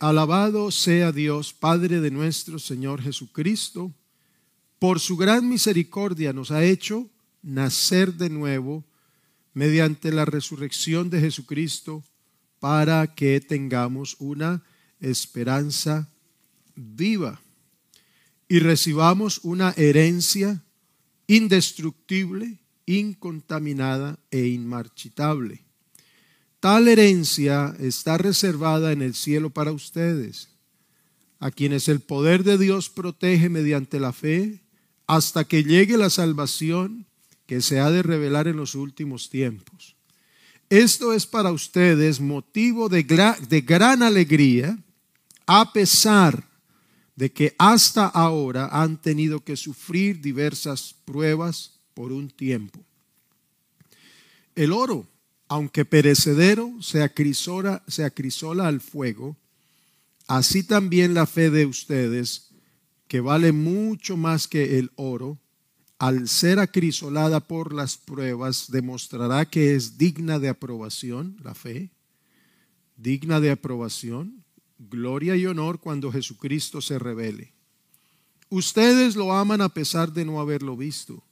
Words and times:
Alabado 0.00 0.70
sea 0.70 1.12
Dios, 1.12 1.52
Padre 1.52 2.00
de 2.00 2.10
nuestro 2.10 2.58
Señor 2.58 3.02
Jesucristo, 3.02 3.92
por 4.78 5.00
su 5.00 5.18
gran 5.18 5.46
misericordia 5.48 6.32
nos 6.32 6.50
ha 6.50 6.64
hecho 6.64 7.10
nacer 7.42 8.14
de 8.14 8.30
nuevo 8.30 8.84
mediante 9.52 10.12
la 10.12 10.24
resurrección 10.24 11.10
de 11.10 11.20
Jesucristo 11.20 12.02
para 12.58 13.14
que 13.14 13.38
tengamos 13.40 14.16
una 14.18 14.62
esperanza 14.98 16.08
viva 16.74 17.38
y 18.48 18.60
recibamos 18.60 19.40
una 19.42 19.74
herencia 19.76 20.62
indestructible, 21.26 22.60
incontaminada 22.86 24.18
e 24.30 24.46
inmarchitable 24.46 25.65
Tal 26.60 26.88
herencia 26.88 27.74
está 27.78 28.18
reservada 28.18 28.92
en 28.92 29.02
el 29.02 29.14
cielo 29.14 29.50
para 29.50 29.72
ustedes, 29.72 30.48
a 31.38 31.50
quienes 31.50 31.88
el 31.88 32.00
poder 32.00 32.44
de 32.44 32.58
Dios 32.58 32.88
protege 32.88 33.48
mediante 33.48 34.00
la 34.00 34.12
fe 34.12 34.62
hasta 35.06 35.44
que 35.44 35.64
llegue 35.64 35.96
la 35.96 36.10
salvación 36.10 37.06
que 37.46 37.60
se 37.60 37.78
ha 37.78 37.90
de 37.90 38.02
revelar 38.02 38.48
en 38.48 38.56
los 38.56 38.74
últimos 38.74 39.30
tiempos. 39.30 39.96
Esto 40.68 41.12
es 41.12 41.26
para 41.26 41.52
ustedes 41.52 42.20
motivo 42.20 42.88
de, 42.88 43.02
gran 43.02 44.02
alegría, 44.02 44.76
a 45.46 45.72
pesar 45.72 46.48
de 47.14 47.30
que 47.30 47.54
hasta 47.56 48.06
ahora 48.06 48.68
han 48.72 49.00
tenido 49.00 49.44
que 49.44 49.56
sufrir 49.56 50.20
diversas 50.20 50.94
pruebas 51.04 51.78
por 51.94 52.10
un 52.10 52.28
tiempo. 52.28 52.80
El 54.56 54.72
oro 54.72 55.06
aunque 55.48 55.84
perecedero, 55.84 56.72
se 56.80 57.02
acrisola, 57.02 57.82
se 57.86 58.04
acrisola 58.04 58.66
al 58.66 58.80
fuego, 58.80 59.36
así 60.26 60.62
también 60.62 61.14
la 61.14 61.26
fe 61.26 61.50
de 61.50 61.66
ustedes, 61.66 62.50
que 63.06 63.20
vale 63.20 63.52
mucho 63.52 64.16
más 64.16 64.48
que 64.48 64.78
el 64.78 64.90
oro, 64.96 65.38
al 65.98 66.28
ser 66.28 66.58
acrisolada 66.58 67.40
por 67.40 67.72
las 67.72 67.96
pruebas, 67.96 68.70
demostrará 68.70 69.46
que 69.46 69.74
es 69.74 69.96
digna 69.96 70.38
de 70.38 70.48
aprobación, 70.48 71.36
la 71.42 71.54
fe, 71.54 71.90
digna 72.96 73.40
de 73.40 73.50
aprobación, 73.50 74.44
gloria 74.78 75.36
y 75.36 75.46
honor 75.46 75.80
cuando 75.80 76.12
Jesucristo 76.12 76.82
se 76.82 76.98
revele. 76.98 77.54
Ustedes 78.50 79.16
lo 79.16 79.32
aman 79.32 79.60
a 79.60 79.70
pesar 79.70 80.12
de 80.12 80.24
no 80.24 80.40
haberlo 80.40 80.76
visto 80.76 81.22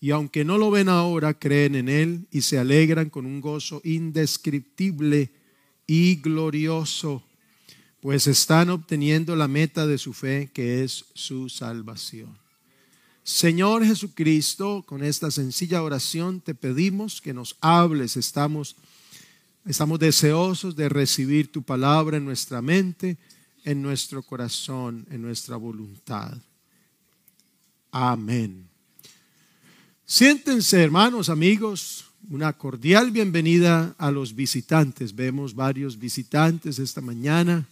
y 0.00 0.10
aunque 0.10 0.44
no 0.44 0.58
lo 0.58 0.70
ven 0.70 0.88
ahora, 0.88 1.34
creen 1.34 1.74
en 1.74 1.88
Él 1.88 2.26
y 2.30 2.42
se 2.42 2.58
alegran 2.58 3.10
con 3.10 3.26
un 3.26 3.40
gozo 3.40 3.80
indescriptible 3.84 5.32
y 5.86 6.16
glorioso, 6.16 7.24
pues 8.00 8.28
están 8.28 8.70
obteniendo 8.70 9.34
la 9.34 9.48
meta 9.48 9.86
de 9.86 9.98
su 9.98 10.12
fe, 10.12 10.50
que 10.52 10.84
es 10.84 11.06
su 11.14 11.48
salvación. 11.48 12.38
Señor 13.24 13.84
Jesucristo, 13.84 14.84
con 14.86 15.02
esta 15.02 15.30
sencilla 15.30 15.82
oración 15.82 16.40
te 16.40 16.54
pedimos 16.54 17.20
que 17.20 17.34
nos 17.34 17.56
hables. 17.60 18.16
Estamos, 18.16 18.76
estamos 19.66 19.98
deseosos 19.98 20.76
de 20.76 20.88
recibir 20.88 21.50
tu 21.50 21.62
palabra 21.62 22.16
en 22.16 22.24
nuestra 22.24 22.62
mente, 22.62 23.18
en 23.64 23.82
nuestro 23.82 24.22
corazón, 24.22 25.06
en 25.10 25.20
nuestra 25.20 25.56
voluntad. 25.56 26.38
Amén. 27.90 28.67
Siéntense, 30.10 30.82
hermanos, 30.82 31.28
amigos, 31.28 32.06
una 32.30 32.54
cordial 32.54 33.10
bienvenida 33.10 33.94
a 33.98 34.10
los 34.10 34.34
visitantes. 34.34 35.14
Vemos 35.14 35.54
varios 35.54 35.98
visitantes 35.98 36.78
esta 36.78 37.02
mañana, 37.02 37.68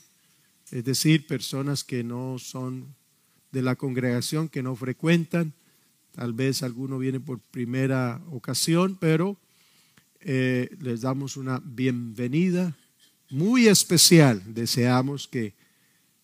es 0.71 0.85
decir, 0.85 1.27
personas 1.27 1.83
que 1.83 2.05
no 2.05 2.39
son 2.39 2.95
de 3.53 3.63
la 3.63 3.75
congregación, 3.75 4.51
que 4.51 4.63
no 4.63 4.77
frecuentan. 4.77 5.55
Tal 6.13 6.35
vez 6.35 6.63
alguno 6.63 6.99
viene 6.99 7.21
por 7.21 7.39
primera 7.39 8.21
ocasión, 8.31 8.99
pero 9.01 9.39
eh, 10.21 10.77
les 10.79 11.01
damos 11.01 11.39
una 11.39 11.63
bienvenida 11.65 12.77
muy 13.31 13.67
especial. 13.67 14.43
Deseamos 14.45 15.27
que 15.27 15.55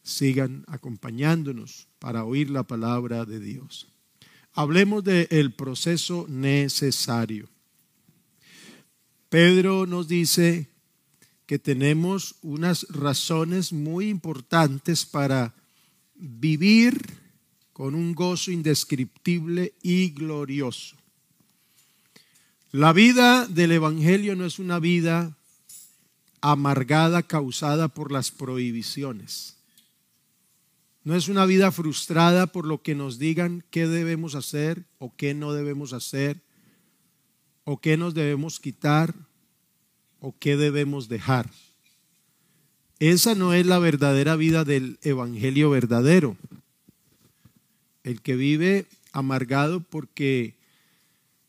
sigan 0.02 0.66
acompañándonos 0.68 1.88
para 1.98 2.24
oír 2.24 2.50
la 2.50 2.64
palabra 2.64 3.24
de 3.24 3.40
Dios. 3.40 3.91
Hablemos 4.54 5.02
del 5.02 5.52
proceso 5.52 6.26
necesario. 6.28 7.48
Pedro 9.30 9.86
nos 9.86 10.08
dice 10.08 10.68
que 11.46 11.58
tenemos 11.58 12.34
unas 12.42 12.86
razones 12.90 13.72
muy 13.72 14.08
importantes 14.08 15.06
para 15.06 15.54
vivir 16.14 17.00
con 17.72 17.94
un 17.94 18.14
gozo 18.14 18.50
indescriptible 18.50 19.74
y 19.82 20.10
glorioso. 20.10 20.96
La 22.72 22.92
vida 22.92 23.46
del 23.46 23.72
Evangelio 23.72 24.36
no 24.36 24.44
es 24.44 24.58
una 24.58 24.78
vida 24.78 25.36
amargada 26.42 27.22
causada 27.22 27.88
por 27.88 28.12
las 28.12 28.30
prohibiciones. 28.30 29.56
No 31.04 31.16
es 31.16 31.28
una 31.28 31.46
vida 31.46 31.72
frustrada 31.72 32.46
por 32.46 32.66
lo 32.66 32.82
que 32.82 32.94
nos 32.94 33.18
digan 33.18 33.64
qué 33.70 33.88
debemos 33.88 34.34
hacer 34.34 34.84
o 34.98 35.16
qué 35.16 35.34
no 35.34 35.52
debemos 35.52 35.92
hacer, 35.92 36.42
o 37.64 37.80
qué 37.80 37.96
nos 37.96 38.14
debemos 38.14 38.60
quitar 38.60 39.14
o 40.20 40.36
qué 40.38 40.56
debemos 40.56 41.08
dejar. 41.08 41.50
Esa 43.00 43.34
no 43.34 43.52
es 43.52 43.66
la 43.66 43.80
verdadera 43.80 44.36
vida 44.36 44.64
del 44.64 44.98
Evangelio 45.02 45.70
verdadero. 45.70 46.36
El 48.04 48.22
que 48.22 48.36
vive 48.36 48.86
amargado 49.12 49.80
porque 49.80 50.54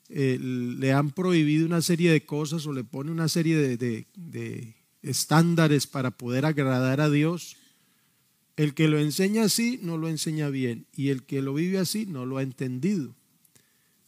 eh, 0.09 0.39
le 0.39 0.93
han 0.93 1.11
prohibido 1.11 1.65
una 1.65 1.81
serie 1.81 2.11
de 2.11 2.25
cosas 2.25 2.65
o 2.65 2.73
le 2.73 2.83
pone 2.83 3.11
una 3.11 3.27
serie 3.27 3.55
de, 3.57 4.07
de 4.15 4.75
estándares 5.03 5.85
para 5.85 6.11
poder 6.11 6.45
agradar 6.45 7.01
a 7.01 7.09
Dios, 7.09 7.57
el 8.55 8.73
que 8.73 8.87
lo 8.87 8.99
enseña 8.99 9.43
así 9.43 9.79
no 9.81 9.97
lo 9.97 10.07
enseña 10.07 10.49
bien 10.49 10.85
y 10.95 11.09
el 11.09 11.23
que 11.23 11.41
lo 11.41 11.53
vive 11.53 11.79
así 11.79 12.05
no 12.05 12.25
lo 12.25 12.37
ha 12.37 12.43
entendido. 12.43 13.15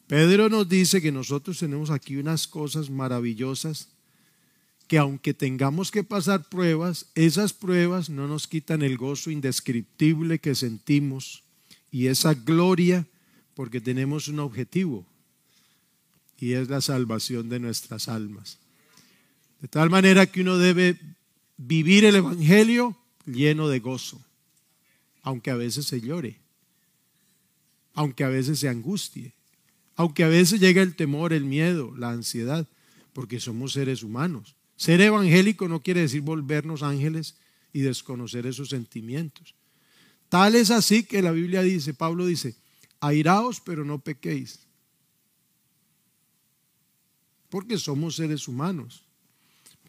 Pedro 0.08 0.50
nos 0.50 0.70
dice 0.70 1.02
que 1.02 1.12
nosotros 1.12 1.58
tenemos 1.58 1.90
aquí 1.90 2.18
unas 2.18 2.48
cosas 2.48 2.90
maravillosas 2.90 3.90
que 4.88 5.00
aunque 5.00 5.34
tengamos 5.34 5.90
que 5.90 6.04
pasar 6.04 6.48
pruebas, 6.48 7.08
esas 7.16 7.54
pruebas 7.54 8.12
no 8.12 8.28
nos 8.28 8.48
quitan 8.48 8.84
el 8.84 8.98
gozo 8.98 9.32
indescriptible 9.32 10.38
que 10.38 10.54
sentimos 10.54 11.44
y 11.92 12.06
esa 12.08 12.36
gloria 12.36 13.08
porque 13.56 13.82
tenemos 13.82 14.28
un 14.28 14.40
objetivo 14.40 15.08
y 16.38 16.54
es 16.54 16.70
la 16.70 16.82
salvación 16.82 17.50
de 17.50 17.60
nuestras 17.60 18.10
almas. 18.10 18.60
De 19.60 19.68
tal 19.68 19.90
manera 19.90 20.28
que 20.28 20.42
uno 20.42 20.60
debe 20.60 21.00
vivir 21.58 22.06
el 22.06 22.18
Evangelio 22.18 22.96
lleno 23.26 23.70
de 23.70 23.80
gozo 23.80 24.25
aunque 25.26 25.50
a 25.50 25.56
veces 25.56 25.88
se 25.88 26.00
llore, 26.02 26.40
aunque 27.96 28.24
a 28.24 28.30
veces 28.30 28.60
se 28.60 28.70
angustie, 28.70 29.34
aunque 29.96 30.24
a 30.24 30.28
veces 30.28 30.60
llegue 30.60 30.82
el 30.82 30.96
temor, 30.96 31.34
el 31.34 31.46
miedo, 31.46 31.96
la 31.98 32.12
ansiedad, 32.12 32.68
porque 33.12 33.40
somos 33.40 33.74
seres 33.74 34.04
humanos. 34.04 34.56
Ser 34.76 35.02
evangélico 35.02 35.68
no 35.68 35.82
quiere 35.82 36.02
decir 36.02 36.22
volvernos 36.22 36.84
ángeles 36.84 37.38
y 37.74 37.80
desconocer 37.80 38.46
esos 38.46 38.70
sentimientos. 38.70 39.56
Tal 40.30 40.54
es 40.54 40.70
así 40.70 41.04
que 41.04 41.24
la 41.24 41.32
Biblia 41.32 41.64
dice, 41.64 41.96
Pablo 41.96 42.28
dice, 42.28 42.56
airaos 43.00 43.62
pero 43.62 43.84
no 43.84 43.98
pequéis. 43.98 44.60
Porque 47.50 47.80
somos 47.80 48.18
seres 48.18 48.48
humanos. 48.48 49.06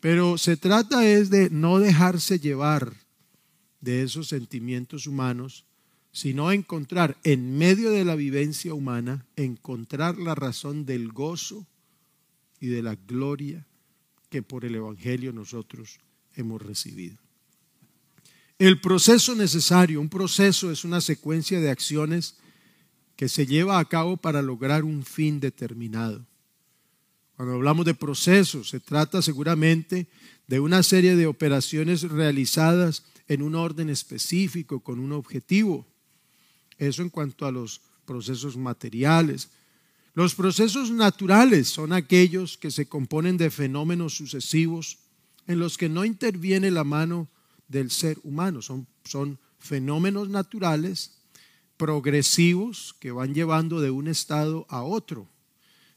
Pero 0.00 0.38
se 0.38 0.56
trata 0.56 1.06
es 1.06 1.28
de 1.28 1.50
no 1.50 1.78
dejarse 1.78 2.38
llevar 2.38 3.05
de 3.86 4.02
esos 4.02 4.26
sentimientos 4.26 5.06
humanos, 5.06 5.64
sino 6.10 6.50
encontrar 6.50 7.16
en 7.22 7.56
medio 7.56 7.92
de 7.92 8.04
la 8.04 8.16
vivencia 8.16 8.74
humana, 8.74 9.24
encontrar 9.36 10.18
la 10.18 10.34
razón 10.34 10.84
del 10.84 11.12
gozo 11.12 11.68
y 12.58 12.66
de 12.66 12.82
la 12.82 12.96
gloria 12.96 13.64
que 14.28 14.42
por 14.42 14.64
el 14.64 14.74
Evangelio 14.74 15.32
nosotros 15.32 16.00
hemos 16.34 16.60
recibido. 16.60 17.16
El 18.58 18.80
proceso 18.80 19.36
necesario, 19.36 20.00
un 20.00 20.08
proceso 20.08 20.72
es 20.72 20.84
una 20.84 21.00
secuencia 21.00 21.60
de 21.60 21.70
acciones 21.70 22.38
que 23.14 23.28
se 23.28 23.46
lleva 23.46 23.78
a 23.78 23.84
cabo 23.84 24.16
para 24.16 24.42
lograr 24.42 24.82
un 24.82 25.04
fin 25.04 25.38
determinado. 25.38 26.26
Cuando 27.36 27.54
hablamos 27.54 27.86
de 27.86 27.94
procesos, 27.94 28.70
se 28.70 28.80
trata 28.80 29.22
seguramente 29.22 30.08
de 30.48 30.58
una 30.58 30.82
serie 30.82 31.14
de 31.14 31.28
operaciones 31.28 32.02
realizadas 32.02 33.04
en 33.28 33.42
un 33.42 33.54
orden 33.54 33.90
específico, 33.90 34.80
con 34.80 34.98
un 34.98 35.12
objetivo. 35.12 35.86
Eso 36.78 37.02
en 37.02 37.10
cuanto 37.10 37.46
a 37.46 37.52
los 37.52 37.80
procesos 38.04 38.56
materiales. 38.56 39.50
Los 40.14 40.34
procesos 40.34 40.90
naturales 40.90 41.68
son 41.68 41.92
aquellos 41.92 42.56
que 42.56 42.70
se 42.70 42.88
componen 42.88 43.36
de 43.36 43.50
fenómenos 43.50 44.16
sucesivos 44.16 44.98
en 45.46 45.58
los 45.58 45.76
que 45.76 45.88
no 45.88 46.04
interviene 46.04 46.70
la 46.70 46.84
mano 46.84 47.28
del 47.68 47.90
ser 47.90 48.18
humano. 48.22 48.62
Son, 48.62 48.86
son 49.04 49.38
fenómenos 49.58 50.28
naturales 50.28 51.18
progresivos 51.76 52.94
que 52.98 53.10
van 53.10 53.34
llevando 53.34 53.80
de 53.80 53.90
un 53.90 54.08
estado 54.08 54.66
a 54.70 54.82
otro. 54.82 55.28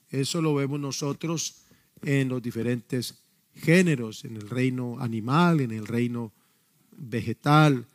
Eso 0.09 0.41
lo 0.41 0.55
vemos 0.55 0.79
nosotros 0.79 1.61
en 2.01 2.29
los 2.29 2.41
diferentes 2.41 3.19
géneros, 3.55 4.25
en 4.25 4.35
el 4.35 4.49
reino 4.49 4.99
animal, 4.99 5.61
en 5.61 5.71
el 5.71 5.85
reino 5.85 6.33
vegetal, 6.99 7.85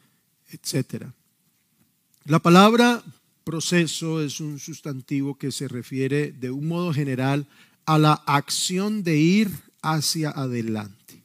etc. 0.50 1.06
La 2.24 2.38
palabra 2.38 3.02
proceso 3.44 4.22
es 4.22 4.40
un 4.40 4.58
sustantivo 4.58 5.36
que 5.36 5.52
se 5.52 5.68
refiere 5.68 6.32
de 6.32 6.50
un 6.50 6.66
modo 6.66 6.92
general 6.92 7.46
a 7.86 7.98
la 7.98 8.14
acción 8.26 9.04
de 9.04 9.18
ir 9.18 9.50
hacia 9.82 10.30
adelante. 10.30 11.22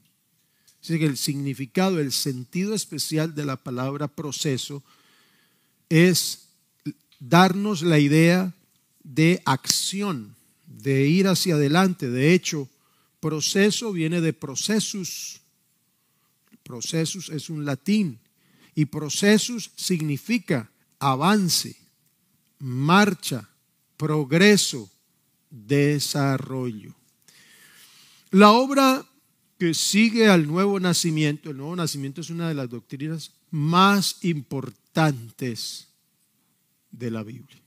Así 0.81 0.99
que 0.99 1.05
el 1.05 1.17
significado, 1.17 1.99
el 1.99 2.11
sentido 2.11 2.73
especial 2.73 3.35
de 3.35 3.45
la 3.45 3.55
palabra 3.55 4.07
proceso 4.07 4.83
es 5.87 6.49
darnos 7.19 7.81
la 7.81 7.99
idea 7.99 8.53
de 9.03 9.41
acción, 9.45 10.35
de 10.65 11.07
ir 11.07 11.27
hacia 11.27 11.55
adelante. 11.55 12.09
De 12.09 12.33
hecho, 12.33 12.69
proceso 13.19 13.91
viene 13.91 14.21
de 14.21 14.33
procesus. 14.33 15.41
Procesus 16.69 17.29
es 17.29 17.49
un 17.49 17.65
latín 17.65 18.19
y 18.75 18.85
procesus 18.85 19.71
significa 19.75 20.69
avance, 20.99 21.75
marcha, 22.59 23.49
progreso, 23.97 24.87
desarrollo. 25.49 26.93
La 28.29 28.51
obra 28.51 29.03
que 29.57 29.73
sigue 29.73 30.27
al 30.27 30.45
nuevo 30.45 30.79
nacimiento, 30.79 31.49
el 31.49 31.57
nuevo 31.57 31.75
nacimiento 31.75 32.21
es 32.21 32.29
una 32.29 32.49
de 32.49 32.53
las 32.53 32.69
doctrinas 32.69 33.31
más 33.49 34.23
importantes 34.23 35.87
de 36.91 37.09
la 37.09 37.23
Biblia. 37.23 37.63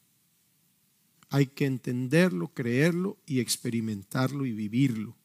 Hay 1.28 1.46
que 1.46 1.66
entenderlo, 1.66 2.54
creerlo 2.54 3.18
y 3.26 3.40
experimentarlo 3.40 4.46
y 4.46 4.52
vivirlo. 4.52 5.16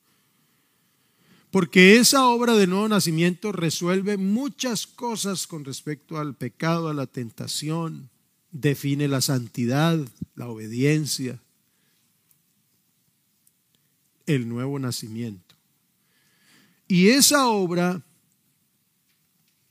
Porque 1.51 1.97
esa 1.97 2.27
obra 2.27 2.55
de 2.55 2.67
nuevo 2.67 2.87
nacimiento 2.87 3.51
resuelve 3.51 4.17
muchas 4.17 4.85
cosas 4.85 5.47
con 5.47 5.63
respecto 5.63 6.17
al 6.17 6.35
pecado, 6.35 6.89
a 6.89 6.93
la 6.93 7.07
tentación, 7.07 8.09
define 8.51 9.07
la 9.07 9.21
santidad, 9.21 9.97
la 10.35 10.49
obediencia, 10.49 11.39
el 14.25 14.49
nuevo 14.49 14.77
nacimiento. 14.77 15.55
Y 16.87 17.09
esa 17.09 17.47
obra 17.47 18.01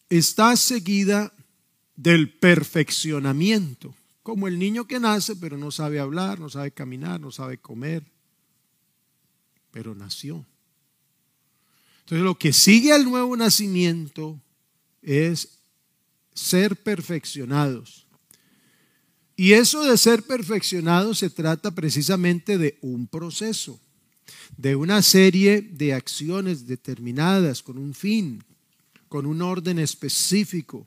está 0.08 0.56
seguida 0.56 1.32
del 1.94 2.32
perfeccionamiento, 2.32 3.94
como 4.22 4.48
el 4.48 4.58
niño 4.58 4.86
que 4.86 5.00
nace 5.00 5.36
pero 5.36 5.56
no 5.56 5.70
sabe 5.70 6.00
hablar, 6.00 6.40
no 6.40 6.48
sabe 6.48 6.70
caminar, 6.70 7.20
no 7.20 7.30
sabe 7.30 7.58
comer, 7.58 8.02
pero 9.70 9.94
nació. 9.94 10.44
Entonces 12.06 12.24
lo 12.24 12.38
que 12.38 12.52
sigue 12.52 12.92
al 12.92 13.04
nuevo 13.04 13.36
nacimiento 13.36 14.40
es 15.02 15.58
ser 16.32 16.76
perfeccionados. 16.76 18.06
Y 19.34 19.54
eso 19.54 19.82
de 19.82 19.98
ser 19.98 20.22
perfeccionados 20.22 21.18
se 21.18 21.30
trata 21.30 21.72
precisamente 21.72 22.58
de 22.58 22.78
un 22.80 23.08
proceso, 23.08 23.80
de 24.56 24.76
una 24.76 25.02
serie 25.02 25.62
de 25.62 25.94
acciones 25.94 26.68
determinadas 26.68 27.60
con 27.60 27.76
un 27.76 27.92
fin, 27.92 28.44
con 29.08 29.26
un 29.26 29.42
orden 29.42 29.80
específico. 29.80 30.86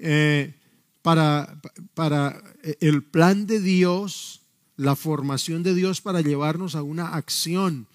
Eh, 0.00 0.56
para, 1.02 1.62
para 1.94 2.42
el 2.80 3.04
plan 3.04 3.46
de 3.46 3.60
Dios, 3.60 4.40
la 4.76 4.96
formación 4.96 5.62
de 5.62 5.72
Dios 5.76 6.00
para 6.00 6.20
llevarnos 6.20 6.74
a 6.74 6.82
una 6.82 7.14
acción, 7.14 7.86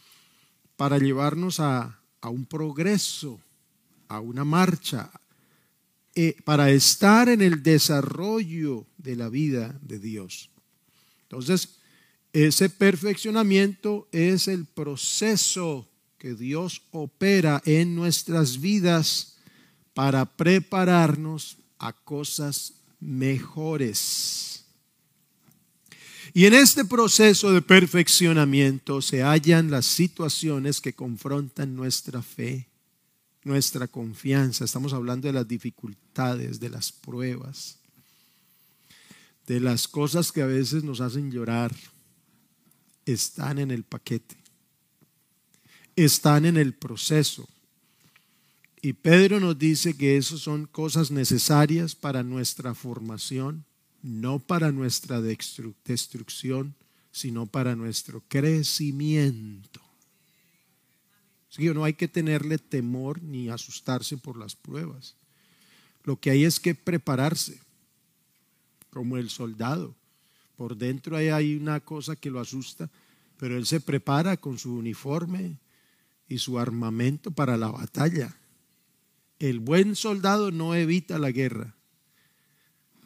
para 0.77 0.97
llevarnos 0.97 1.59
a, 1.59 1.99
a 2.25 2.29
un 2.29 2.43
progreso, 2.43 3.39
a 4.07 4.19
una 4.19 4.43
marcha, 4.43 5.11
eh, 6.15 6.35
para 6.43 6.71
estar 6.71 7.29
en 7.29 7.39
el 7.39 7.61
desarrollo 7.61 8.87
de 8.97 9.15
la 9.15 9.29
vida 9.29 9.77
de 9.83 9.99
Dios. 9.99 10.49
Entonces, 11.21 11.75
ese 12.33 12.71
perfeccionamiento 12.71 14.07
es 14.11 14.47
el 14.47 14.65
proceso 14.65 15.87
que 16.17 16.33
Dios 16.33 16.81
opera 16.89 17.61
en 17.63 17.95
nuestras 17.95 18.59
vidas 18.59 19.37
para 19.93 20.25
prepararnos 20.25 21.57
a 21.77 21.93
cosas 21.93 22.73
mejores. 22.99 24.54
Y 26.35 26.47
en 26.47 26.53
este 26.53 26.83
proceso 26.83 27.53
de 27.53 27.61
perfeccionamiento 27.61 29.01
se 29.01 29.23
hallan 29.23 29.71
las 29.71 29.85
situaciones 29.85 30.81
que 30.81 30.91
confrontan 30.91 31.77
nuestra 31.77 32.21
fe, 32.21 32.67
nuestra 33.45 33.87
confianza. 33.87 34.65
Estamos 34.65 34.91
hablando 34.91 35.27
de 35.27 35.33
las 35.33 35.47
dificultades, 35.47 36.59
de 36.59 36.69
las 36.69 36.91
pruebas, 36.91 37.77
de 39.47 39.61
las 39.61 39.87
cosas 39.87 40.33
que 40.33 40.41
a 40.41 40.45
veces 40.45 40.83
nos 40.83 40.99
hacen 40.99 41.31
llorar. 41.31 41.73
Están 43.05 43.57
en 43.57 43.71
el 43.71 43.85
paquete, 43.85 44.35
están 45.95 46.45
en 46.45 46.57
el 46.57 46.73
proceso. 46.73 47.47
Y 48.81 48.91
Pedro 48.91 49.39
nos 49.39 49.57
dice 49.57 49.95
que 49.95 50.17
eso 50.17 50.37
son 50.37 50.65
cosas 50.65 51.11
necesarias 51.11 51.95
para 51.95 52.23
nuestra 52.23 52.75
formación, 52.75 53.63
no 54.05 54.37
para 54.37 54.71
nuestra 54.71 55.19
destrucción, 55.19 56.75
sino 57.11 57.47
para 57.47 57.75
nuestro 57.75 58.21
crecimiento. 58.27 59.81
No 61.57 61.83
hay 61.83 61.93
que 61.93 62.07
tenerle 62.07 62.59
temor 62.59 63.23
ni 63.23 63.49
asustarse 63.49 64.15
por 64.17 64.37
las 64.37 64.55
pruebas. 64.55 65.15
Lo 66.03 66.19
que 66.19 66.29
hay 66.29 66.43
es 66.43 66.59
que 66.59 66.75
prepararse, 66.75 67.59
como 68.91 69.17
el 69.17 69.31
soldado. 69.31 69.95
Por 70.55 70.77
dentro 70.77 71.17
hay 71.17 71.55
una 71.55 71.79
cosa 71.79 72.15
que 72.15 72.29
lo 72.29 72.39
asusta, 72.39 72.91
pero 73.37 73.57
él 73.57 73.65
se 73.65 73.79
prepara 73.79 74.37
con 74.37 74.59
su 74.59 74.75
uniforme 74.75 75.57
y 76.29 76.37
su 76.37 76.59
armamento 76.59 77.31
para 77.31 77.57
la 77.57 77.71
batalla. 77.71 78.37
El 79.39 79.59
buen 79.59 79.95
soldado 79.95 80.51
no 80.51 80.75
evita 80.75 81.17
la 81.17 81.31
guerra, 81.31 81.73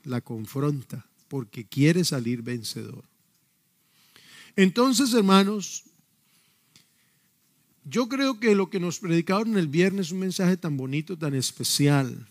la 0.03 0.21
confronta 0.21 1.05
porque 1.27 1.67
quiere 1.67 2.03
salir 2.03 2.41
vencedor. 2.41 3.05
Entonces, 4.55 5.13
hermanos, 5.13 5.83
yo 7.85 8.09
creo 8.09 8.39
que 8.39 8.55
lo 8.55 8.69
que 8.69 8.79
nos 8.79 8.99
predicaron 8.99 9.57
el 9.57 9.67
viernes 9.67 10.07
es 10.07 10.11
un 10.11 10.19
mensaje 10.19 10.57
tan 10.57 10.75
bonito, 10.75 11.17
tan 11.17 11.33
especial, 11.33 12.27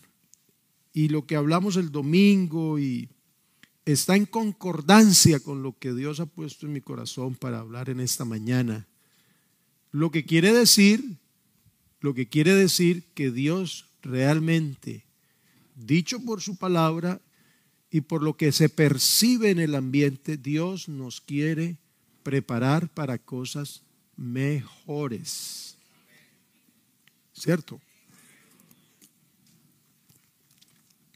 y 0.93 1.09
lo 1.09 1.25
que 1.25 1.35
hablamos 1.35 1.75
el 1.75 1.91
domingo 1.91 2.79
y 2.79 3.09
está 3.85 4.15
en 4.15 4.25
concordancia 4.25 5.39
con 5.39 5.63
lo 5.63 5.77
que 5.77 5.93
Dios 5.93 6.19
ha 6.19 6.25
puesto 6.25 6.65
en 6.65 6.73
mi 6.73 6.81
corazón 6.81 7.35
para 7.35 7.59
hablar 7.59 7.89
en 7.89 7.99
esta 7.99 8.25
mañana. 8.25 8.87
Lo 9.91 10.11
que 10.11 10.25
quiere 10.25 10.53
decir, 10.53 11.17
lo 11.99 12.13
que 12.13 12.27
quiere 12.27 12.53
decir 12.53 13.05
que 13.13 13.31
Dios 13.31 13.89
realmente, 14.01 15.05
dicho 15.75 16.23
por 16.23 16.41
su 16.41 16.57
palabra 16.57 17.21
y 17.91 18.01
por 18.01 18.21
lo 18.21 18.37
que 18.37 18.51
se 18.51 18.69
percibe 18.69 19.49
en 19.49 19.59
el 19.59 19.75
ambiente, 19.75 20.37
Dios 20.37 20.89
nos 20.89 21.21
quiere 21.21 21.77
preparar 22.23 22.89
para 22.89 23.17
cosas 23.17 23.81
mejores. 24.15 25.77
¿Cierto? 27.33 27.79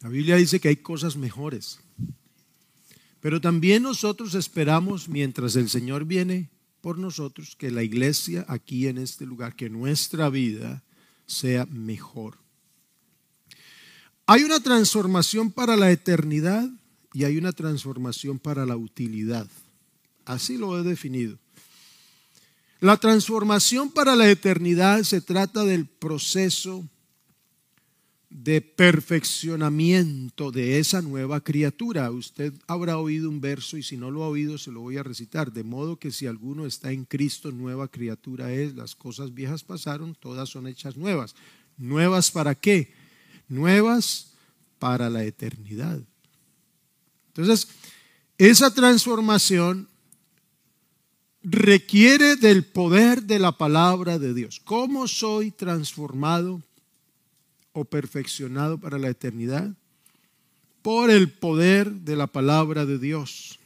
La 0.01 0.10
Biblia 0.10 0.36
dice 0.36 0.60
que 0.60 0.70
hay 0.70 0.77
cosas 0.77 1.15
mejores. 1.15 1.80
Pero 3.22 3.39
también 3.39 3.84
nosotros 3.84 4.36
esperamos, 4.36 5.08
mientras 5.08 5.56
el 5.56 5.70
Señor 5.70 6.06
viene 6.06 6.50
por 6.82 6.98
nosotros, 6.98 7.56
que 7.56 7.72
la 7.72 7.84
iglesia 7.84 8.46
aquí 8.50 8.88
en 8.88 8.98
este 8.98 9.25
lugar, 9.25 9.56
que 9.56 9.70
nuestra 9.70 10.30
vida 10.30 10.84
sea 11.25 11.65
mejor. 11.68 12.42
Hay 14.25 14.44
una 14.44 14.62
transformación 14.62 15.51
para 15.51 15.75
la 15.75 15.92
eternidad 15.92 16.70
y 17.13 17.25
hay 17.25 17.38
una 17.38 17.51
transformación 17.51 18.39
para 18.39 18.65
la 18.65 18.77
utilidad. 18.77 19.48
Así 20.25 20.58
lo 20.58 20.80
he 20.80 20.84
definido. 20.84 21.38
La 22.80 22.98
transformación 22.98 23.92
para 23.92 24.15
la 24.15 24.30
eternidad 24.30 25.03
se 25.03 25.22
trata 25.22 25.65
del 25.65 25.86
proceso 25.88 26.88
de 28.30 28.62
perfeccionamiento 28.62 30.51
de 30.51 30.80
esa 30.80 31.01
nueva 31.01 31.42
criatura. 31.42 32.10
Usted 32.10 32.53
habrá 32.65 32.98
oído 32.98 33.30
un 33.30 33.42
verso 33.42 33.77
y 33.77 33.84
si 33.84 33.96
no 33.96 34.10
lo 34.10 34.24
ha 34.24 34.30
oído 34.30 34.58
se 34.58 34.72
lo 34.72 34.82
voy 34.82 34.98
a 34.98 35.03
recitar. 35.03 35.51
De 35.51 35.63
modo 35.63 35.98
que 35.98 36.12
si 36.12 36.27
alguno 36.27 36.65
está 36.65 36.92
en 36.92 37.06
Cristo, 37.06 37.51
nueva 37.51 37.89
criatura 37.89 38.51
es, 38.53 38.74
las 38.75 38.96
cosas 38.96 39.34
viejas 39.34 39.63
pasaron, 39.63 40.15
todas 40.15 40.50
son 40.50 40.68
hechas 40.68 40.98
nuevas. 40.98 41.36
¿Nuevas 41.77 42.32
para 42.32 42.56
qué? 42.56 43.02
Nuevas 43.53 44.33
para 44.79 45.10
la 45.10 45.24
eternidad. 45.24 46.01
Entonces, 47.27 47.67
esa 48.38 48.74
transformación 48.74 49.88
requiere 51.43 52.36
del 52.36 52.65
poder 52.65 53.24
de 53.24 53.39
la 53.39 53.51
palabra 53.57 54.17
de 54.17 54.33
Dios. 54.33 54.62
¿Cómo 54.63 55.07
soy 55.07 55.51
transformado 55.51 56.62
o 57.74 57.86
perfeccionado 57.86 58.77
para 58.77 58.98
la 58.98 59.10
eternidad? 59.10 59.74
Por 60.81 61.10
el 61.10 61.31
poder 61.31 61.91
de 61.91 62.15
la 62.15 62.27
palabra 62.27 62.86
de 62.86 62.98
Dios. 62.98 63.60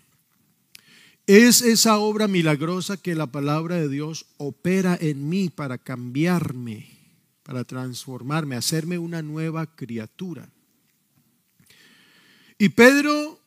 Es 1.28 1.62
esa 1.62 1.98
obra 1.98 2.28
milagrosa 2.28 2.98
que 2.98 3.16
la 3.16 3.28
palabra 3.28 3.76
de 3.76 3.90
Dios 3.90 4.28
opera 4.38 4.98
en 5.00 5.28
mí 5.28 5.50
para 5.50 5.78
cambiarme, 5.78 6.97
para 7.48 7.64
transformarme, 7.64 8.58
hacerme 8.58 8.98
una 8.98 9.22
nueva 9.22 9.74
criatura. 9.74 10.50
Y 12.60 12.68
Pedro, 12.68 13.40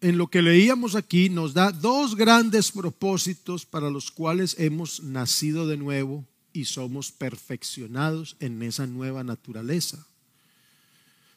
en 0.00 0.16
lo 0.16 0.28
que 0.28 0.40
leíamos 0.40 0.94
aquí, 0.94 1.28
nos 1.28 1.52
da 1.52 1.70
dos 1.70 2.16
grandes 2.16 2.72
propósitos 2.72 3.66
para 3.66 3.90
los 3.90 4.10
cuales 4.10 4.56
hemos 4.58 5.02
nacido 5.02 5.66
de 5.66 5.76
nuevo 5.76 6.24
y 6.54 6.64
somos 6.64 7.12
perfeccionados 7.12 8.34
en 8.40 8.62
esa 8.62 8.86
nueva 8.86 9.22
naturaleza. 9.22 10.06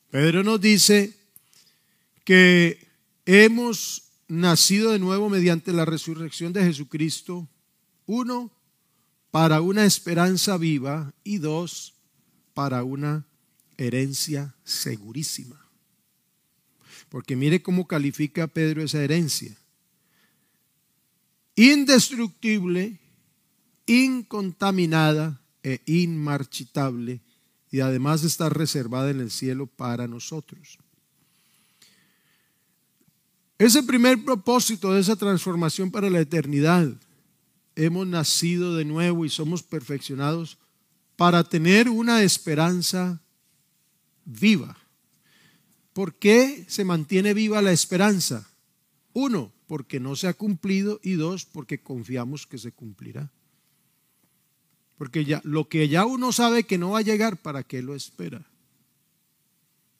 Pedro 0.09 0.45
nos 0.45 0.61
dice 0.61 1.13
que 2.23 2.87
hemos 3.25 4.03
nacido 4.29 4.93
de 4.93 4.99
nuevo 4.99 5.27
mediante 5.27 5.73
la 5.73 5.83
resurrección 5.83 6.53
de 6.53 6.63
Jesucristo, 6.63 7.49
uno, 8.05 8.49
para 9.29 9.59
una 9.59 9.83
esperanza 9.83 10.57
viva 10.57 11.13
y 11.25 11.39
dos, 11.39 11.96
para 12.57 12.83
una 12.83 13.23
herencia 13.77 14.55
segurísima. 14.63 15.63
Porque 17.07 17.35
mire 17.35 17.61
cómo 17.61 17.87
califica 17.87 18.47
Pedro 18.47 18.81
esa 18.81 19.03
herencia. 19.03 19.55
Indestructible, 21.55 22.99
incontaminada 23.85 25.39
e 25.61 25.81
inmarchitable 25.85 27.21
y 27.69 27.81
además 27.81 28.23
está 28.23 28.49
reservada 28.49 29.11
en 29.11 29.19
el 29.19 29.29
cielo 29.29 29.67
para 29.67 30.07
nosotros. 30.07 30.79
Ese 33.59 33.83
primer 33.83 34.25
propósito 34.25 34.93
de 34.93 35.01
esa 35.01 35.15
transformación 35.15 35.91
para 35.91 36.09
la 36.09 36.21
eternidad. 36.21 36.91
Hemos 37.75 38.07
nacido 38.07 38.75
de 38.75 38.85
nuevo 38.85 39.25
y 39.25 39.29
somos 39.29 39.61
perfeccionados 39.61 40.57
para 41.17 41.43
tener 41.43 41.89
una 41.89 42.23
esperanza 42.23 43.21
viva. 44.23 44.77
¿Por 45.91 46.15
qué 46.15 46.63
se 46.69 46.85
mantiene 46.85 47.33
viva 47.33 47.61
la 47.61 47.73
esperanza? 47.73 48.47
Uno, 49.13 49.51
porque 49.65 49.99
no 49.99 50.15
se 50.15 50.27
ha 50.27 50.33
cumplido 50.33 50.99
y 51.03 51.13
dos, 51.13 51.45
porque 51.45 51.81
confiamos 51.81 52.45
que 52.45 52.59
se 52.59 52.71
cumplirá. 52.71 53.31
Porque 54.97 55.25
ya 55.25 55.41
lo 55.43 55.67
que 55.67 55.89
ya 55.89 56.05
uno 56.05 56.31
sabe 56.31 56.63
que 56.63 56.77
no 56.77 56.91
va 56.91 56.99
a 56.99 57.03
llegar, 57.03 57.37
¿para 57.37 57.63
qué 57.63 57.81
lo 57.81 57.95
espera? 57.95 58.45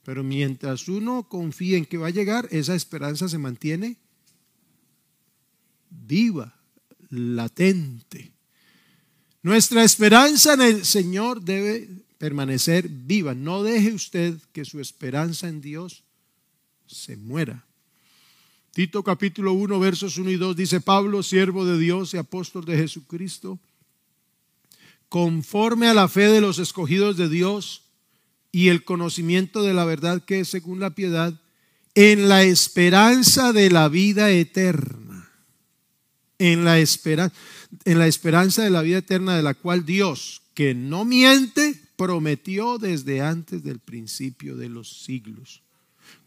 Pero 0.03 0.23
mientras 0.23 0.87
uno 0.87 1.27
confía 1.27 1.77
en 1.77 1.85
que 1.85 1.97
va 1.97 2.07
a 2.07 2.11
llegar, 2.11 2.47
esa 2.51 2.75
esperanza 2.75 3.27
se 3.27 3.39
mantiene 3.39 3.97
viva, 5.89 6.55
latente. 7.09 8.36
Nuestra 9.47 9.85
esperanza 9.85 10.55
en 10.55 10.61
el 10.61 10.85
Señor 10.85 11.41
debe 11.41 11.87
permanecer 12.17 12.89
viva. 12.89 13.33
No 13.33 13.63
deje 13.63 13.93
usted 13.93 14.35
que 14.51 14.65
su 14.65 14.81
esperanza 14.81 15.47
en 15.47 15.61
Dios 15.61 16.03
se 16.85 17.15
muera. 17.15 17.65
Tito 18.73 19.01
capítulo 19.05 19.53
1 19.53 19.79
versos 19.79 20.17
1 20.17 20.31
y 20.31 20.35
2 20.35 20.53
dice 20.53 20.81
Pablo, 20.81 21.23
siervo 21.23 21.63
de 21.63 21.79
Dios 21.79 22.13
y 22.13 22.17
apóstol 22.17 22.65
de 22.65 22.75
Jesucristo, 22.75 23.57
conforme 25.07 25.87
a 25.87 25.93
la 25.93 26.09
fe 26.09 26.27
de 26.27 26.41
los 26.41 26.59
escogidos 26.59 27.15
de 27.15 27.29
Dios, 27.29 27.83
y 28.51 28.67
el 28.67 28.83
conocimiento 28.83 29.63
de 29.63 29.73
la 29.73 29.85
verdad 29.85 30.25
que 30.25 30.41
es 30.41 30.49
según 30.49 30.81
la 30.81 30.89
piedad, 30.89 31.39
en 31.95 32.27
la 32.27 32.43
esperanza 32.43 33.53
de 33.53 33.69
la 33.69 33.87
vida 33.87 34.29
eterna. 34.29 35.31
En 36.37 36.65
la, 36.65 36.79
esperanza, 36.79 37.33
en 37.85 37.99
la 37.99 38.07
esperanza 38.07 38.63
de 38.63 38.69
la 38.69 38.81
vida 38.81 38.99
eterna 38.99 39.35
de 39.35 39.43
la 39.43 39.53
cual 39.53 39.85
Dios, 39.85 40.41
que 40.53 40.73
no 40.73 41.05
miente, 41.05 41.79
prometió 41.95 42.77
desde 42.77 43.21
antes 43.21 43.63
del 43.63 43.79
principio 43.79 44.55
de 44.55 44.69
los 44.69 45.03
siglos. 45.03 45.61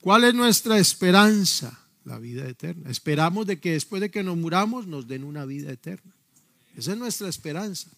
¿Cuál 0.01 0.25
es 0.25 0.35
nuestra 0.35 0.79
esperanza? 0.79 1.87
La 2.05 2.19
vida 2.19 2.49
eterna. 2.49 2.91
Esperamos 2.91 3.47
de 3.47 3.61
que 3.61 3.73
después 3.73 4.01
de 4.01 4.11
que 4.11 4.23
nos 4.23 4.37
muramos 4.37 4.87
nos 4.87 5.07
den 5.07 5.23
una 5.23 5.45
vida 5.45 5.71
eterna. 5.71 6.13
Esa 6.77 6.93
es 6.93 6.99
nuestra 6.99 7.29
esperanza. 7.29 7.89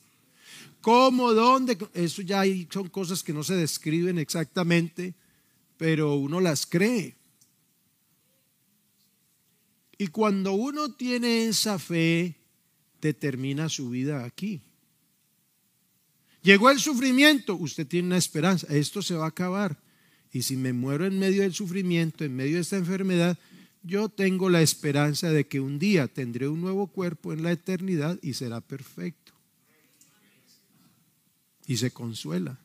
¿Cómo? 0.81 1.33
¿Dónde? 1.33 1.79
Eso 1.95 2.23
ya 2.23 2.43
son 2.71 2.89
cosas 2.89 3.23
que 3.23 3.33
no 3.33 3.45
se 3.45 3.55
describen 3.55 4.19
exactamente, 4.19 5.15
pero 5.77 6.17
uno 6.17 6.41
las 6.41 6.67
cree. 6.67 7.15
Y 9.97 10.09
cuando 10.09 10.53
uno 10.53 10.93
tiene 10.95 11.47
esa 11.47 11.79
fe, 11.79 12.35
determina 13.03 13.69
su 13.69 13.91
vida 13.91 14.25
aquí. 14.25 14.63
Llegó 16.43 16.71
el 16.71 16.79
sufrimiento, 16.79 17.55
usted 17.57 17.87
tiene 17.87 18.09
una 18.09 18.17
esperanza, 18.17 18.67
esto 18.71 19.03
se 19.03 19.15
va 19.15 19.27
a 19.27 19.29
acabar. 19.29 19.77
Y 20.33 20.43
si 20.43 20.57
me 20.57 20.73
muero 20.73 21.05
en 21.05 21.19
medio 21.19 21.43
del 21.43 21.53
sufrimiento, 21.53 22.25
en 22.25 22.35
medio 22.35 22.55
de 22.55 22.63
esta 22.63 22.79
enfermedad, 22.79 23.39
yo 23.83 24.09
tengo 24.09 24.49
la 24.49 24.63
esperanza 24.63 25.31
de 25.31 25.47
que 25.47 25.61
un 25.61 25.79
día 25.79 26.09
tendré 26.09 26.49
un 26.49 26.63
nuevo 26.63 26.87
cuerpo 26.87 27.35
en 27.35 27.43
la 27.43 27.53
eternidad 27.53 28.19
y 28.23 28.33
será 28.35 28.61
perfecto 28.61 29.33
y 31.67 31.77
se 31.77 31.91
consuela. 31.91 32.59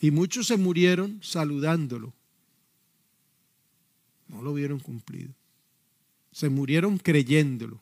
Y 0.00 0.10
muchos 0.10 0.46
se 0.48 0.56
murieron 0.56 1.20
saludándolo. 1.22 2.12
No 4.28 4.42
lo 4.42 4.54
vieron 4.54 4.80
cumplido. 4.80 5.32
Se 6.32 6.48
murieron 6.48 6.98
creyéndolo, 6.98 7.80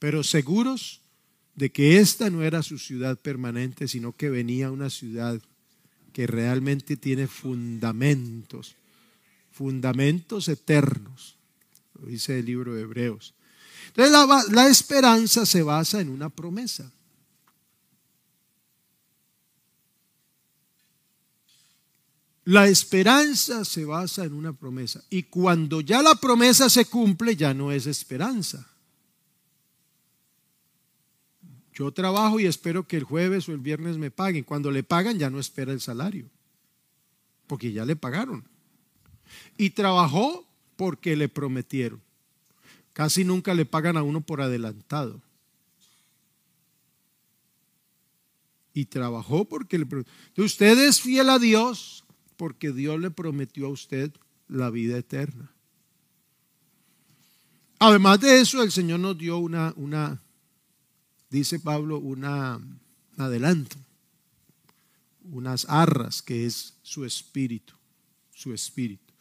pero 0.00 0.24
seguros 0.24 1.02
de 1.54 1.70
que 1.70 1.98
esta 1.98 2.30
no 2.30 2.42
era 2.42 2.64
su 2.64 2.78
ciudad 2.78 3.16
permanente, 3.18 3.86
sino 3.86 4.12
que 4.12 4.30
venía 4.30 4.72
una 4.72 4.90
ciudad 4.90 5.40
que 6.12 6.26
realmente 6.26 6.96
tiene 6.96 7.28
fundamentos, 7.28 8.74
fundamentos 9.52 10.48
eternos, 10.48 11.36
lo 12.00 12.08
dice 12.08 12.38
el 12.38 12.46
libro 12.46 12.74
de 12.74 12.82
Hebreos. 12.82 13.34
Entonces 13.88 14.12
la, 14.12 14.44
la 14.50 14.68
esperanza 14.68 15.44
se 15.44 15.62
basa 15.62 16.00
en 16.00 16.08
una 16.08 16.30
promesa. 16.30 16.90
La 22.44 22.68
esperanza 22.68 23.66
se 23.66 23.84
basa 23.84 24.24
en 24.24 24.32
una 24.32 24.54
promesa. 24.54 25.04
Y 25.10 25.24
cuando 25.24 25.82
ya 25.82 26.00
la 26.00 26.14
promesa 26.14 26.70
se 26.70 26.86
cumple, 26.86 27.36
ya 27.36 27.52
no 27.52 27.70
es 27.70 27.86
esperanza. 27.86 28.66
Yo 31.80 31.90
trabajo 31.92 32.38
y 32.38 32.44
espero 32.44 32.86
que 32.86 32.98
el 32.98 33.04
jueves 33.04 33.48
o 33.48 33.52
el 33.52 33.58
viernes 33.58 33.96
me 33.96 34.10
paguen. 34.10 34.44
Cuando 34.44 34.70
le 34.70 34.82
pagan 34.82 35.18
ya 35.18 35.30
no 35.30 35.40
espera 35.40 35.72
el 35.72 35.80
salario, 35.80 36.28
porque 37.46 37.72
ya 37.72 37.86
le 37.86 37.96
pagaron. 37.96 38.44
Y 39.56 39.70
trabajó 39.70 40.46
porque 40.76 41.16
le 41.16 41.30
prometieron. 41.30 42.02
Casi 42.92 43.24
nunca 43.24 43.54
le 43.54 43.64
pagan 43.64 43.96
a 43.96 44.02
uno 44.02 44.20
por 44.20 44.42
adelantado. 44.42 45.22
Y 48.74 48.84
trabajó 48.84 49.46
porque 49.46 49.78
le 49.78 49.86
prometieron. 49.86 50.20
Usted 50.36 50.86
es 50.86 51.00
fiel 51.00 51.30
a 51.30 51.38
Dios, 51.38 52.04
porque 52.36 52.72
Dios 52.72 53.00
le 53.00 53.10
prometió 53.10 53.68
a 53.68 53.70
usted 53.70 54.12
la 54.48 54.68
vida 54.68 54.98
eterna. 54.98 55.50
Además 57.78 58.20
de 58.20 58.38
eso, 58.42 58.62
el 58.62 58.70
Señor 58.70 59.00
nos 59.00 59.16
dio 59.16 59.38
una, 59.38 59.72
una 59.76 60.20
dice 61.30 61.60
Pablo, 61.60 61.98
una, 61.98 62.56
un 62.56 62.80
adelanto, 63.16 63.76
unas 65.30 65.66
arras 65.68 66.22
que 66.22 66.46
es 66.46 66.74
su 66.82 67.04
espíritu, 67.04 67.74
su 68.34 68.52
espíritu. 68.52 69.12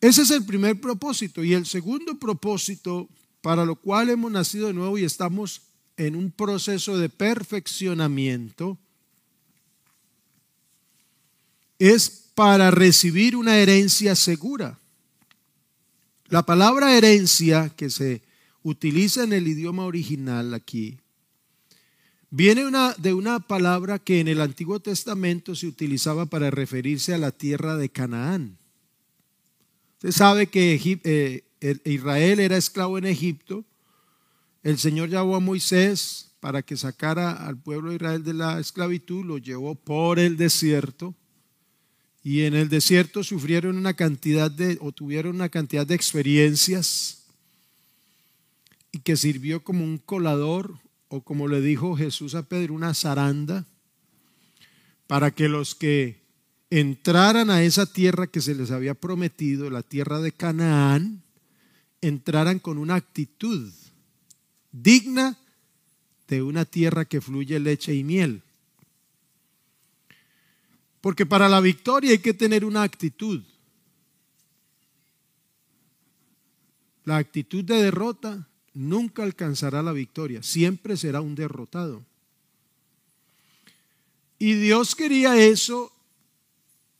Ese 0.00 0.22
es 0.22 0.30
el 0.30 0.44
primer 0.44 0.80
propósito. 0.80 1.42
Y 1.42 1.54
el 1.54 1.66
segundo 1.66 2.18
propósito 2.18 3.08
para 3.40 3.64
lo 3.64 3.76
cual 3.76 4.10
hemos 4.10 4.30
nacido 4.30 4.68
de 4.68 4.74
nuevo 4.74 4.98
y 4.98 5.04
estamos 5.04 5.62
en 5.96 6.14
un 6.14 6.30
proceso 6.30 6.96
de 6.98 7.08
perfeccionamiento 7.08 8.78
es 11.78 12.30
para 12.34 12.70
recibir 12.70 13.36
una 13.36 13.56
herencia 13.56 14.14
segura. 14.14 14.78
La 16.28 16.44
palabra 16.44 16.96
herencia 16.96 17.70
que 17.70 17.90
se 17.90 18.22
utiliza 18.68 19.24
en 19.24 19.32
el 19.32 19.48
idioma 19.48 19.84
original 19.84 20.54
aquí 20.54 20.98
Viene 22.30 22.66
una, 22.66 22.94
de 22.98 23.14
una 23.14 23.40
palabra 23.40 23.98
que 23.98 24.20
en 24.20 24.28
el 24.28 24.42
Antiguo 24.42 24.80
Testamento 24.80 25.54
se 25.54 25.66
utilizaba 25.66 26.26
para 26.26 26.50
referirse 26.50 27.14
a 27.14 27.18
la 27.18 27.30
tierra 27.30 27.76
de 27.76 27.88
Canaán. 27.88 28.58
Usted 29.94 30.10
sabe 30.10 30.46
que 30.48 30.78
eh, 31.04 31.80
Israel 31.84 32.40
era 32.40 32.58
esclavo 32.58 32.98
en 32.98 33.06
Egipto. 33.06 33.64
El 34.62 34.78
Señor 34.78 35.08
llamó 35.08 35.36
a 35.36 35.40
Moisés 35.40 36.32
para 36.40 36.60
que 36.60 36.76
sacara 36.76 37.32
al 37.32 37.56
pueblo 37.56 37.90
de 37.90 37.96
Israel 37.96 38.22
de 38.22 38.34
la 38.34 38.60
esclavitud, 38.60 39.24
lo 39.24 39.38
llevó 39.38 39.74
por 39.74 40.18
el 40.18 40.36
desierto 40.36 41.14
y 42.22 42.42
en 42.42 42.54
el 42.54 42.68
desierto 42.68 43.24
sufrieron 43.24 43.78
una 43.78 43.94
cantidad 43.94 44.50
de, 44.50 44.76
o 44.82 44.92
tuvieron 44.92 45.34
una 45.36 45.48
cantidad 45.48 45.86
de 45.86 45.94
experiencias 45.94 47.17
y 48.92 49.00
que 49.00 49.16
sirvió 49.16 49.62
como 49.62 49.84
un 49.84 49.98
colador, 49.98 50.78
o 51.08 51.22
como 51.22 51.48
le 51.48 51.60
dijo 51.60 51.96
Jesús 51.96 52.34
a 52.34 52.42
Pedro, 52.42 52.74
una 52.74 52.94
zaranda, 52.94 53.66
para 55.06 55.30
que 55.30 55.48
los 55.48 55.74
que 55.74 56.20
entraran 56.70 57.50
a 57.50 57.62
esa 57.62 57.86
tierra 57.86 58.26
que 58.26 58.40
se 58.40 58.54
les 58.54 58.70
había 58.70 58.94
prometido, 58.94 59.70
la 59.70 59.82
tierra 59.82 60.20
de 60.20 60.32
Canaán, 60.32 61.22
entraran 62.00 62.58
con 62.58 62.78
una 62.78 62.94
actitud 62.94 63.72
digna 64.70 65.38
de 66.28 66.42
una 66.42 66.64
tierra 66.64 67.06
que 67.06 67.20
fluye 67.20 67.58
leche 67.58 67.94
y 67.94 68.04
miel. 68.04 68.42
Porque 71.00 71.24
para 71.24 71.48
la 71.48 71.60
victoria 71.60 72.10
hay 72.10 72.18
que 72.18 72.34
tener 72.34 72.64
una 72.64 72.82
actitud. 72.82 73.42
La 77.04 77.16
actitud 77.16 77.64
de 77.64 77.82
derrota 77.82 78.46
nunca 78.78 79.24
alcanzará 79.24 79.82
la 79.82 79.92
victoria, 79.92 80.40
siempre 80.44 80.96
será 80.96 81.20
un 81.20 81.34
derrotado. 81.34 82.04
Y 84.38 84.54
Dios 84.54 84.94
quería 84.94 85.36
eso 85.36 85.92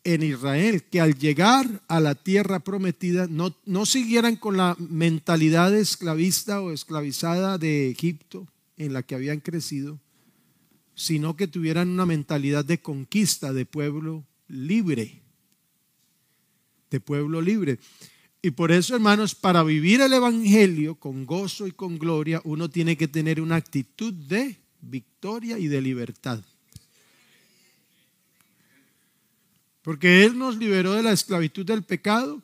en 0.02 0.24
Israel, 0.24 0.82
que 0.82 1.00
al 1.00 1.16
llegar 1.16 1.82
a 1.86 2.00
la 2.00 2.16
tierra 2.16 2.58
prometida 2.58 3.28
no, 3.28 3.54
no 3.64 3.86
siguieran 3.86 4.34
con 4.34 4.56
la 4.56 4.74
mentalidad 4.78 5.72
esclavista 5.72 6.60
o 6.60 6.72
esclavizada 6.72 7.58
de 7.58 7.90
Egipto 7.90 8.48
en 8.76 8.92
la 8.92 9.04
que 9.04 9.14
habían 9.14 9.38
crecido, 9.38 10.00
sino 10.96 11.36
que 11.36 11.46
tuvieran 11.46 11.90
una 11.90 12.06
mentalidad 12.06 12.64
de 12.64 12.78
conquista, 12.78 13.52
de 13.52 13.66
pueblo 13.66 14.24
libre, 14.48 15.22
de 16.90 16.98
pueblo 16.98 17.40
libre. 17.40 17.78
Y 18.40 18.52
por 18.52 18.70
eso, 18.70 18.94
hermanos, 18.94 19.34
para 19.34 19.62
vivir 19.64 20.00
el 20.00 20.12
Evangelio 20.12 20.94
con 20.94 21.26
gozo 21.26 21.66
y 21.66 21.72
con 21.72 21.98
gloria, 21.98 22.40
uno 22.44 22.70
tiene 22.70 22.96
que 22.96 23.08
tener 23.08 23.40
una 23.40 23.56
actitud 23.56 24.12
de 24.12 24.56
victoria 24.80 25.58
y 25.58 25.66
de 25.66 25.82
libertad. 25.82 26.42
Porque 29.82 30.24
Él 30.24 30.38
nos 30.38 30.56
liberó 30.56 30.92
de 30.92 31.02
la 31.02 31.12
esclavitud 31.12 31.66
del 31.66 31.82
pecado 31.82 32.42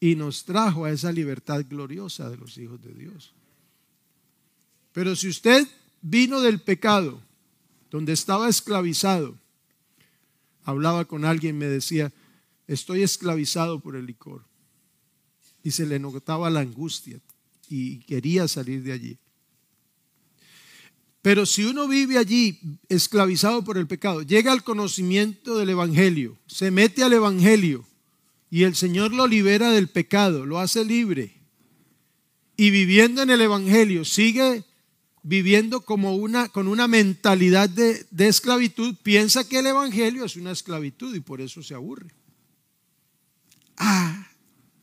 y 0.00 0.16
nos 0.16 0.44
trajo 0.44 0.84
a 0.84 0.90
esa 0.90 1.12
libertad 1.12 1.64
gloriosa 1.68 2.28
de 2.28 2.36
los 2.36 2.58
hijos 2.58 2.82
de 2.82 2.92
Dios. 2.92 3.32
Pero 4.92 5.14
si 5.14 5.28
usted 5.28 5.66
vino 6.00 6.40
del 6.40 6.60
pecado 6.60 7.20
donde 7.90 8.12
estaba 8.12 8.48
esclavizado, 8.48 9.36
hablaba 10.64 11.04
con 11.04 11.24
alguien, 11.24 11.56
me 11.56 11.66
decía, 11.66 12.12
estoy 12.66 13.02
esclavizado 13.02 13.78
por 13.78 13.94
el 13.94 14.06
licor. 14.06 14.42
Y 15.66 15.72
se 15.72 15.84
le 15.84 15.98
notaba 15.98 16.48
la 16.48 16.60
angustia 16.60 17.18
y 17.68 17.98
quería 18.04 18.46
salir 18.46 18.84
de 18.84 18.92
allí. 18.92 19.18
Pero 21.22 21.44
si 21.44 21.64
uno 21.64 21.88
vive 21.88 22.18
allí 22.18 22.60
esclavizado 22.88 23.64
por 23.64 23.76
el 23.76 23.88
pecado, 23.88 24.22
llega 24.22 24.52
al 24.52 24.62
conocimiento 24.62 25.58
del 25.58 25.70
Evangelio, 25.70 26.38
se 26.46 26.70
mete 26.70 27.02
al 27.02 27.14
Evangelio 27.14 27.84
y 28.48 28.62
el 28.62 28.76
Señor 28.76 29.12
lo 29.12 29.26
libera 29.26 29.72
del 29.72 29.88
pecado, 29.88 30.46
lo 30.46 30.60
hace 30.60 30.84
libre. 30.84 31.34
Y 32.56 32.70
viviendo 32.70 33.22
en 33.22 33.30
el 33.30 33.40
Evangelio, 33.40 34.04
sigue 34.04 34.62
viviendo 35.24 35.80
como 35.80 36.14
una, 36.14 36.48
con 36.48 36.68
una 36.68 36.86
mentalidad 36.86 37.68
de, 37.68 38.06
de 38.12 38.28
esclavitud, 38.28 38.94
piensa 39.02 39.48
que 39.48 39.58
el 39.58 39.66
Evangelio 39.66 40.26
es 40.26 40.36
una 40.36 40.52
esclavitud 40.52 41.12
y 41.12 41.18
por 41.18 41.40
eso 41.40 41.60
se 41.60 41.74
aburre. 41.74 42.14
Ah, 43.76 44.30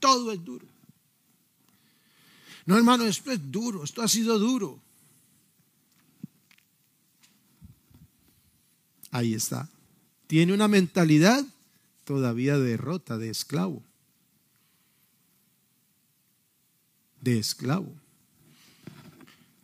todo 0.01 0.33
es 0.33 0.43
duro. 0.43 0.72
No, 2.65 2.77
hermano, 2.77 3.05
esto 3.05 3.31
es 3.31 3.51
duro, 3.51 3.83
esto 3.83 4.01
ha 4.01 4.07
sido 4.07 4.39
duro. 4.39 4.79
Ahí 9.11 9.33
está. 9.33 9.69
Tiene 10.27 10.53
una 10.53 10.67
mentalidad 10.67 11.45
todavía 12.03 12.57
de 12.57 12.71
derrota, 12.71 13.17
de 13.17 13.29
esclavo. 13.29 13.83
De 17.21 17.37
esclavo. 17.37 17.93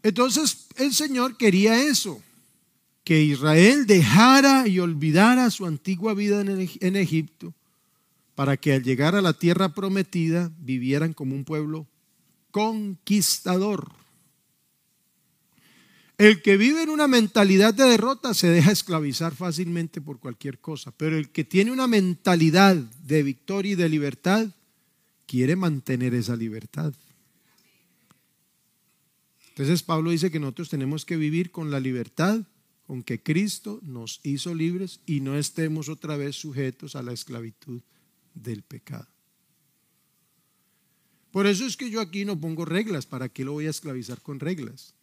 Entonces 0.04 0.68
el 0.76 0.94
Señor 0.94 1.38
quería 1.38 1.84
eso, 1.84 2.22
que 3.04 3.24
Israel 3.24 3.86
dejara 3.86 4.68
y 4.68 4.80
olvidara 4.80 5.50
su 5.50 5.66
antigua 5.66 6.14
vida 6.14 6.42
en 6.42 6.96
Egipto 6.96 7.54
para 8.36 8.56
que 8.56 8.74
al 8.74 8.84
llegar 8.84 9.16
a 9.16 9.22
la 9.22 9.34
tierra 9.34 9.74
prometida 9.74 10.52
vivieran 10.60 11.14
como 11.14 11.36
un 11.36 11.44
pueblo 11.44 11.88
conquistador. 12.52 13.92
El 16.18 16.42
que 16.42 16.58
vive 16.58 16.84
en 16.84 16.90
una 16.90 17.08
mentalidad 17.08 17.74
de 17.74 17.86
derrota 17.86 18.34
se 18.34 18.50
deja 18.50 18.72
esclavizar 18.72 19.34
fácilmente 19.34 20.02
por 20.02 20.20
cualquier 20.20 20.60
cosa, 20.60 20.92
pero 20.92 21.18
el 21.18 21.30
que 21.30 21.46
tiene 21.46 21.72
una 21.72 21.88
mentalidad 21.88 22.76
de 22.76 23.24
victoria 23.24 23.72
y 23.72 23.76
de 23.76 23.88
libertad 23.88 24.50
quiere 25.26 25.56
mantener 25.56 26.14
esa 26.14 26.36
libertad. 26.36 26.94
Entonces 29.50 29.84
Pablo 29.84 30.12
dice 30.12 30.32
que 30.32 30.40
nosotros 30.40 30.70
tenemos 30.70 31.06
que 31.06 31.18
vivir 31.18 31.52
con 31.52 31.72
la 31.72 31.80
libertad 31.80 32.42
con 32.90 33.04
que 33.04 33.22
Cristo 33.22 33.80
nos 33.84 34.20
hizo 34.24 34.56
libres 34.56 35.00
y 35.06 35.20
no 35.20 35.38
estemos 35.38 35.90
otra 35.90 36.18
vez 36.18 36.36
sujetos 36.36 36.96
a 36.96 37.04
la 37.04 37.14
esclavitud 37.14 37.84
del 38.34 38.64
pecado. 38.64 39.08
Por 41.32 41.48
eso 41.48 41.66
es 41.66 41.78
que 41.78 41.90
yo 41.90 42.02
aquí 42.02 42.26
no 42.26 42.40
pongo 42.40 42.66
reglas, 42.66 43.06
¿para 43.06 43.30
qué 43.30 43.46
lo 43.46 43.54
voy 43.54 43.68
a 43.68 43.72
esclavizar 43.72 44.22
con 44.22 44.40
reglas? 44.40 44.94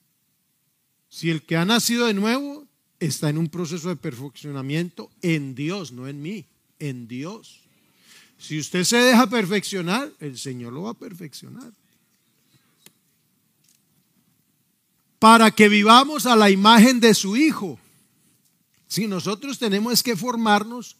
Si 1.08 1.30
el 1.30 1.42
que 1.42 1.56
ha 1.56 1.64
nacido 1.64 2.06
de 2.06 2.14
nuevo 2.14 2.66
está 2.98 3.28
en 3.28 3.38
un 3.38 3.48
proceso 3.48 3.88
de 3.88 3.96
perfeccionamiento 3.96 5.10
en 5.22 5.54
Dios, 5.54 5.92
no 5.92 6.08
en 6.08 6.20
mí, 6.20 6.44
en 6.78 7.06
Dios. 7.06 7.60
Si 8.38 8.58
usted 8.58 8.84
se 8.84 8.96
deja 8.96 9.28
perfeccionar, 9.28 10.12
el 10.20 10.36
Señor 10.36 10.72
lo 10.72 10.82
va 10.82 10.90
a 10.90 10.94
perfeccionar. 10.94 11.72
para 15.18 15.50
que 15.50 15.68
vivamos 15.68 16.26
a 16.26 16.36
la 16.36 16.50
imagen 16.50 17.00
de 17.00 17.14
su 17.14 17.36
Hijo. 17.36 17.78
Si 18.86 19.06
nosotros 19.06 19.58
tenemos 19.58 20.02
que 20.02 20.16
formarnos 20.16 20.96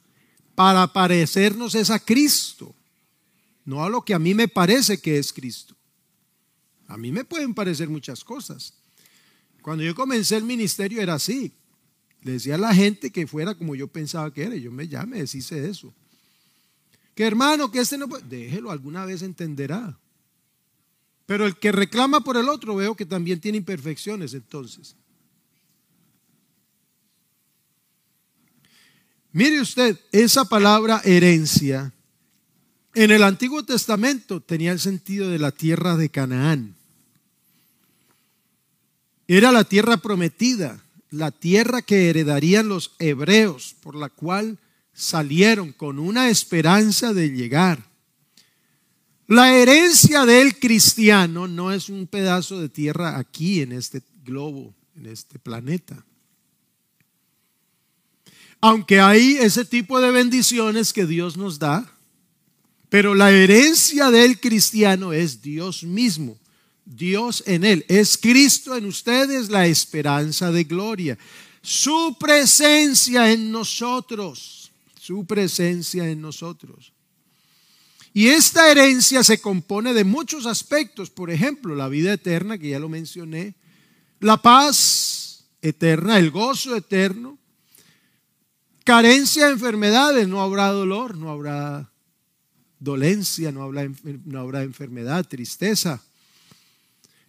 para 0.54 0.92
parecernos 0.92 1.74
es 1.74 1.90
a 1.90 1.98
Cristo, 1.98 2.74
no 3.66 3.84
a 3.84 3.90
lo 3.90 4.02
que 4.02 4.14
a 4.14 4.18
mí 4.18 4.32
me 4.32 4.48
parece 4.48 4.98
que 4.98 5.18
es 5.18 5.32
Cristo. 5.32 5.76
A 6.86 6.96
mí 6.96 7.10
me 7.10 7.24
pueden 7.24 7.52
parecer 7.52 7.88
muchas 7.88 8.24
cosas. 8.24 8.72
Cuando 9.60 9.82
yo 9.82 9.94
comencé 9.94 10.36
el 10.36 10.44
ministerio 10.44 11.02
era 11.02 11.14
así. 11.14 11.52
Le 12.22 12.32
decía 12.32 12.54
a 12.54 12.58
la 12.58 12.72
gente 12.72 13.10
que 13.10 13.26
fuera 13.26 13.56
como 13.56 13.74
yo 13.74 13.88
pensaba 13.88 14.32
que 14.32 14.44
era. 14.44 14.54
Yo 14.54 14.70
me, 14.70 14.86
ya 14.86 15.04
me 15.04 15.20
eso. 15.20 15.92
Que 17.14 17.24
hermano, 17.24 17.70
que 17.70 17.80
este 17.80 17.98
no 17.98 18.08
puede. 18.08 18.24
Déjelo, 18.24 18.70
alguna 18.70 19.04
vez 19.04 19.22
entenderá. 19.22 19.98
Pero 21.26 21.44
el 21.44 21.56
que 21.56 21.72
reclama 21.72 22.20
por 22.20 22.36
el 22.36 22.48
otro 22.48 22.76
veo 22.76 22.94
que 22.94 23.04
también 23.04 23.40
tiene 23.40 23.58
imperfecciones 23.58 24.32
entonces. 24.32 24.94
Mire 29.32 29.60
usted, 29.60 29.98
esa 30.12 30.44
palabra 30.44 31.02
herencia 31.04 31.92
en 32.96 33.10
el 33.10 33.22
Antiguo 33.24 33.62
Testamento 33.62 34.40
tenía 34.40 34.72
el 34.72 34.80
sentido 34.80 35.28
de 35.28 35.38
la 35.38 35.52
tierra 35.52 35.96
de 35.96 36.08
Canaán. 36.08 36.74
Era 39.28 39.52
la 39.52 39.64
tierra 39.64 39.98
prometida, 39.98 40.82
la 41.10 41.30
tierra 41.30 41.82
que 41.82 42.08
heredarían 42.08 42.68
los 42.68 42.92
hebreos, 42.98 43.76
por 43.82 43.96
la 43.96 44.08
cual 44.08 44.58
salieron 44.94 45.72
con 45.72 45.98
una 45.98 46.30
esperanza 46.30 47.12
de 47.12 47.28
llegar. 47.28 47.84
La 49.26 49.54
herencia 49.54 50.24
del 50.24 50.58
cristiano 50.58 51.46
no 51.46 51.72
es 51.72 51.90
un 51.90 52.06
pedazo 52.06 52.58
de 52.58 52.70
tierra 52.70 53.18
aquí 53.18 53.60
en 53.60 53.72
este 53.72 54.00
globo, 54.24 54.74
en 54.96 55.04
este 55.04 55.38
planeta. 55.38 56.02
Aunque 58.62 59.00
hay 59.00 59.36
ese 59.38 59.66
tipo 59.66 60.00
de 60.00 60.12
bendiciones 60.12 60.94
que 60.94 61.04
Dios 61.04 61.36
nos 61.36 61.58
da, 61.58 61.92
pero 62.96 63.14
la 63.14 63.30
herencia 63.30 64.10
del 64.10 64.40
cristiano 64.40 65.12
es 65.12 65.42
Dios 65.42 65.82
mismo, 65.82 66.38
Dios 66.86 67.44
en 67.44 67.62
él. 67.62 67.84
Es 67.88 68.16
Cristo 68.16 68.74
en 68.74 68.86
ustedes 68.86 69.50
la 69.50 69.66
esperanza 69.66 70.50
de 70.50 70.64
gloria. 70.64 71.18
su 71.60 72.16
presencia 72.18 73.30
en 73.30 73.52
nosotros, 73.52 74.72
su 74.98 75.26
presencia 75.26 76.08
en 76.08 76.22
nosotros. 76.22 76.94
Y 78.14 78.28
esta 78.28 78.70
herencia 78.70 79.22
se 79.22 79.42
compone 79.42 79.92
de 79.92 80.04
muchos 80.04 80.46
aspectos, 80.46 81.10
por 81.10 81.30
ejemplo, 81.30 81.74
la 81.74 81.88
vida 81.88 82.14
eterna, 82.14 82.56
que 82.56 82.70
ya 82.70 82.78
lo 82.78 82.88
mencioné, 82.88 83.56
la 84.20 84.38
paz 84.38 85.44
eterna, 85.60 86.16
el 86.16 86.30
gozo 86.30 86.74
eterno, 86.74 87.36
carencia 88.84 89.48
de 89.48 89.52
enfermedades, 89.52 90.26
no 90.28 90.40
habrá 90.40 90.68
dolor, 90.68 91.18
no 91.18 91.30
habrá 91.30 91.90
dolencia, 92.78 93.52
no 93.52 93.62
habrá, 93.62 93.88
no 94.24 94.40
habrá 94.40 94.62
enfermedad, 94.62 95.26
tristeza. 95.26 96.02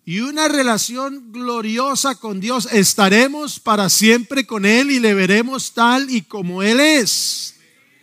Y 0.05 0.21
una 0.21 0.47
relación 0.47 1.33
gloriosa 1.33 2.15
con 2.15 2.39
Dios. 2.39 2.69
Estaremos 2.71 3.59
para 3.59 3.89
siempre 3.89 4.47
con 4.47 4.65
Él 4.65 4.89
y 4.89 4.99
le 4.99 5.13
veremos 5.13 5.73
tal 5.73 6.09
y 6.09 6.21
como 6.21 6.63
Él 6.63 6.79
es. 6.79 7.55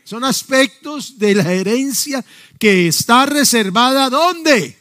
Son 0.04 0.22
aspectos 0.22 1.18
de 1.18 1.34
la 1.34 1.50
herencia 1.50 2.22
que 2.58 2.88
está 2.88 3.24
reservada 3.24 4.10
¿dónde? 4.10 4.78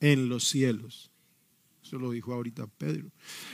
En 0.00 0.28
los 0.28 0.46
cielos. 0.46 1.10
Eso 1.82 1.98
lo 1.98 2.10
dijo 2.10 2.34
ahorita 2.34 2.66
Pedro. 2.66 3.10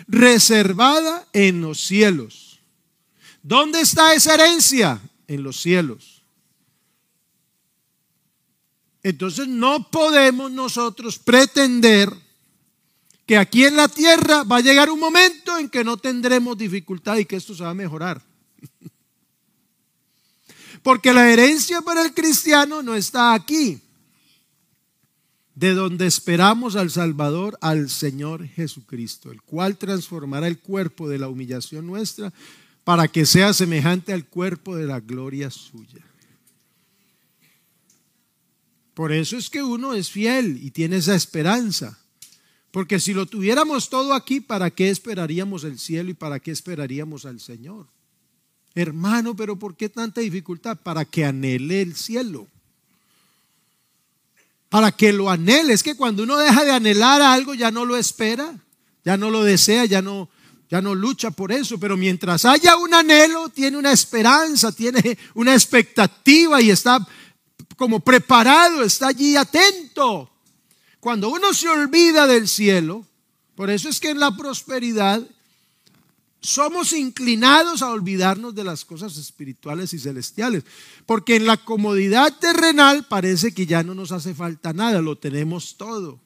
Reservada 0.08 1.28
en 1.32 1.60
los 1.60 1.80
cielos. 1.80 2.60
¿Dónde 3.42 3.80
está 3.80 4.14
esa 4.14 4.34
herencia? 4.34 5.00
En 5.28 5.42
los 5.42 5.60
cielos. 5.60 6.22
Entonces 9.02 9.46
no 9.46 9.90
podemos 9.90 10.50
nosotros 10.50 11.18
pretender 11.18 12.10
que 13.26 13.37
aquí 13.37 13.64
en 13.64 13.76
la 13.76 13.88
tierra 13.88 14.44
va 14.44 14.56
a 14.56 14.60
llegar 14.60 14.90
un 14.90 14.98
momento 14.98 15.58
en 15.58 15.68
que 15.68 15.84
no 15.84 15.96
tendremos 15.96 16.56
dificultad 16.56 17.16
y 17.16 17.24
que 17.24 17.37
esto 17.37 17.54
se 17.54 17.62
va 17.62 17.70
a 17.70 17.74
mejorar. 17.74 18.22
Porque 20.82 21.12
la 21.12 21.30
herencia 21.30 21.82
para 21.82 22.02
el 22.02 22.12
cristiano 22.12 22.82
no 22.82 22.94
está 22.94 23.34
aquí, 23.34 23.80
de 25.54 25.74
donde 25.74 26.06
esperamos 26.06 26.74
al 26.76 26.90
Salvador, 26.90 27.56
al 27.60 27.88
Señor 27.88 28.46
Jesucristo, 28.46 29.30
el 29.30 29.42
cual 29.42 29.76
transformará 29.76 30.48
el 30.48 30.58
cuerpo 30.58 31.08
de 31.08 31.18
la 31.18 31.28
humillación 31.28 31.86
nuestra 31.86 32.32
para 32.82 33.08
que 33.08 33.24
sea 33.24 33.52
semejante 33.52 34.12
al 34.12 34.26
cuerpo 34.26 34.76
de 34.76 34.86
la 34.86 35.00
gloria 35.00 35.50
suya. 35.50 36.04
Por 38.94 39.12
eso 39.12 39.36
es 39.36 39.50
que 39.50 39.62
uno 39.62 39.94
es 39.94 40.10
fiel 40.10 40.58
y 40.62 40.70
tiene 40.70 40.96
esa 40.96 41.14
esperanza. 41.14 41.98
Porque 42.70 43.00
si 43.00 43.14
lo 43.14 43.26
tuviéramos 43.26 43.88
todo 43.88 44.14
aquí, 44.14 44.40
¿para 44.40 44.70
qué 44.70 44.90
esperaríamos 44.90 45.64
el 45.64 45.78
cielo 45.78 46.10
y 46.10 46.14
para 46.14 46.40
qué 46.40 46.50
esperaríamos 46.50 47.24
al 47.24 47.40
Señor? 47.40 47.86
Hermano, 48.74 49.36
pero 49.36 49.56
¿por 49.56 49.76
qué 49.76 49.88
tanta 49.88 50.20
dificultad? 50.20 50.76
Para 50.76 51.04
que 51.04 51.24
anhele 51.24 51.82
el 51.82 51.94
cielo. 51.94 52.48
Para 54.74 54.90
que 54.90 55.12
lo 55.12 55.30
anhele. 55.30 55.72
Es 55.72 55.84
que 55.84 55.94
cuando 55.94 56.24
uno 56.24 56.37
deja 56.37 56.64
de 56.64 56.72
anhelar 56.72 57.22
algo, 57.22 57.54
ya 57.54 57.70
no 57.70 57.84
lo 57.84 57.96
espera, 57.96 58.52
ya 59.04 59.16
no 59.16 59.30
lo 59.30 59.44
desea, 59.44 59.84
ya 59.84 60.02
no, 60.02 60.28
ya 60.68 60.82
no 60.82 60.96
lucha 60.96 61.30
por 61.30 61.52
eso. 61.52 61.78
Pero 61.78 61.96
mientras 61.96 62.44
haya 62.44 62.76
un 62.76 62.92
anhelo, 62.92 63.50
tiene 63.50 63.76
una 63.76 63.92
esperanza, 63.92 64.72
tiene 64.72 65.16
una 65.34 65.54
expectativa 65.54 66.60
y 66.60 66.72
está 66.72 66.98
como 67.76 68.00
preparado, 68.00 68.82
está 68.82 69.06
allí 69.06 69.37
atento. 69.37 70.28
Cuando 70.98 71.28
uno 71.28 71.54
se 71.54 71.68
olvida 71.68 72.26
del 72.26 72.48
cielo, 72.48 73.06
por 73.54 73.70
eso 73.70 73.88
es 73.88 74.00
que 74.00 74.10
en 74.10 74.18
la 74.18 74.37
prosperidad 74.37 75.22
somos 76.44 76.92
inclinados 76.92 77.80
a 77.80 77.90
olvidarnos 77.90 78.54
de 78.54 78.64
las 78.64 78.85
cosas 78.85 79.16
espirituales 79.16 79.94
y 79.94 79.98
celestiales, 79.98 80.64
porque 81.07 81.37
en 81.37 81.46
la 81.46 81.57
comodidad 81.57 82.38
terrenal 82.38 83.07
parece 83.09 83.54
que 83.54 83.66
ya 83.66 83.83
no 83.83 83.94
nos 83.94 84.12
hace 84.12 84.35
falta 84.35 84.74
nada, 84.74 85.00
lo 85.00 85.16
tenemos 85.16 85.76
todo. 85.76 86.20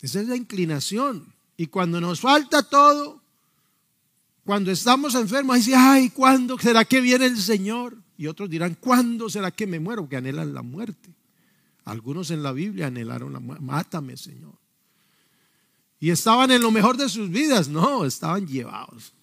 Esa 0.00 0.20
es 0.20 0.28
la 0.28 0.36
inclinación. 0.36 1.32
Y 1.56 1.66
cuando 1.66 2.00
nos 2.00 2.20
falta 2.20 2.62
todo, 2.62 3.22
cuando 4.44 4.70
estamos 4.70 5.14
enfermos, 5.14 5.56
dice, 5.56 5.74
ay, 5.76 6.10
¿cuándo 6.10 6.58
será 6.58 6.84
que 6.84 7.00
viene 7.00 7.26
el 7.26 7.38
Señor? 7.38 7.96
Y 8.16 8.26
otros 8.26 8.48
dirán, 8.48 8.76
¿cuándo 8.80 9.28
será 9.28 9.50
que 9.50 9.66
me 9.66 9.78
muero? 9.78 10.08
Que 10.08 10.16
anhelan 10.16 10.54
la 10.54 10.62
muerte. 10.62 11.14
Algunos 11.84 12.30
en 12.30 12.42
la 12.42 12.52
Biblia 12.52 12.86
anhelaron 12.86 13.32
la 13.32 13.40
muerte. 13.40 13.62
Mátame, 13.62 14.16
Señor. 14.16 14.54
Y 16.04 16.10
estaban 16.10 16.50
en 16.50 16.60
lo 16.60 16.70
mejor 16.70 16.98
de 16.98 17.08
sus 17.08 17.30
vidas. 17.30 17.66
No, 17.66 18.04
estaban 18.04 18.46
llevados. 18.46 19.14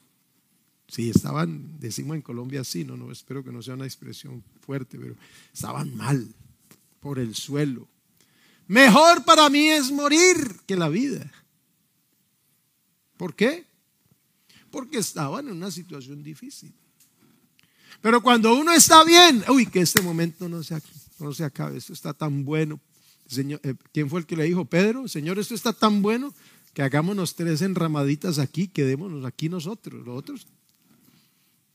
Sí, 0.88 1.12
estaban, 1.12 1.80
decimos 1.80 2.16
en 2.16 2.24
Colombia 2.24 2.62
así, 2.62 2.84
no, 2.84 2.98
no, 2.98 3.12
espero 3.12 3.44
que 3.44 3.52
no 3.52 3.62
sea 3.62 3.76
una 3.76 3.86
expresión 3.86 4.44
fuerte, 4.62 4.98
pero 4.98 5.16
estaban 5.54 5.96
mal 5.96 6.28
por 7.00 7.20
el 7.20 7.36
suelo. 7.36 7.88
Mejor 8.66 9.24
para 9.26 9.48
mí 9.48 9.70
es 9.70 9.92
morir 9.92 10.62
que 10.66 10.76
la 10.76 10.90
vida. 10.90 11.32
¿Por 13.16 13.36
qué? 13.36 13.68
Porque 14.72 14.98
estaban 14.98 15.50
en 15.50 15.58
una 15.58 15.70
situación 15.70 16.24
difícil. 16.24 16.74
Pero 18.02 18.24
cuando 18.24 18.56
uno 18.56 18.74
está 18.74 19.04
bien, 19.04 19.44
uy, 19.50 19.68
que 19.68 19.82
este 19.82 20.02
momento 20.02 20.50
no 20.50 20.64
se, 20.64 20.82
no 21.20 21.32
se 21.32 21.44
acabe, 21.44 21.78
esto 21.78 21.94
está 21.94 22.12
tan 22.12 22.44
bueno. 22.44 22.80
Señor, 23.28 23.60
eh, 23.62 23.76
¿Quién 23.94 24.10
fue 24.10 24.22
el 24.22 24.26
que 24.26 24.36
le 24.36 24.46
dijo? 24.46 24.66
Pedro, 24.66 25.08
Señor, 25.08 25.38
esto 25.38 25.54
está 25.54 25.74
tan 25.74 26.02
bueno 26.02 26.34
que 26.74 26.82
hagámonos 26.82 27.36
tres 27.36 27.62
enramaditas 27.62 28.40
aquí, 28.40 28.68
quedémonos 28.68 29.26
aquí 29.26 29.50
nosotros, 29.50 30.06
los 30.06 30.18
otros. 30.18 30.48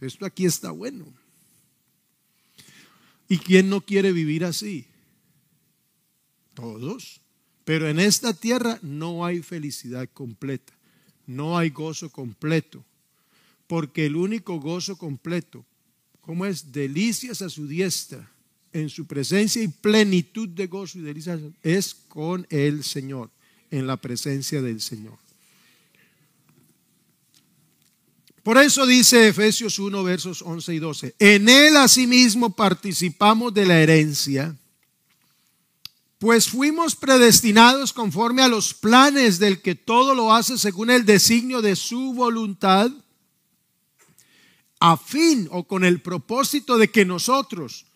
esto 0.01 0.25
aquí 0.27 0.47
está 0.47 0.71
bueno. 0.71 1.07
¿Y 3.29 3.39
quién 3.39 3.69
no 3.69 3.81
quiere 3.81 4.13
vivir 4.13 4.45
así? 4.45 4.87
Todos. 6.55 7.21
Pero 7.65 7.89
en 7.89 7.99
esta 7.99 8.33
tierra 8.33 8.79
no 8.83 9.25
hay 9.25 9.43
felicidad 9.43 10.09
completa, 10.13 10.73
no 11.27 11.59
hay 11.59 11.71
gozo 11.71 12.11
completo, 12.11 12.85
porque 13.67 14.07
el 14.07 14.15
único 14.15 14.61
gozo 14.61 14.97
completo 14.97 15.65
¿Cómo 16.27 16.45
es? 16.45 16.73
Delicias 16.73 17.41
a 17.41 17.49
su 17.49 17.69
diestra, 17.69 18.29
en 18.73 18.91
su 18.91 19.07
presencia 19.07 19.63
y 19.63 19.69
plenitud 19.69 20.49
de 20.49 20.67
gozo 20.67 20.99
y 20.99 21.03
delicias, 21.03 21.41
es 21.63 21.95
con 21.95 22.45
el 22.51 22.83
Señor, 22.83 23.31
en 23.71 23.87
la 23.87 23.97
presencia 23.97 24.63
del 24.63 24.81
Señor. 24.81 25.19
Por 28.47 28.59
eso 28.59 28.87
dice 28.87 29.27
Efesios 29.27 29.81
1, 29.81 30.05
versos 30.05 30.41
11 30.41 30.75
y 30.75 30.79
12, 30.79 31.15
en 31.19 31.49
Él 31.49 31.77
asimismo 31.77 32.55
participamos 32.55 33.53
de 33.53 33.67
la 33.67 33.81
herencia, 33.81 34.55
pues 36.19 36.49
fuimos 36.49 36.95
predestinados 36.95 37.93
conforme 37.93 38.43
a 38.43 38.49
los 38.49 38.73
planes 38.73 39.41
del 39.41 39.61
que 39.61 39.75
todo 39.75 40.15
lo 40.15 40.33
hace 40.33 40.59
según 40.59 40.91
el 40.91 41.05
designio 41.05 41.61
de 41.61 41.75
su 41.75 42.15
voluntad 42.15 42.91
a 44.79 44.97
fin 44.97 45.49
o 45.51 45.65
con 45.65 45.85
el 45.85 46.01
propósito 46.01 46.79
de 46.79 46.89
que 46.89 47.05
nosotros, 47.05 47.87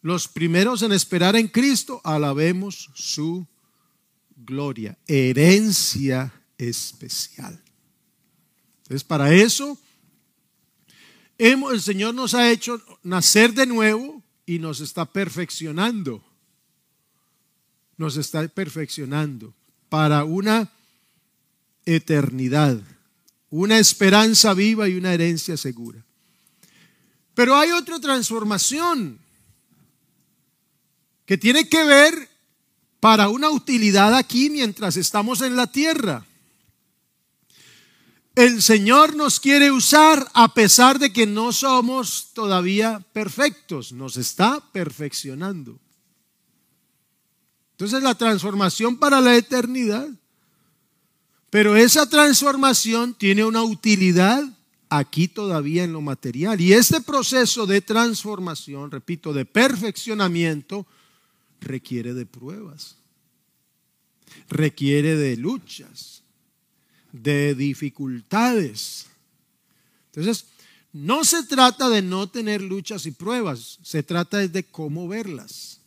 los 0.00 0.26
primeros 0.26 0.80
en 0.80 0.92
esperar 0.92 1.36
en 1.36 1.48
Cristo, 1.48 2.00
alabemos 2.02 2.90
su 2.94 3.46
gloria, 4.36 4.98
herencia 5.06 6.32
especial. 6.58 7.60
Entonces, 8.78 9.04
para 9.04 9.32
eso, 9.32 9.78
hemos, 11.38 11.72
el 11.72 11.80
Señor 11.80 12.14
nos 12.14 12.34
ha 12.34 12.50
hecho 12.50 12.80
nacer 13.02 13.54
de 13.54 13.66
nuevo 13.66 14.22
y 14.46 14.58
nos 14.58 14.80
está 14.80 15.04
perfeccionando. 15.04 16.22
Nos 17.96 18.16
está 18.16 18.46
perfeccionando 18.48 19.54
para 19.88 20.24
una 20.24 20.70
eternidad, 21.84 22.80
una 23.50 23.78
esperanza 23.78 24.54
viva 24.54 24.88
y 24.88 24.96
una 24.96 25.12
herencia 25.12 25.56
segura. 25.56 26.04
Pero 27.34 27.56
hay 27.56 27.70
otra 27.70 28.00
transformación 28.00 29.18
que 31.26 31.38
tiene 31.38 31.68
que 31.68 31.84
ver 31.84 32.31
para 33.02 33.28
una 33.30 33.50
utilidad 33.50 34.14
aquí 34.14 34.48
mientras 34.48 34.96
estamos 34.96 35.40
en 35.40 35.56
la 35.56 35.66
tierra. 35.66 36.24
El 38.36 38.62
Señor 38.62 39.16
nos 39.16 39.40
quiere 39.40 39.72
usar 39.72 40.24
a 40.34 40.54
pesar 40.54 41.00
de 41.00 41.12
que 41.12 41.26
no 41.26 41.52
somos 41.52 42.28
todavía 42.32 43.04
perfectos, 43.12 43.90
nos 43.90 44.16
está 44.16 44.62
perfeccionando. 44.70 45.80
Entonces 47.72 48.04
la 48.04 48.14
transformación 48.14 48.96
para 48.96 49.20
la 49.20 49.34
eternidad, 49.34 50.08
pero 51.50 51.74
esa 51.74 52.08
transformación 52.08 53.14
tiene 53.14 53.44
una 53.44 53.64
utilidad 53.64 54.44
aquí 54.90 55.26
todavía 55.26 55.82
en 55.82 55.92
lo 55.92 56.02
material. 56.02 56.60
Y 56.60 56.72
este 56.72 57.00
proceso 57.00 57.66
de 57.66 57.80
transformación, 57.80 58.92
repito, 58.92 59.32
de 59.32 59.44
perfeccionamiento, 59.44 60.86
requiere 61.62 62.14
de 62.14 62.26
pruebas. 62.26 62.96
requiere 64.48 65.14
de 65.16 65.36
luchas, 65.36 66.22
de 67.12 67.54
dificultades. 67.54 69.06
Entonces, 70.06 70.46
no 70.92 71.24
se 71.24 71.42
trata 71.44 71.88
de 71.90 72.00
no 72.02 72.28
tener 72.28 72.62
luchas 72.62 73.04
y 73.06 73.10
pruebas, 73.10 73.78
se 73.82 74.02
trata 74.02 74.38
de 74.38 74.62
cómo 74.64 75.08
verlas. 75.08 75.80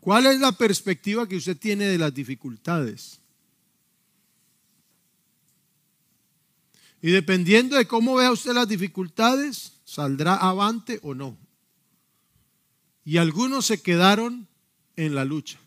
¿Cuál 0.00 0.26
es 0.26 0.40
la 0.40 0.52
perspectiva 0.52 1.28
que 1.28 1.36
usted 1.36 1.56
tiene 1.56 1.84
de 1.84 1.98
las 1.98 2.14
dificultades? 2.14 3.20
Y 7.02 7.10
dependiendo 7.10 7.76
de 7.76 7.86
cómo 7.86 8.16
vea 8.16 8.32
usted 8.32 8.52
las 8.52 8.68
dificultades, 8.68 9.72
saldrá 9.90 10.36
avante 10.36 11.00
o 11.02 11.14
no. 11.14 11.36
Y 13.04 13.16
algunos 13.16 13.66
se 13.66 13.82
quedaron 13.82 14.46
en 14.94 15.16
la 15.16 15.24
lucha. 15.24 15.58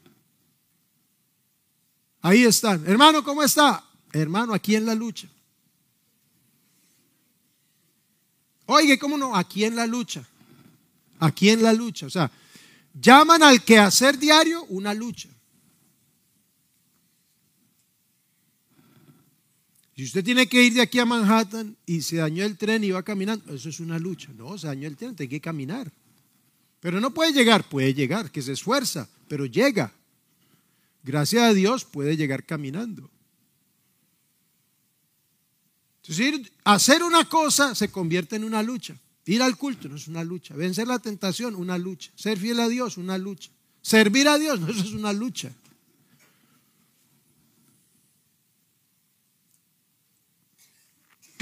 Ahí 2.22 2.44
están. 2.46 2.86
Hermano, 2.88 3.22
¿cómo 3.22 3.44
está? 3.44 3.84
Hermano, 4.14 4.54
aquí 4.54 4.78
en 4.78 4.86
la 4.86 4.96
lucha. 4.96 5.28
Oye, 8.66 8.98
¿cómo 8.98 9.18
no? 9.18 9.36
Aquí 9.36 9.66
en 9.66 9.76
la 9.76 9.86
lucha. 9.88 10.26
Aquí 11.20 11.50
en 11.50 11.62
la 11.62 11.74
lucha. 11.74 12.06
O 12.06 12.10
sea, 12.10 12.32
llaman 12.94 13.44
al 13.44 13.62
quehacer 13.62 14.18
diario 14.18 14.64
una 14.70 14.94
lucha. 14.94 15.28
Si 19.95 20.03
usted 20.03 20.23
tiene 20.23 20.47
que 20.47 20.63
ir 20.63 20.73
de 20.73 20.82
aquí 20.82 20.99
a 20.99 21.06
Manhattan 21.06 21.75
y 21.86 22.01
se 22.01 22.17
dañó 22.17 22.43
el 22.43 22.58
tren 22.58 22.84
y 22.84 22.91
va 22.91 23.03
caminando, 23.03 23.53
eso 23.53 23.69
es 23.69 23.79
una 23.79 23.99
lucha. 23.99 24.29
No, 24.36 24.58
se 24.58 24.67
dañó 24.67 24.88
el 24.88 24.97
tren, 24.97 25.15
tiene 25.15 25.29
que 25.29 25.41
caminar. 25.41 25.91
Pero 26.79 26.99
no 26.99 27.13
puede 27.13 27.32
llegar, 27.32 27.67
puede 27.69 27.93
llegar, 27.93 28.32
que 28.32 28.41
se 28.41 28.53
esfuerza, 28.53 29.08
pero 29.27 29.45
llega. 29.45 29.93
Gracias 31.03 31.43
a 31.43 31.53
Dios 31.53 31.86
puede 31.86 32.17
llegar 32.17 32.43
caminando. 32.43 33.10
Entonces, 36.01 36.51
hacer 36.63 37.03
una 37.03 37.29
cosa 37.29 37.75
se 37.75 37.89
convierte 37.89 38.36
en 38.36 38.43
una 38.43 38.63
lucha. 38.63 38.95
Ir 39.25 39.41
al 39.41 39.58
culto 39.58 39.88
no 39.88 39.95
es 39.95 40.08
una 40.08 40.23
lucha. 40.23 40.56
Vencer 40.56 40.88
la 40.88 40.99
tentación, 40.99 41.56
una 41.56 41.77
lucha. 41.77 42.12
Ser 42.15 42.38
fiel 42.38 42.60
a 42.60 42.67
Dios, 42.67 42.97
una 42.97 43.17
lucha. 43.17 43.49
Servir 43.82 44.27
a 44.27 44.38
Dios, 44.38 44.60
no, 44.62 44.69
eso 44.69 44.84
es 44.84 44.93
una 44.93 45.13
lucha. 45.13 45.51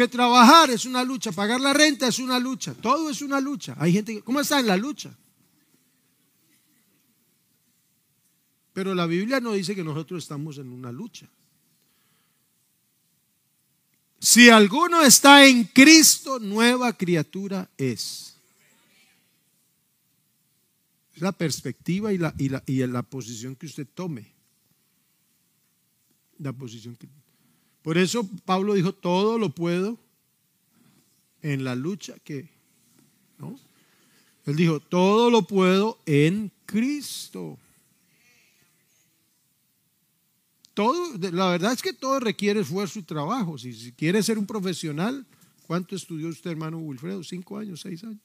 Trabajar 0.08 0.70
es 0.70 0.86
una 0.86 1.04
lucha, 1.04 1.32
pagar 1.32 1.60
la 1.62 1.74
renta 1.74 2.08
es 2.08 2.20
una 2.20 2.40
lucha, 2.40 2.74
todo 2.74 3.10
es 3.10 3.22
una 3.22 3.40
lucha. 3.40 3.76
Hay 3.78 3.94
gente 3.94 4.16
que, 4.16 4.22
¿cómo 4.22 4.40
está 4.40 4.60
en 4.60 4.68
la 4.68 4.78
lucha? 4.78 5.16
Pero 8.74 8.96
la 8.96 9.06
Biblia 9.06 9.40
no 9.40 9.54
dice 9.54 9.76
que 9.76 9.84
nosotros 9.84 10.24
estamos 10.24 10.58
en 10.58 10.70
una 10.70 10.92
lucha. 10.92 11.30
Si 14.20 14.50
alguno 14.50 15.02
está 15.02 15.48
en 15.48 15.64
Cristo, 15.66 16.40
nueva 16.40 16.94
criatura 16.94 17.70
es. 17.78 18.38
Es 21.14 21.22
la 21.22 21.32
perspectiva 21.32 22.14
y 22.14 22.18
la, 22.18 22.34
y 22.38 22.50
la, 22.50 22.64
y 22.68 22.86
la 22.86 23.02
posición 23.04 23.56
que 23.56 23.66
usted 23.66 23.88
tome. 23.94 24.32
La 26.38 26.54
posición 26.54 26.96
que 26.96 27.08
por 27.82 27.98
eso 27.98 28.30
Pablo 28.46 28.74
dijo, 28.74 28.94
todo 28.94 29.38
lo 29.38 29.50
puedo 29.50 29.98
en 31.42 31.64
la 31.64 31.76
lucha 31.76 32.16
que, 32.24 32.50
¿no? 33.38 33.60
Él 34.46 34.56
dijo, 34.56 34.80
todo 34.80 35.30
lo 35.30 35.44
puedo 35.44 36.00
en 36.06 36.52
Cristo. 36.66 37.58
Todo, 40.74 41.18
la 41.18 41.50
verdad 41.50 41.74
es 41.74 41.82
que 41.82 41.94
todo 41.94 42.20
requiere 42.20 42.62
esfuerzo 42.62 43.00
y 43.00 43.04
trabajo. 43.04 43.58
Si, 43.58 43.74
si 43.74 43.92
quiere 43.92 44.24
ser 44.24 44.38
un 44.38 44.48
profesional, 44.48 45.26
¿cuánto 45.68 45.96
estudió 45.96 46.30
usted, 46.30 46.52
hermano 46.52 46.80
Wilfredo? 46.80 47.24
¿Cinco 47.24 47.58
años, 47.58 47.82
seis 47.82 48.04
años? 48.04 48.22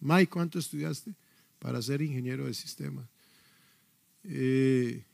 Mike, 0.00 0.30
¿cuánto 0.30 0.58
estudiaste 0.58 1.14
para 1.58 1.80
ser 1.80 2.02
ingeniero 2.02 2.46
de 2.46 2.54
sistemas? 2.54 3.06
Eh, 4.24 5.04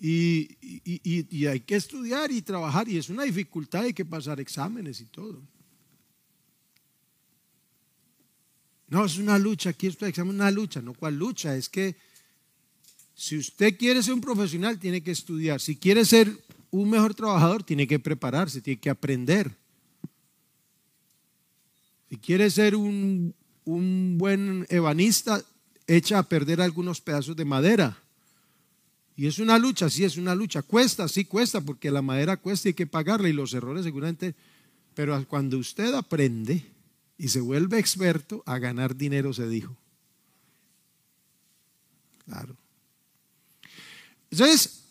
y, 0.00 1.46
hay 1.46 1.60
que 1.60 1.76
estudiar 1.76 2.30
y 2.30 2.42
trabajar 2.42 2.88
y 2.88 2.98
es 2.98 3.08
una 3.08 3.24
dificultad, 3.24 3.82
hay 3.82 3.94
que 3.94 4.04
pasar 4.04 4.40
exámenes 4.40 5.00
y 5.00 5.06
todo. 5.06 5.42
No, 8.88 9.04
es 9.04 9.18
una 9.18 9.38
lucha, 9.38 9.70
aquí 9.70 9.86
examen 9.86 10.36
una 10.36 10.50
lucha, 10.50 10.80
no 10.80 10.94
cuál 10.94 11.16
lucha, 11.16 11.56
es 11.56 11.68
que 11.68 11.96
si 13.14 13.36
usted 13.36 13.76
quiere 13.76 14.02
ser 14.02 14.14
un 14.14 14.20
profesional 14.20 14.78
tiene 14.78 15.02
que 15.02 15.10
estudiar, 15.10 15.60
si 15.60 15.76
quiere 15.76 16.04
ser 16.04 16.30
un 16.70 16.90
mejor 16.90 17.14
trabajador 17.14 17.64
tiene 17.64 17.86
que 17.86 17.98
prepararse, 17.98 18.60
tiene 18.60 18.80
que 18.80 18.90
aprender. 18.90 19.50
Si 22.08 22.16
quiere 22.18 22.48
ser 22.50 22.76
un, 22.76 23.34
un 23.64 24.16
buen 24.18 24.66
ebanista, 24.68 25.42
echa 25.88 26.18
a 26.18 26.28
perder 26.28 26.60
algunos 26.60 27.00
pedazos 27.00 27.34
de 27.34 27.44
madera 27.44 28.05
y 29.16 29.26
es 29.26 29.38
una 29.38 29.58
lucha, 29.58 29.88
sí 29.88 30.04
es 30.04 30.18
una 30.18 30.34
lucha. 30.34 30.62
Cuesta, 30.62 31.08
sí 31.08 31.24
cuesta, 31.24 31.62
porque 31.62 31.90
la 31.90 32.02
madera 32.02 32.36
cuesta 32.36 32.68
y 32.68 32.70
hay 32.70 32.74
que 32.74 32.86
pagarla 32.86 33.28
y 33.30 33.32
los 33.32 33.54
errores 33.54 33.84
seguramente. 33.84 34.34
Pero 34.94 35.26
cuando 35.26 35.56
usted 35.58 35.94
aprende 35.94 36.62
y 37.16 37.28
se 37.28 37.40
vuelve 37.40 37.78
experto, 37.78 38.42
a 38.44 38.58
ganar 38.58 38.94
dinero 38.94 39.32
se 39.32 39.48
dijo. 39.48 39.74
Claro. 42.26 42.54
Entonces, 44.30 44.82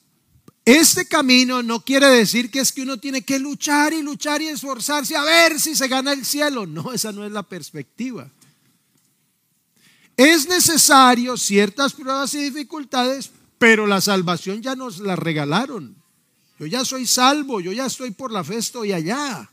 este 0.63 1.07
camino 1.07 1.61
no 1.61 1.81
quiere 1.81 2.07
decir 2.07 2.49
que 2.49 2.61
es 2.61 2.71
que 2.71 2.81
uno 2.81 2.97
tiene 2.97 3.21
que 3.21 3.37
luchar 3.37 3.93
y 3.93 4.01
luchar 4.01 4.41
y 4.41 4.47
esforzarse 4.47 5.15
a 5.15 5.23
ver 5.23 5.59
si 5.59 5.75
se 5.75 5.87
gana 5.87 6.13
el 6.13 6.25
cielo. 6.25 6.65
No, 6.65 6.91
esa 6.93 7.11
no 7.11 7.23
es 7.23 7.31
la 7.31 7.43
perspectiva. 7.43 8.31
Es 10.17 10.47
necesario 10.47 11.37
ciertas 11.37 11.93
pruebas 11.93 12.33
y 12.33 12.39
dificultades 12.39 13.29
pero 13.57 13.87
la 13.87 14.01
salvación 14.01 14.61
ya 14.61 14.75
nos 14.75 14.99
la 14.99 15.15
regalaron. 15.15 15.95
Yo 16.59 16.65
ya 16.65 16.85
soy 16.85 17.05
salvo, 17.05 17.59
yo 17.59 17.71
ya 17.71 17.85
estoy 17.85 18.11
por 18.11 18.31
la 18.31 18.43
fe, 18.43 18.57
estoy 18.57 18.93
allá. 18.93 19.49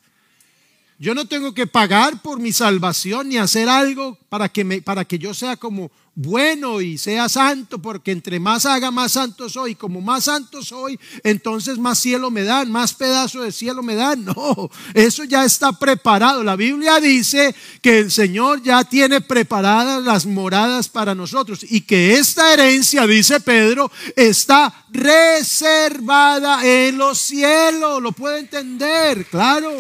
Yo 0.99 1.15
no 1.15 1.27
tengo 1.27 1.53
que 1.53 1.67
pagar 1.67 2.23
por 2.23 2.38
mi 2.38 2.53
salvación 2.53 3.29
ni 3.29 3.37
hacer 3.37 3.69
algo 3.69 4.17
para 4.29 4.49
que, 4.49 4.62
me, 4.62 4.83
para 4.83 5.05
que 5.05 5.19
yo 5.19 5.35
sea 5.35 5.57
como 5.57 5.91
bueno 6.14 6.81
y 6.81 6.98
sea 6.98 7.29
santo, 7.29 7.79
porque 7.81 8.12
entre 8.12 8.38
más 8.38 8.66
haga, 8.66 8.90
más 8.90 9.12
santo 9.12 9.48
soy. 9.48 9.75
Como 9.75 10.01
más 10.01 10.25
santo 10.25 10.62
soy, 10.62 10.98
entonces 11.25 11.79
más 11.79 11.98
cielo 11.98 12.31
me 12.31 12.44
dan, 12.44 12.70
más 12.70 12.92
pedazo 12.92 13.42
de 13.42 13.53
cielo 13.53 13.83
me 13.83 13.94
dan. 13.94 14.12
No, 14.33 14.70
eso 14.94 15.25
ya 15.25 15.44
está 15.44 15.72
preparado. 15.72 16.44
La 16.44 16.55
Biblia 16.57 17.01
dice 17.01 17.55
que 17.81 17.98
el 17.98 18.11
Señor 18.11 18.62
ya 18.62 18.85
tiene 18.85 19.20
preparadas 19.20 20.03
las 20.03 20.27
moradas 20.27 20.88
para 20.88 21.14
nosotros 21.14 21.66
y 21.68 21.83
que 21.83 22.18
esta 22.18 22.53
herencia, 22.53 23.07
dice 23.07 23.40
Pedro, 23.40 23.90
está 24.14 24.87
reservada 24.90 26.64
en 26.66 26.98
los 26.98 27.18
cielos. 27.18 28.01
¿Lo 28.01 28.12
puede 28.12 28.40
entender? 28.40 29.27
Claro. 29.27 29.72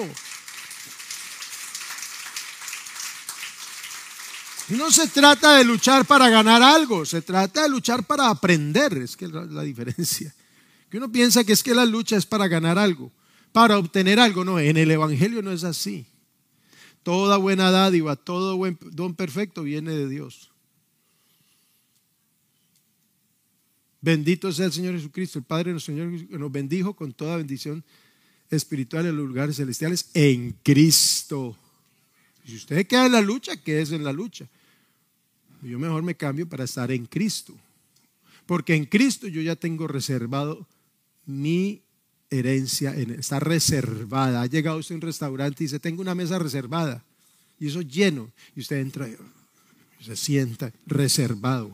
No 4.72 4.90
se 4.90 5.06
trata 5.08 5.58
de 5.58 5.64
luchar 5.64 6.06
para 6.06 6.30
ganar 6.30 6.62
algo, 6.62 7.04
se 7.04 7.20
trata 7.20 7.64
de 7.64 7.68
luchar 7.68 8.06
para 8.06 8.30
aprender, 8.30 8.96
es 8.96 9.16
que 9.16 9.28
la, 9.28 9.62
diferencia. 9.62 10.34
Que 10.88 10.96
uno 10.96 11.12
piensa 11.12 11.44
que 11.44 11.52
es 11.52 11.62
que 11.62 11.74
la 11.74 11.84
lucha 11.84 12.16
es 12.16 12.24
para 12.24 12.48
ganar 12.48 12.78
algo, 12.78 13.12
para 13.52 13.78
obtener 13.78 14.18
algo, 14.18 14.44
no, 14.44 14.58
en 14.58 14.78
el 14.78 14.90
Evangelio 14.90 15.42
no 15.42 15.52
es 15.52 15.64
así. 15.64 16.06
Toda 17.02 17.36
buena 17.36 17.70
dádiva, 17.70 18.16
todo 18.16 18.56
buen 18.56 18.78
don 18.92 19.14
perfecto 19.14 19.62
viene 19.62 19.92
de 19.92 20.08
Dios. 20.08 20.50
Bendito 24.00 24.52
sea 24.52 24.66
el 24.66 24.72
Señor 24.72 24.94
Jesucristo, 24.94 25.38
el 25.38 25.44
Padre 25.44 25.72
nuestro 25.72 25.94
Señor, 25.94 26.08
nos 26.30 26.50
bendijo 26.50 26.94
con 26.94 27.12
toda 27.12 27.36
bendición 27.36 27.84
espiritual 28.50 29.04
en 29.04 29.16
los 29.16 29.26
lugares 29.26 29.56
celestiales 29.56 30.10
en 30.14 30.56
Cristo. 30.62 31.56
Si 32.46 32.56
usted 32.56 32.86
queda 32.86 33.06
en 33.06 33.12
la 33.12 33.20
lucha, 33.20 33.56
quédese 33.56 33.96
en 33.96 34.04
la 34.04 34.12
lucha. 34.12 34.48
Yo 35.62 35.78
mejor 35.78 36.02
me 36.02 36.16
cambio 36.16 36.48
para 36.48 36.64
estar 36.64 36.90
en 36.90 37.06
Cristo. 37.06 37.54
Porque 38.46 38.74
en 38.74 38.84
Cristo 38.84 39.28
yo 39.28 39.40
ya 39.40 39.54
tengo 39.56 39.86
reservado 39.86 40.66
mi 41.24 41.82
herencia, 42.30 42.94
está 42.94 43.38
reservada. 43.38 44.42
Ha 44.42 44.46
llegado 44.46 44.78
usted 44.78 44.94
a 44.94 44.96
un 44.96 45.02
restaurante 45.02 45.62
y 45.62 45.66
dice, 45.66 45.78
tengo 45.78 46.02
una 46.02 46.14
mesa 46.14 46.38
reservada. 46.38 47.04
Y 47.60 47.68
eso 47.68 47.82
lleno. 47.82 48.30
Y 48.56 48.60
usted 48.60 48.80
entra 48.80 49.08
y 49.08 49.16
se 50.04 50.16
sienta 50.16 50.72
reservado. 50.86 51.70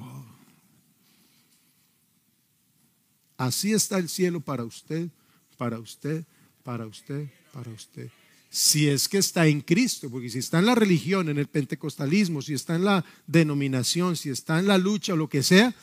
Así 3.39 3.73
está 3.73 3.99
el 3.99 4.09
cielo 4.09 4.41
para 4.41 4.65
usted, 4.65 5.09
para 5.57 5.79
usted, 5.79 6.25
para 6.63 6.87
usted, 6.87 7.29
para 7.53 7.71
usted 7.71 8.11
si 8.51 8.89
es 8.89 9.09
que 9.09 9.19
está 9.19 9.47
en 9.47 9.61
Cristo, 9.61 10.11
porque 10.11 10.31
si 10.31 10.39
está 10.39 10.59
en 10.59 10.67
la 10.67 10.75
religión, 10.75 11.29
en 11.29 11.39
el 11.39 11.49
pentecostalismo, 11.49 12.41
si 12.41 12.55
está 12.55 12.77
en 12.77 12.85
la 12.85 13.05
denominación, 13.27 14.17
si 14.17 14.31
está 14.31 14.59
en 14.59 14.67
la 14.67 14.79
lucha 14.79 15.13
o 15.13 15.17
lo 15.17 15.29
que 15.29 15.43
sea, 15.43 15.75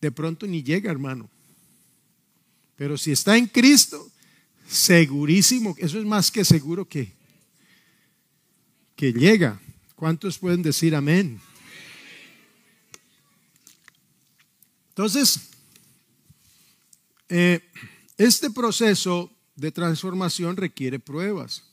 de 0.00 0.12
pronto 0.12 0.46
ni 0.46 0.62
llega, 0.62 0.90
hermano. 0.90 1.28
Pero 2.76 2.96
si 2.96 3.12
está 3.12 3.36
en 3.36 3.46
Cristo, 3.46 4.10
segurísimo, 4.68 5.74
eso 5.78 5.98
es 5.98 6.04
más 6.04 6.30
que 6.30 6.44
seguro 6.44 6.88
que, 6.88 7.12
que 8.96 9.12
llega. 9.12 9.60
¿Cuántos 9.96 10.38
pueden 10.38 10.62
decir 10.62 10.94
amén? 10.94 11.40
Entonces, 14.90 15.48
eh, 17.28 17.60
este 18.16 18.50
proceso 18.50 19.30
de 19.56 19.72
transformación 19.72 20.56
requiere 20.56 21.00
pruebas. 21.00 21.64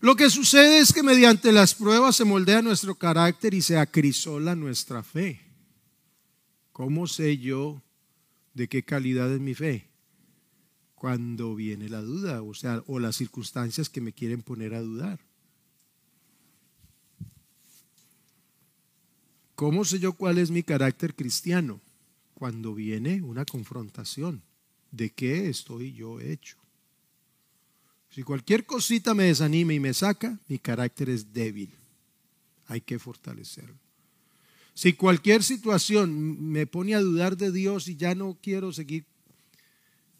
Lo 0.00 0.16
que 0.16 0.30
sucede 0.30 0.78
es 0.78 0.94
que 0.94 1.02
mediante 1.02 1.52
las 1.52 1.74
pruebas 1.74 2.16
se 2.16 2.24
moldea 2.24 2.62
nuestro 2.62 2.94
carácter 2.94 3.52
y 3.52 3.60
se 3.60 3.76
acrisola 3.76 4.56
nuestra 4.56 5.02
fe. 5.02 5.40
¿Cómo 6.72 7.06
sé 7.06 7.36
yo 7.36 7.82
de 8.54 8.66
qué 8.66 8.82
calidad 8.82 9.30
es 9.30 9.40
mi 9.40 9.54
fe? 9.54 9.88
Cuando 10.94 11.54
viene 11.54 11.90
la 11.90 12.00
duda, 12.00 12.42
o 12.42 12.54
sea, 12.54 12.82
o 12.86 12.98
las 12.98 13.16
circunstancias 13.16 13.90
que 13.90 14.00
me 14.00 14.14
quieren 14.14 14.40
poner 14.40 14.74
a 14.74 14.80
dudar. 14.80 15.20
¿Cómo 19.54 19.84
sé 19.84 19.98
yo 19.98 20.14
cuál 20.14 20.38
es 20.38 20.50
mi 20.50 20.62
carácter 20.62 21.14
cristiano? 21.14 21.82
Cuando 22.32 22.74
viene 22.74 23.20
una 23.20 23.44
confrontación. 23.44 24.42
¿De 24.90 25.10
qué 25.10 25.50
estoy 25.50 25.92
yo 25.92 26.20
hecho? 26.20 26.59
Si 28.10 28.22
cualquier 28.22 28.66
cosita 28.66 29.14
me 29.14 29.24
desanima 29.24 29.72
y 29.72 29.80
me 29.80 29.94
saca, 29.94 30.38
mi 30.48 30.58
carácter 30.58 31.08
es 31.08 31.32
débil. 31.32 31.70
Hay 32.66 32.80
que 32.80 32.98
fortalecerlo. 32.98 33.78
Si 34.74 34.92
cualquier 34.94 35.42
situación 35.42 36.50
me 36.50 36.66
pone 36.66 36.94
a 36.94 37.00
dudar 37.00 37.36
de 37.36 37.52
Dios 37.52 37.88
y 37.88 37.96
ya 37.96 38.14
no 38.14 38.38
quiero 38.40 38.72
seguir 38.72 39.04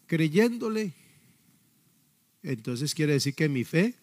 creyéndole, 0.07 0.93
entonces 2.43 2.93
quiere 2.93 3.13
decir 3.13 3.33
que 3.33 3.49
mi 3.49 3.63
fe 3.63 3.95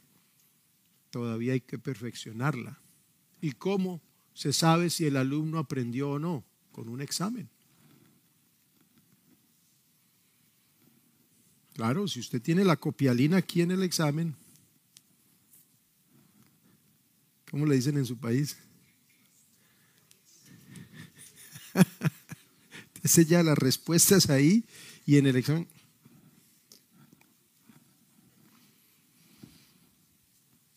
todavía 1.11 1.55
hay 1.55 1.61
que 1.61 1.79
perfeccionarla. 1.79 2.79
¿Y 3.41 3.53
cómo? 3.53 4.01
se 4.39 4.53
sabe 4.53 4.89
si 4.89 5.05
el 5.05 5.17
alumno 5.17 5.59
aprendió 5.59 6.11
o 6.11 6.19
no 6.21 6.45
con 6.71 6.89
un 6.89 7.01
examen. 7.01 7.49
Claro, 11.79 12.09
si 12.09 12.19
usted 12.19 12.43
tiene 12.43 12.65
la 12.65 12.77
copialina 12.77 13.37
aquí 13.37 13.63
en 13.63 13.71
el 13.71 13.85
examen, 13.85 14.35
¿cómo 17.49 17.67
le 17.67 17.77
dicen 17.77 17.97
en 17.97 18.05
su 18.05 18.19
país? 18.19 18.57
Ese 23.05 23.25
ya 23.27 23.45
las 23.45 23.57
respuestas 23.57 24.29
ahí 24.29 24.65
y 25.07 25.19
en 25.19 25.29
el 25.29 25.37
examen. 25.37 25.69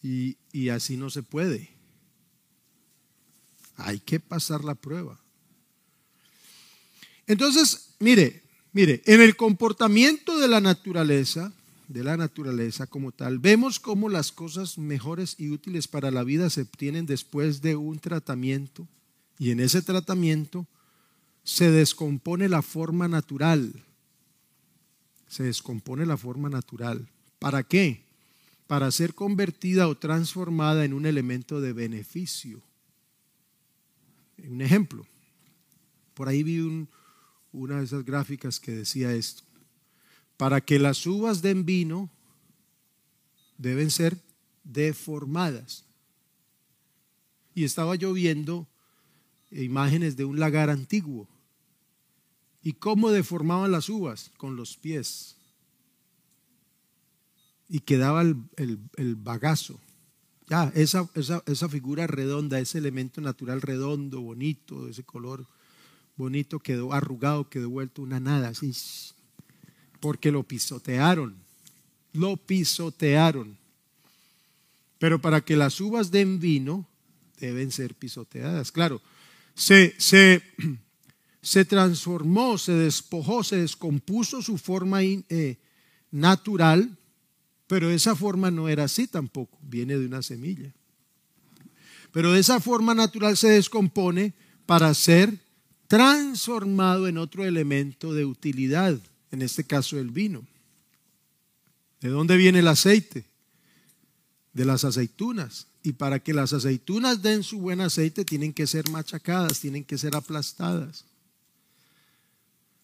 Y, 0.04 0.38
y 0.52 0.70
así 0.70 0.98
no 0.98 1.10
se 1.10 1.24
puede. 1.24 1.72
Hay 3.76 4.00
que 4.00 4.20
pasar 4.20 4.64
la 4.64 4.76
prueba. 4.76 5.20
Entonces, 7.26 7.96
mire, 7.98 8.44
mire, 8.72 9.02
en 9.06 9.22
el 9.22 9.36
comportamiento 9.36 10.40
de 10.40 10.48
la 10.48 10.62
naturaleza, 10.62 11.54
de 11.88 12.04
la 12.04 12.18
naturaleza 12.18 12.88
como 12.88 13.12
tal, 13.12 13.40
vemos 13.40 13.80
cómo 13.80 14.10
las 14.10 14.32
cosas 14.32 14.78
mejores 14.78 15.36
y 15.38 15.50
útiles 15.50 15.88
para 15.88 16.12
la 16.12 16.24
vida 16.24 16.50
se 16.50 16.62
obtienen 16.62 17.06
después 17.06 17.62
de 17.62 17.76
un 17.76 18.00
tratamiento 18.00 18.88
y 19.38 19.52
en 19.52 19.60
ese 19.60 19.82
tratamiento 19.82 20.68
se 21.44 21.72
descompone 21.72 22.48
la 22.48 22.62
forma 22.62 23.08
natural. 23.08 23.74
Se 25.28 25.44
descompone 25.44 26.06
la 26.06 26.18
forma 26.18 26.50
natural. 26.50 27.08
¿Para 27.40 27.64
qué? 27.64 28.04
Para 28.68 28.92
ser 28.92 29.16
convertida 29.16 29.88
o 29.88 29.98
transformada 29.98 30.86
en 30.86 30.94
un 30.94 31.06
elemento 31.06 31.60
de 31.60 31.74
beneficio. 31.74 32.62
Un 34.48 34.62
ejemplo, 34.62 35.06
por 36.14 36.28
ahí 36.28 36.44
vi 36.44 36.60
una 37.52 37.80
de 37.80 37.86
esas 37.86 38.06
gráficas 38.06 38.60
que 38.60 38.72
decía 38.72 39.14
esto. 39.14 39.44
Para 40.38 40.62
que 40.62 40.80
las 40.80 41.06
uvas 41.06 41.42
den 41.42 41.66
vino, 41.66 42.10
deben 43.58 43.92
ser 43.92 44.18
deformadas. 44.64 45.86
Y 47.54 47.64
estaba 47.64 47.96
yo 47.96 48.14
viendo 48.14 48.68
imágenes 49.52 50.16
de 50.16 50.26
un 50.26 50.40
lagar 50.40 50.70
antiguo. 50.70 51.28
¿Y 52.64 52.74
cómo 52.74 53.12
deformaban 53.12 53.72
las 53.72 53.90
uvas? 53.90 54.32
Con 54.38 54.56
los 54.56 54.78
pies. 54.78 55.36
Y 57.68 57.80
quedaba 57.80 58.22
el, 58.22 58.80
el 58.98 59.16
bagazo. 59.16 59.80
Ya, 60.52 60.70
esa, 60.76 61.10
esa, 61.16 61.70
figura 61.70 62.08
redonda, 62.08 62.60
ese 62.60 62.78
elemento 62.78 63.22
natural 63.22 63.62
redondo, 63.62 64.20
bonito, 64.20 64.90
ese 64.90 65.02
color 65.02 65.48
bonito, 66.16 66.60
quedó 66.60 66.94
arrugado, 66.94 67.50
quedó 67.50 67.70
vuelto 67.70 68.02
una 68.02 68.20
nada, 68.20 68.52
porque 70.00 70.32
lo 70.32 70.44
pisotearon, 70.44 71.36
lo 72.14 72.38
pisotearon. 72.38 73.58
Pero 74.98 75.20
para 75.20 75.42
que 75.42 75.56
las 75.56 75.82
uvas 75.82 76.12
den 76.12 76.40
vino, 76.40 76.88
deben 77.40 77.72
ser 77.72 77.96
pisoteadas. 77.96 78.72
Claro, 78.72 79.02
se, 79.56 79.96
se, 79.98 80.44
se 81.42 81.66
transformó, 81.66 82.58
se 82.58 82.74
despojó, 82.74 83.44
se 83.44 83.58
descompuso 83.58 84.42
su 84.42 84.58
forma 84.58 85.04
eh, 85.04 85.58
natural 86.12 86.98
pero 87.72 87.90
esa 87.90 88.18
forma 88.18 88.52
no 88.52 88.68
era 88.68 88.84
así 88.84 89.08
tampoco, 89.08 89.58
viene 89.62 89.98
de 89.98 90.06
una 90.06 90.22
semilla. 90.22 90.74
Pero 92.12 92.36
esa 92.36 92.60
forma 92.60 92.94
natural 92.94 93.38
se 93.38 93.48
descompone 93.48 94.34
para 94.66 94.94
ser 94.94 95.40
transformado 95.92 97.10
en 97.10 97.18
otro 97.18 97.44
elemento 97.44 98.14
de 98.14 98.24
utilidad, 98.24 98.98
en 99.30 99.42
este 99.42 99.66
caso 99.66 100.00
el 100.00 100.10
vino. 100.10 100.48
¿De 102.00 102.08
dónde 102.08 102.38
viene 102.38 102.60
el 102.60 102.70
aceite? 102.70 103.26
De 104.54 104.64
las 104.64 104.86
aceitunas. 104.86 105.68
Y 105.84 105.92
para 105.92 106.20
que 106.20 106.34
las 106.34 106.54
aceitunas 106.54 107.22
den 107.22 107.44
su 107.44 107.60
buen 107.60 107.82
aceite 107.82 108.24
tienen 108.24 108.54
que 108.54 108.68
ser 108.68 108.90
machacadas, 108.90 109.60
tienen 109.60 109.84
que 109.84 109.98
ser 109.98 110.16
aplastadas. 110.16 111.04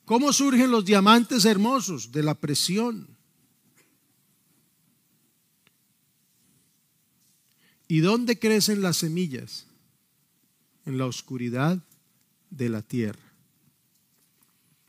¿Cómo 0.04 0.34
surgen 0.34 0.70
los 0.70 0.84
diamantes 0.84 1.46
hermosos? 1.46 2.12
De 2.12 2.24
la 2.24 2.34
presión. 2.34 3.08
¿Y 7.88 8.02
dónde 8.02 8.38
crecen 8.38 8.82
las 8.82 8.98
semillas? 8.98 9.66
En 10.86 10.98
la 10.98 11.06
oscuridad 11.06 11.82
de 12.50 12.70
la 12.70 12.82
tierra. 12.82 13.20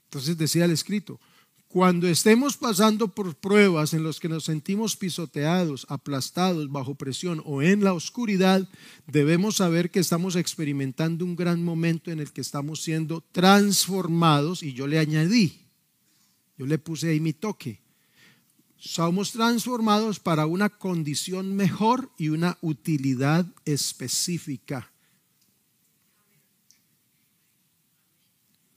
Entonces 0.05 0.39
decía 0.39 0.65
el 0.65 0.71
escrito, 0.71 1.21
cuando 1.69 2.09
estemos 2.09 2.57
pasando 2.57 3.09
por 3.09 3.35
pruebas 3.37 3.93
en 3.93 4.03
las 4.03 4.19
que 4.21 4.31
nos 4.31 4.45
sentimos 4.45 4.97
pisoteados, 4.97 5.85
aplastados, 5.91 6.73
bajo 6.73 6.95
presión 6.95 7.43
o 7.45 7.61
en 7.61 7.85
la 7.85 7.93
oscuridad, 7.93 8.67
debemos 9.07 9.57
saber 9.57 9.91
que 9.91 10.01
estamos 10.01 10.35
experimentando 10.35 11.27
un 11.27 11.37
gran 11.37 11.63
momento 11.63 12.11
en 12.11 12.21
el 12.21 12.33
que 12.33 12.41
estamos 12.41 12.81
siendo 12.81 13.23
transformados 13.33 14.63
y 14.63 14.73
yo 14.73 14.87
le 14.87 14.99
añadí, 14.99 15.61
yo 16.57 16.65
le 16.65 16.79
puse 16.79 17.11
ahí 17.11 17.21
mi 17.21 17.35
toque, 17.35 17.83
somos 18.79 19.33
transformados 19.33 20.21
para 20.21 20.47
una 20.47 20.71
condición 20.71 21.55
mejor 21.55 22.11
y 22.17 22.31
una 22.31 22.57
utilidad 22.63 23.45
específica. 23.67 24.91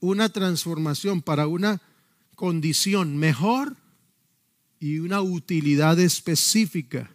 Una 0.02 0.30
transformación 0.30 1.22
para 1.22 1.46
una 1.46 1.80
condición 2.34 3.16
mejor 3.16 3.76
y 4.80 4.98
una 4.98 5.22
utilidad 5.22 6.00
específica. 6.00 7.08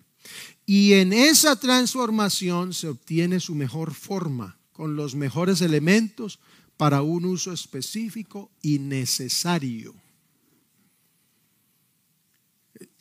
Y 0.66 0.94
en 0.94 1.12
esa 1.12 1.60
transformación 1.60 2.74
se 2.74 2.88
obtiene 2.88 3.42
su 3.42 3.56
mejor 3.56 3.94
forma, 3.94 4.58
con 4.72 4.96
los 4.96 5.16
mejores 5.16 5.60
elementos 5.60 6.40
para 6.78 7.02
un 7.02 7.26
uso 7.26 7.52
específico 7.52 8.52
y 8.62 8.80
necesario. 8.80 9.94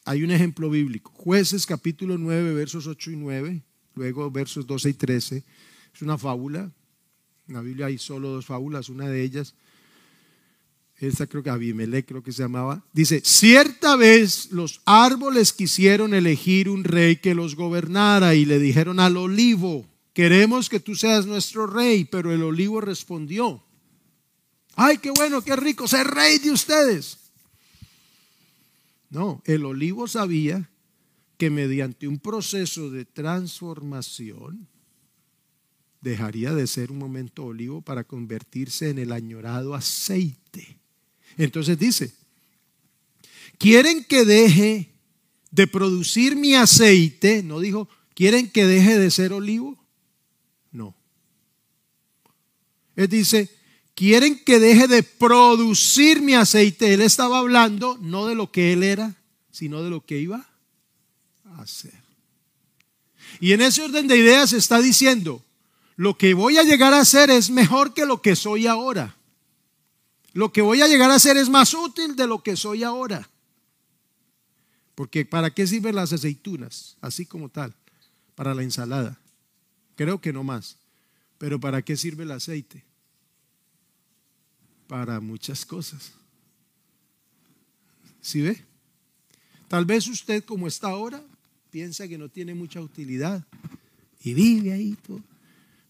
Hay 0.05 0.25
un 0.25 0.33
ejemplo 0.33 0.69
bíblico. 0.69 1.13
Jueces 1.15 1.65
capítulo 1.65 2.19
9, 2.19 2.55
versos 2.55 2.89
8 2.89 3.13
y 3.13 3.17
9, 3.17 3.63
luego 3.95 4.33
versos 4.33 4.67
12 4.67 4.91
y 4.91 4.95
13. 4.95 5.45
Es 5.95 6.03
una 6.03 6.19
fábula. 6.19 6.73
En 7.47 7.55
la 7.55 7.61
Biblia 7.61 7.87
hay 7.87 7.99
solo 7.99 8.31
dos 8.31 8.47
fábulas, 8.47 8.89
una 8.89 9.09
de 9.09 9.23
ellas 9.23 9.55
esta 10.99 11.27
creo 11.27 11.43
que 11.43 11.51
Abimelech 11.51 12.07
creo 12.07 12.23
que 12.23 12.33
se 12.33 12.43
llamaba, 12.43 12.85
dice, 12.93 13.21
cierta 13.23 13.97
vez 13.97 14.51
los 14.51 14.81
árboles 14.87 15.53
quisieron 15.53 16.15
elegir 16.15 16.71
un 16.71 16.85
rey 16.85 17.17
que 17.17 17.35
los 17.35 17.55
gobernara 17.55 18.35
y 18.35 18.47
le 18.47 18.59
dijeron 18.59 18.99
al 18.99 19.17
olivo, 19.19 19.87
queremos 20.15 20.71
que 20.71 20.81
tú 20.81 20.95
seas 20.95 21.27
nuestro 21.27 21.67
rey, 21.67 22.07
pero 22.07 22.33
el 22.33 22.43
olivo 22.43 22.81
respondió, 22.81 23.63
ay, 24.75 24.99
qué 24.99 25.11
bueno, 25.11 25.43
qué 25.43 25.55
rico, 25.55 25.87
ser 25.87 26.07
rey 26.07 26.39
de 26.39 26.51
ustedes. 26.51 27.19
No, 29.11 29.43
el 29.45 29.67
olivo 29.67 30.09
sabía 30.09 30.71
que 31.37 31.51
mediante 31.51 32.09
un 32.09 32.19
proceso 32.19 32.91
de 32.91 33.05
transformación 33.05 34.67
dejaría 36.01 36.55
de 36.55 36.67
ser 36.67 36.91
un 36.91 36.99
momento 36.99 37.45
olivo 37.45 37.83
para 37.83 38.05
convertirse 38.05 38.91
en 38.91 38.99
el 38.99 39.13
añorado 39.13 39.75
aceite. 39.75 40.79
Entonces 41.37 41.79
dice, 41.79 42.15
¿quieren 43.59 44.05
que 44.05 44.25
deje 44.25 44.91
de 45.51 45.67
producir 45.67 46.37
mi 46.37 46.55
aceite? 46.55 47.43
No 47.43 47.61
dijo, 47.61 47.89
¿quieren 48.15 48.51
que 48.51 48.67
deje 48.67 48.99
de 48.99 49.11
ser 49.11 49.33
olivo? 49.33 49.79
No. 50.73 50.95
Él 52.95 53.09
dice, 53.09 53.51
¿quieren 53.95 54.43
que 54.45 54.59
deje 54.59 54.89
de 54.89 55.03
producir 55.03 56.23
mi 56.23 56.35
aceite? 56.35 56.95
Él 56.95 57.03
estaba 57.03 57.39
hablando 57.39 57.99
no 58.01 58.27
de 58.27 58.35
lo 58.35 58.51
que 58.51 58.73
él 58.73 58.83
era, 58.83 59.15
sino 59.51 59.83
de 59.83 59.91
lo 59.91 60.05
que 60.05 60.19
iba 60.19 60.49
a 61.45 61.63
hacer. 61.63 61.95
Y 63.41 63.53
en 63.53 63.61
ese 63.61 63.83
orden 63.83 64.09
de 64.09 64.17
ideas 64.17 64.53
está 64.53 64.81
diciendo, 64.81 65.43
lo 65.97 66.17
que 66.17 66.35
voy 66.35 66.59
a 66.59 66.63
llegar 66.63 66.95
a 66.95 67.01
hacer 67.01 67.31
es 67.31 67.51
mejor 67.51 67.95
que 67.95 68.07
lo 68.07 68.23
que 68.23 68.37
soy 68.37 68.67
ahora. 68.67 69.16
Lo 70.37 70.53
que 70.53 70.61
voy 70.61 70.83
a 70.83 70.87
llegar 70.87 71.11
a 71.11 71.19
ser 71.19 71.39
es 71.39 71.49
más 71.49 71.73
útil 71.73 72.15
de 72.15 72.27
lo 72.27 72.43
que 72.43 72.57
soy 72.57 72.83
ahora. 72.83 73.27
Porque 74.95 75.25
¿para 75.25 75.49
qué 75.49 75.67
sirven 75.67 75.95
las 75.95 76.13
aceitunas? 76.13 76.99
Así 77.01 77.25
como 77.25 77.49
tal. 77.49 77.75
Para 78.35 78.55
la 78.55 78.63
ensalada. 78.63 79.19
Creo 79.95 80.21
que 80.21 80.35
no 80.35 80.45
más. 80.45 80.77
Pero 81.39 81.59
¿para 81.59 81.81
qué 81.81 81.97
sirve 81.97 82.25
el 82.25 82.33
aceite? 82.33 82.85
Para 84.89 85.21
muchas 85.21 85.65
cosas. 85.65 86.13
¿Sí 88.21 88.43
ve? 88.43 88.63
Tal 89.69 89.87
vez 89.87 90.07
usted 90.07 90.45
como 90.45 90.67
está 90.67 90.89
ahora 90.89 91.25
piensa 91.71 92.07
que 92.07 92.19
no 92.19 92.29
tiene 92.29 92.55
mucha 92.55 92.83
utilidad 92.83 93.43
y 94.23 94.35
vive 94.35 94.75
ahí 94.75 94.99
todo. 95.07 95.23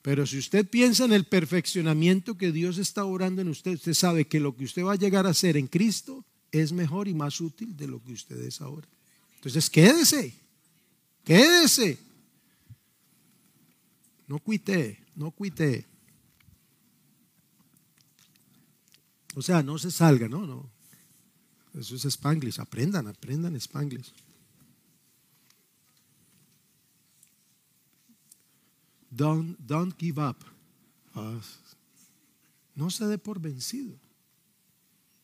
Pero 0.07 0.25
si 0.25 0.39
usted 0.39 0.65
piensa 0.71 1.05
en 1.05 1.13
el 1.13 1.25
perfeccionamiento 1.25 2.39
que 2.39 2.53
Dios 2.53 2.79
está 2.79 3.05
orando 3.05 3.43
en 3.43 3.49
usted, 3.49 3.73
usted 3.73 3.93
sabe 3.93 4.29
que 4.29 4.39
lo 4.39 4.55
que 4.55 4.63
usted 4.63 4.85
va 4.85 4.93
a 4.93 4.97
llegar 4.97 5.27
a 5.27 5.35
ser 5.35 5.57
en 5.57 5.67
Cristo 5.67 6.25
es 6.53 6.71
mejor 6.71 7.09
y 7.09 7.15
más 7.15 7.41
útil 7.41 7.77
de 7.77 7.89
lo 7.89 8.01
que 8.01 8.13
usted 8.13 8.41
es 8.43 8.61
ahora. 8.61 8.87
Entonces, 9.35 9.69
quédese, 9.69 10.33
quédese. 11.25 11.99
No 14.29 14.39
cuite, 14.39 15.05
no 15.17 15.33
cuite. 15.33 15.85
O 19.35 19.43
sea, 19.43 19.61
no 19.65 19.77
se 19.77 19.91
salga, 19.91 20.29
no, 20.29 20.47
no. 20.47 20.71
Eso 21.75 21.97
es 21.97 22.05
Spanglish. 22.05 22.61
Aprendan, 22.61 23.09
aprendan 23.09 23.57
Spanglish. 23.57 24.13
Don't, 29.17 29.57
don't 29.59 29.95
give 29.99 30.21
up. 30.21 30.37
Ah, 31.15 31.41
no 32.75 32.91
se 32.91 33.07
dé 33.07 33.17
por 33.17 33.41
vencido. 33.41 33.99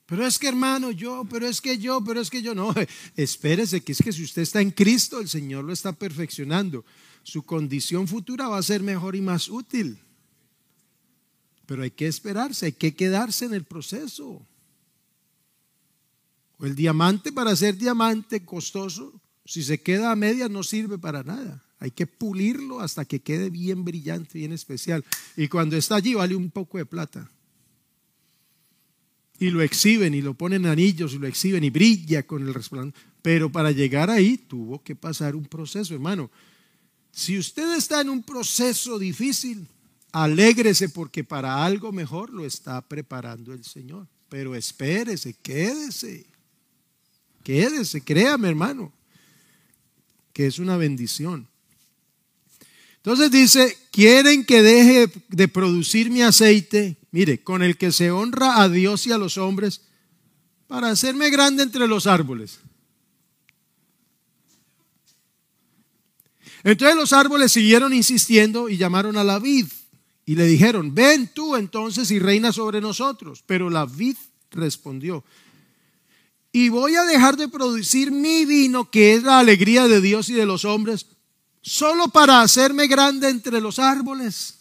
Pero 0.07 0.27
es 0.27 0.39
que 0.39 0.49
hermano, 0.49 0.91
yo, 0.91 1.27
pero 1.29 1.47
es 1.47 1.61
que 1.61 1.79
yo, 1.79 2.03
pero 2.03 2.21
es 2.21 2.31
que 2.31 2.41
yo 2.41 2.55
no. 2.55 2.75
Espérese, 3.17 3.83
que 3.83 3.93
es 3.93 3.99
que 4.03 4.13
si 4.13 4.23
usted 4.25 4.43
está 4.43 4.63
en 4.63 4.71
Cristo, 4.71 5.21
el 5.21 5.29
Señor 5.29 5.65
lo 5.65 5.73
está 5.73 5.93
perfeccionando. 5.93 6.85
Su 7.23 7.43
condición 7.43 8.09
futura 8.09 8.49
va 8.49 8.59
a 8.59 8.63
ser 8.63 8.83
mejor 8.83 9.15
y 9.15 9.21
más 9.21 9.49
útil. 9.49 9.99
Pero 11.67 11.83
hay 11.83 11.91
que 11.91 12.07
esperarse, 12.07 12.67
hay 12.67 12.73
que 12.73 12.95
quedarse 12.95 13.45
en 13.45 13.55
el 13.55 13.65
proceso. 13.65 14.47
O 16.59 16.67
el 16.67 16.75
diamante 16.75 17.31
para 17.31 17.55
ser 17.55 17.77
diamante 17.77 18.45
costoso, 18.45 19.21
si 19.45 19.63
se 19.63 19.83
queda 19.83 20.11
a 20.11 20.17
medias 20.17 20.51
no 20.51 20.63
sirve 20.63 20.99
para 20.99 21.23
nada. 21.23 21.63
Hay 21.83 21.91
que 21.91 22.07
pulirlo 22.07 22.79
hasta 22.79 23.05
que 23.05 23.23
quede 23.23 23.51
bien 23.51 23.85
brillante, 23.85 24.39
bien 24.39 24.53
especial. 24.53 25.05
Y 25.37 25.49
cuando 25.49 25.77
está 25.77 25.97
allí 25.97 26.15
vale 26.15 26.37
un 26.37 26.49
poco 26.49 26.79
de 26.79 26.87
plata. 26.87 27.29
Y 29.41 29.51
lo 29.51 29.63
exhiben 29.63 30.15
y 30.15 30.23
lo 30.23 30.35
ponen 30.35 30.67
anillos 30.67 31.13
y 31.13 31.19
lo 31.19 31.27
exhiben 31.27 31.65
y 31.65 31.71
brilla 31.71 32.25
con 32.25 32.47
el 32.47 32.55
resplandor. 32.55 32.95
Pero 33.21 33.51
para 33.51 33.73
llegar 33.73 34.11
ahí 34.11 34.39
tuvo 34.39 34.81
que 34.81 34.95
pasar 34.95 35.35
un 35.35 35.45
proceso, 35.45 35.93
hermano. 35.93 36.31
Si 37.11 37.37
usted 37.37 37.77
está 37.77 38.01
en 38.01 38.11
un 38.11 38.23
proceso 38.23 38.97
difícil, 38.97 39.67
alégrese 40.13 40.89
porque 40.89 41.25
para 41.25 41.65
algo 41.65 41.91
mejor 41.91 42.31
lo 42.31 42.47
está 42.47 42.81
preparando 42.81 43.53
el 43.53 43.65
Señor. 43.65 44.07
Pero 44.29 44.55
espérese, 44.55 45.35
quédese. 45.43 46.27
Quédese, 47.43 48.03
créame, 48.03 48.51
hermano, 48.51 48.93
que 50.33 50.47
es 50.47 50.61
una 50.61 50.77
bendición. 50.77 51.49
Entonces 53.05 53.33
dice, 53.33 53.77
quieren 53.91 54.45
que 54.45 54.63
deje 54.63 55.13
de 55.29 55.49
producir 55.49 56.09
mi 56.09 56.23
aceite, 56.23 56.99
mire, 57.11 57.43
con 57.43 57.65
el 57.65 57.77
que 57.77 57.91
se 57.91 58.13
honra 58.13 58.63
a 58.63 58.69
Dios 58.69 59.09
y 59.09 59.13
a 59.13 59.19
los 59.19 59.39
hombres, 59.39 59.81
para 60.69 60.89
hacerme 60.89 61.29
grande 61.31 61.65
entre 61.65 61.89
los 61.89 62.07
árboles. 62.07 62.61
Entonces 66.63 66.97
los 66.97 67.13
árboles 67.13 67.51
siguieron 67.51 67.93
insistiendo 67.93 68.69
y 68.69 68.77
llamaron 68.77 69.17
a 69.17 69.25
la 69.25 69.41
vid 69.41 69.67
y 70.25 70.37
le 70.37 70.47
dijeron, 70.47 70.95
ven 70.95 71.29
tú 71.35 71.57
entonces 71.57 72.09
y 72.13 72.21
reina 72.21 72.53
sobre 72.53 72.81
nosotros. 72.81 73.43
Pero 73.45 73.69
la 73.69 73.85
vid 73.85 74.17
respondió, 74.53 75.25
y 76.53 76.69
voy 76.69 76.95
a 76.95 77.03
dejar 77.05 77.37
de 77.37 77.49
producir 77.49 78.13
mi 78.13 78.45
vino, 78.45 78.91
que 78.91 79.15
es 79.15 79.23
la 79.23 79.39
alegría 79.39 79.89
de 79.89 80.01
Dios 80.01 80.29
y 80.29 80.35
de 80.35 80.47
los 80.47 80.65
hombres, 80.65 81.07
solo 81.63 82.09
para 82.09 82.43
hacerme 82.43 82.89
grande 82.89 83.31
entre 83.31 83.61
los 83.61 83.79
árboles. 83.79 84.59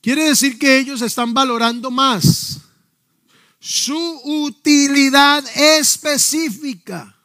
Quiere 0.00 0.24
decir 0.24 0.58
que 0.58 0.78
ellos 0.78 1.02
están 1.02 1.34
valorando 1.34 1.90
más 1.90 2.60
su 3.60 4.20
utilidad 4.24 5.44
específica. 5.54 7.16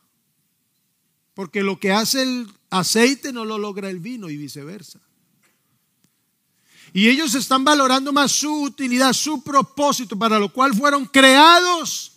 Porque 1.33 1.63
lo 1.63 1.79
que 1.79 1.91
hace 1.91 2.21
el 2.21 2.53
aceite 2.69 3.31
no 3.31 3.45
lo 3.45 3.57
logra 3.57 3.89
el 3.89 3.99
vino 3.99 4.29
y 4.29 4.37
viceversa. 4.37 4.99
Y 6.93 7.09
ellos 7.09 7.35
están 7.35 7.63
valorando 7.65 8.13
más 8.13 8.31
su 8.31 8.63
utilidad, 8.63 9.11
su 9.13 9.43
propósito 9.43 10.17
para 10.17 10.39
lo 10.39 10.51
cual 10.51 10.73
fueron 10.73 11.05
creados 11.05 12.14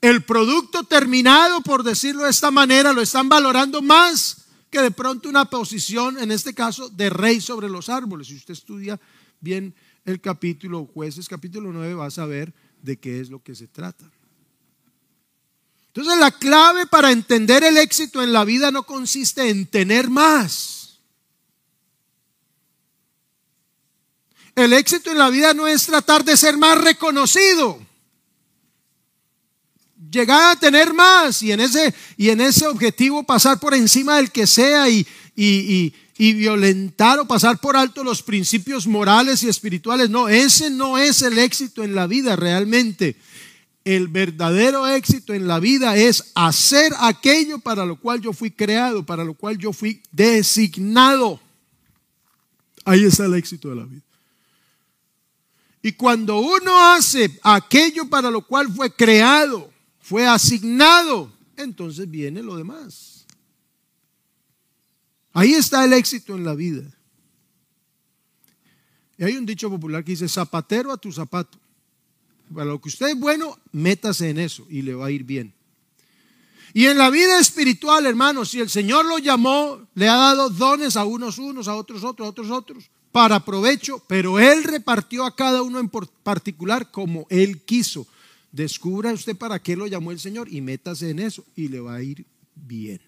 el 0.00 0.24
producto 0.24 0.84
terminado, 0.84 1.60
por 1.60 1.82
decirlo 1.82 2.24
de 2.24 2.30
esta 2.30 2.50
manera, 2.50 2.92
lo 2.92 3.00
están 3.00 3.28
valorando 3.28 3.82
más 3.82 4.46
que 4.70 4.80
de 4.80 4.90
pronto 4.90 5.28
una 5.28 5.44
posición, 5.46 6.18
en 6.18 6.30
este 6.30 6.54
caso, 6.54 6.88
de 6.88 7.10
rey 7.10 7.40
sobre 7.40 7.68
los 7.68 7.88
árboles. 7.88 8.28
Si 8.28 8.36
usted 8.36 8.54
estudia 8.54 9.00
bien 9.40 9.74
el 10.04 10.20
capítulo, 10.20 10.86
jueces 10.86 11.28
capítulo 11.28 11.72
9, 11.72 11.94
va 11.94 12.06
a 12.06 12.10
saber 12.10 12.52
de 12.82 12.98
qué 12.98 13.20
es 13.20 13.30
lo 13.30 13.42
que 13.42 13.54
se 13.54 13.68
trata. 13.68 14.10
Entonces 15.88 16.18
la 16.18 16.30
clave 16.30 16.86
para 16.86 17.10
entender 17.10 17.64
el 17.64 17.78
éxito 17.78 18.22
en 18.22 18.32
la 18.32 18.44
vida 18.44 18.70
no 18.70 18.82
consiste 18.82 19.48
en 19.48 19.66
tener 19.66 20.10
más. 20.10 21.00
El 24.54 24.72
éxito 24.74 25.10
en 25.10 25.18
la 25.18 25.30
vida 25.30 25.54
no 25.54 25.66
es 25.66 25.86
tratar 25.86 26.22
de 26.24 26.36
ser 26.36 26.58
más 26.58 26.78
reconocido 26.78 27.85
llegar 30.10 30.52
a 30.52 30.58
tener 30.58 30.92
más 30.92 31.42
y 31.42 31.52
en 31.52 31.60
ese, 31.60 31.94
y 32.16 32.30
en 32.30 32.40
ese 32.40 32.66
objetivo 32.66 33.22
pasar 33.22 33.58
por 33.58 33.74
encima 33.74 34.16
del 34.16 34.30
que 34.30 34.46
sea 34.46 34.88
y, 34.88 35.06
y, 35.34 35.92
y, 36.18 36.32
violentar 36.34 37.18
o 37.18 37.26
pasar 37.26 37.58
por 37.58 37.76
alto 37.76 38.04
los 38.04 38.22
principios 38.22 38.86
morales 38.86 39.42
y 39.42 39.48
espirituales. 39.48 40.10
No, 40.10 40.28
ese 40.28 40.70
no 40.70 40.98
es 40.98 41.22
el 41.22 41.38
éxito 41.38 41.84
en 41.84 41.94
la 41.94 42.06
vida 42.06 42.36
realmente. 42.36 43.16
El 43.84 44.08
verdadero 44.08 44.86
éxito 44.88 45.32
en 45.32 45.46
la 45.46 45.60
vida 45.60 45.96
es 45.96 46.32
hacer 46.34 46.92
aquello 46.98 47.60
para 47.60 47.84
lo 47.84 47.96
cual 48.00 48.20
yo 48.20 48.32
fui 48.32 48.50
creado, 48.50 49.04
para 49.06 49.24
lo 49.24 49.34
cual 49.34 49.58
yo 49.58 49.72
fui 49.72 50.02
designado. 50.10 51.40
Ahí 52.84 53.04
está 53.04 53.26
el 53.26 53.34
éxito 53.34 53.68
de 53.68 53.76
la 53.76 53.84
vida. 53.84 54.02
Y 55.82 55.92
cuando 55.92 56.40
uno 56.40 56.80
hace 56.80 57.38
aquello 57.44 58.08
para 58.10 58.28
lo 58.28 58.42
cual 58.42 58.72
fue 58.74 58.92
creado, 58.92 59.70
fue 60.06 60.24
asignado, 60.24 61.32
entonces 61.56 62.08
viene 62.08 62.40
lo 62.40 62.56
demás. 62.56 63.26
Ahí 65.32 65.52
está 65.52 65.84
el 65.84 65.94
éxito 65.94 66.36
en 66.36 66.44
la 66.44 66.54
vida. 66.54 66.84
Y 69.18 69.24
hay 69.24 69.36
un 69.36 69.44
dicho 69.44 69.68
popular 69.68 70.04
que 70.04 70.12
dice, 70.12 70.28
zapatero 70.28 70.92
a 70.92 70.96
tu 70.96 71.10
zapato. 71.10 71.58
Para 72.54 72.66
lo 72.66 72.80
que 72.80 72.88
usted 72.88 73.08
es 73.08 73.18
bueno, 73.18 73.58
métase 73.72 74.30
en 74.30 74.38
eso 74.38 74.64
y 74.70 74.82
le 74.82 74.94
va 74.94 75.06
a 75.06 75.10
ir 75.10 75.24
bien. 75.24 75.52
Y 76.72 76.86
en 76.86 76.98
la 76.98 77.10
vida 77.10 77.40
espiritual, 77.40 78.06
hermanos, 78.06 78.50
si 78.50 78.60
el 78.60 78.70
Señor 78.70 79.06
lo 79.06 79.18
llamó, 79.18 79.88
le 79.96 80.08
ha 80.08 80.14
dado 80.14 80.50
dones 80.50 80.96
a 80.96 81.04
unos 81.04 81.38
unos, 81.38 81.66
a 81.66 81.74
otros 81.74 82.04
otros, 82.04 82.26
a 82.26 82.30
otros 82.30 82.50
otros, 82.52 82.90
para 83.10 83.44
provecho, 83.44 84.00
pero 84.06 84.38
Él 84.38 84.62
repartió 84.62 85.24
a 85.24 85.34
cada 85.34 85.62
uno 85.62 85.80
en 85.80 85.88
particular 85.88 86.92
como 86.92 87.26
Él 87.28 87.62
quiso. 87.64 88.06
Descubra 88.52 89.12
usted 89.12 89.36
para 89.36 89.58
qué 89.58 89.76
lo 89.76 89.86
llamó 89.86 90.12
el 90.12 90.20
Señor 90.20 90.52
y 90.52 90.60
métase 90.60 91.10
en 91.10 91.18
eso 91.18 91.44
y 91.54 91.68
le 91.68 91.80
va 91.80 91.96
a 91.96 92.02
ir 92.02 92.24
bien. 92.54 93.00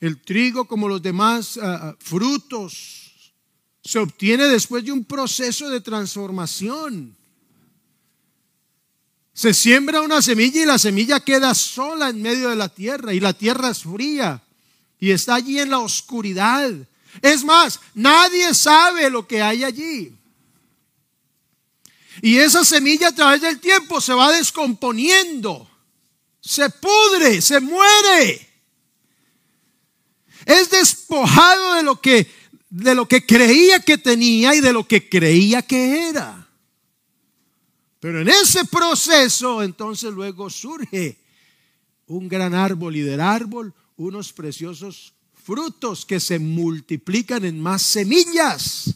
El 0.00 0.20
trigo, 0.22 0.66
como 0.66 0.88
los 0.88 1.02
demás 1.02 1.58
ah, 1.58 1.78
ah, 1.82 1.96
frutos, 1.98 3.32
se 3.82 3.98
obtiene 3.98 4.44
después 4.44 4.84
de 4.84 4.92
un 4.92 5.04
proceso 5.04 5.68
de 5.68 5.80
transformación. 5.80 7.16
Se 9.32 9.54
siembra 9.54 10.02
una 10.02 10.20
semilla 10.20 10.62
y 10.62 10.66
la 10.66 10.78
semilla 10.78 11.20
queda 11.20 11.54
sola 11.54 12.10
en 12.10 12.20
medio 12.20 12.50
de 12.50 12.56
la 12.56 12.68
tierra 12.68 13.14
y 13.14 13.20
la 13.20 13.32
tierra 13.32 13.70
es 13.70 13.82
fría 13.82 14.42
y 14.98 15.10
está 15.10 15.36
allí 15.36 15.58
en 15.58 15.70
la 15.70 15.78
oscuridad. 15.78 16.70
Es 17.22 17.42
más, 17.44 17.80
nadie 17.94 18.54
sabe 18.54 19.10
lo 19.10 19.26
que 19.26 19.42
hay 19.42 19.64
allí. 19.64 20.16
Y 22.22 22.38
esa 22.38 22.64
semilla 22.64 23.08
a 23.08 23.14
través 23.14 23.40
del 23.40 23.60
tiempo 23.60 24.00
se 24.00 24.12
va 24.12 24.32
descomponiendo, 24.32 25.70
se 26.40 26.68
pudre, 26.70 27.40
se 27.40 27.60
muere. 27.60 28.48
Es 30.44 30.70
despojado 30.70 31.74
de 31.74 31.82
lo 31.82 32.00
que 32.00 32.40
de 32.70 32.94
lo 32.94 33.06
que 33.06 33.26
creía 33.26 33.80
que 33.80 33.98
tenía 33.98 34.54
y 34.54 34.60
de 34.60 34.72
lo 34.72 34.86
que 34.86 35.08
creía 35.08 35.60
que 35.62 36.08
era. 36.08 36.48
Pero 37.98 38.20
en 38.20 38.28
ese 38.28 38.64
proceso 38.64 39.62
entonces 39.62 40.12
luego 40.12 40.48
surge 40.48 41.18
un 42.06 42.28
gran 42.28 42.54
árbol 42.54 42.96
y 42.96 43.00
del 43.00 43.20
árbol 43.20 43.74
unos 43.96 44.32
preciosos 44.32 45.14
frutos 45.34 46.06
que 46.06 46.20
se 46.20 46.38
multiplican 46.38 47.44
en 47.44 47.60
más 47.60 47.82
semillas. 47.82 48.94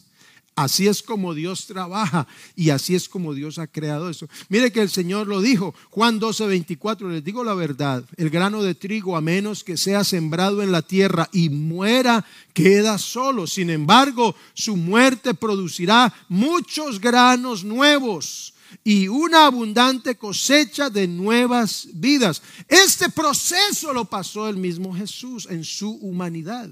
Así 0.57 0.87
es 0.87 1.03
como 1.03 1.35
Dios 1.35 1.67
trabaja 1.67 2.29
y 2.55 2.71
así 2.71 2.95
es 2.95 3.09
como 3.09 3.35
Dios 3.35 3.59
ha 3.59 3.67
creado 3.67 4.09
eso. 4.09 4.29
Mire 4.49 4.71
que 4.71 4.83
el 4.83 4.89
Señor 4.89 5.27
lo 5.27 5.41
dijo, 5.41 5.75
Juan 5.91 6.21
12, 6.21 6.47
24, 6.47 7.09
les 7.09 7.25
digo 7.25 7.43
la 7.43 7.55
verdad, 7.55 8.05
el 8.17 8.31
grano 8.31 8.63
de 8.63 8.77
trigo 8.77 9.17
a 9.17 9.21
menos 9.21 9.65
que 9.65 9.77
sea 9.77 10.05
sembrado 10.05 10.63
en 10.63 10.71
la 10.71 10.83
tierra 10.83 11.29
y 11.33 11.49
muera, 11.49 12.25
queda 12.53 12.99
solo. 12.99 13.49
Sin 13.49 13.69
embargo, 13.69 14.37
su 14.55 14.77
muerte 14.77 15.35
producirá 15.35 16.15
muchos 16.29 17.01
granos 17.01 17.65
nuevos 17.65 18.55
y 18.85 19.09
una 19.09 19.47
abundante 19.47 20.17
cosecha 20.17 20.89
de 20.89 21.09
nuevas 21.09 21.89
vidas. 21.95 22.43
Este 22.69 23.11
proceso 23.11 23.93
lo 23.93 24.05
pasó 24.05 24.49
el 24.49 24.57
mismo 24.57 24.95
Jesús 24.95 25.49
en 25.51 25.65
su 25.65 25.91
humanidad. 25.91 26.71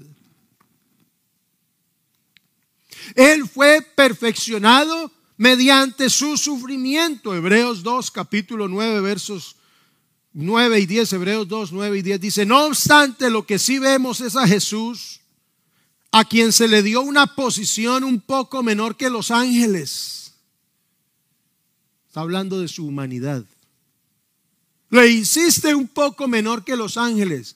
Él 3.15 3.47
fue 3.47 3.81
perfeccionado 3.95 5.11
mediante 5.37 6.09
su 6.09 6.37
sufrimiento. 6.37 7.35
Hebreos 7.35 7.83
2, 7.83 8.11
capítulo 8.11 8.67
9, 8.67 9.01
versos 9.01 9.55
9 10.33 10.79
y 10.79 10.85
10, 10.85 11.13
Hebreos 11.13 11.47
2, 11.47 11.71
9 11.71 11.97
y 11.97 12.01
10 12.01 12.21
dice, 12.21 12.45
no 12.45 12.65
obstante, 12.65 13.29
lo 13.29 13.45
que 13.45 13.59
sí 13.59 13.79
vemos 13.79 14.19
es 14.21 14.35
a 14.35 14.47
Jesús, 14.47 15.21
a 16.11 16.25
quien 16.25 16.51
se 16.51 16.67
le 16.67 16.81
dio 16.83 17.01
una 17.01 17.35
posición 17.35 18.03
un 18.03 18.19
poco 18.19 18.63
menor 18.63 18.95
que 18.95 19.09
los 19.09 19.31
ángeles. 19.31 20.33
Está 22.07 22.21
hablando 22.21 22.59
de 22.59 22.67
su 22.67 22.85
humanidad. 22.85 23.43
Le 24.89 25.07
hiciste 25.07 25.73
un 25.73 25.87
poco 25.87 26.27
menor 26.27 26.63
que 26.63 26.75
los 26.75 26.97
ángeles. 26.97 27.55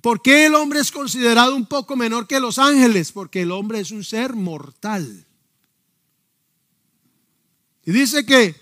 ¿Por 0.00 0.22
qué 0.22 0.46
el 0.46 0.54
hombre 0.54 0.80
es 0.80 0.90
considerado 0.90 1.54
un 1.54 1.66
poco 1.66 1.96
menor 1.96 2.26
que 2.26 2.40
los 2.40 2.58
ángeles? 2.58 3.12
Porque 3.12 3.42
el 3.42 3.50
hombre 3.50 3.80
es 3.80 3.90
un 3.90 4.04
ser 4.04 4.34
mortal. 4.34 5.26
Y 7.84 7.92
dice 7.92 8.24
que 8.24 8.54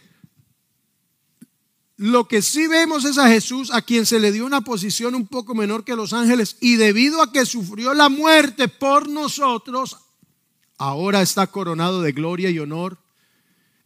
lo 1.96 2.28
que 2.28 2.42
sí 2.42 2.66
vemos 2.66 3.04
es 3.04 3.18
a 3.18 3.28
Jesús, 3.28 3.72
a 3.72 3.82
quien 3.82 4.06
se 4.06 4.20
le 4.20 4.32
dio 4.32 4.46
una 4.46 4.60
posición 4.60 5.14
un 5.14 5.26
poco 5.26 5.54
menor 5.54 5.84
que 5.84 5.96
los 5.96 6.12
ángeles, 6.12 6.56
y 6.60 6.76
debido 6.76 7.20
a 7.20 7.32
que 7.32 7.44
sufrió 7.44 7.92
la 7.92 8.08
muerte 8.08 8.68
por 8.68 9.08
nosotros, 9.08 9.96
ahora 10.76 11.22
está 11.22 11.48
coronado 11.48 12.02
de 12.02 12.12
gloria 12.12 12.50
y 12.50 12.58
honor. 12.58 12.98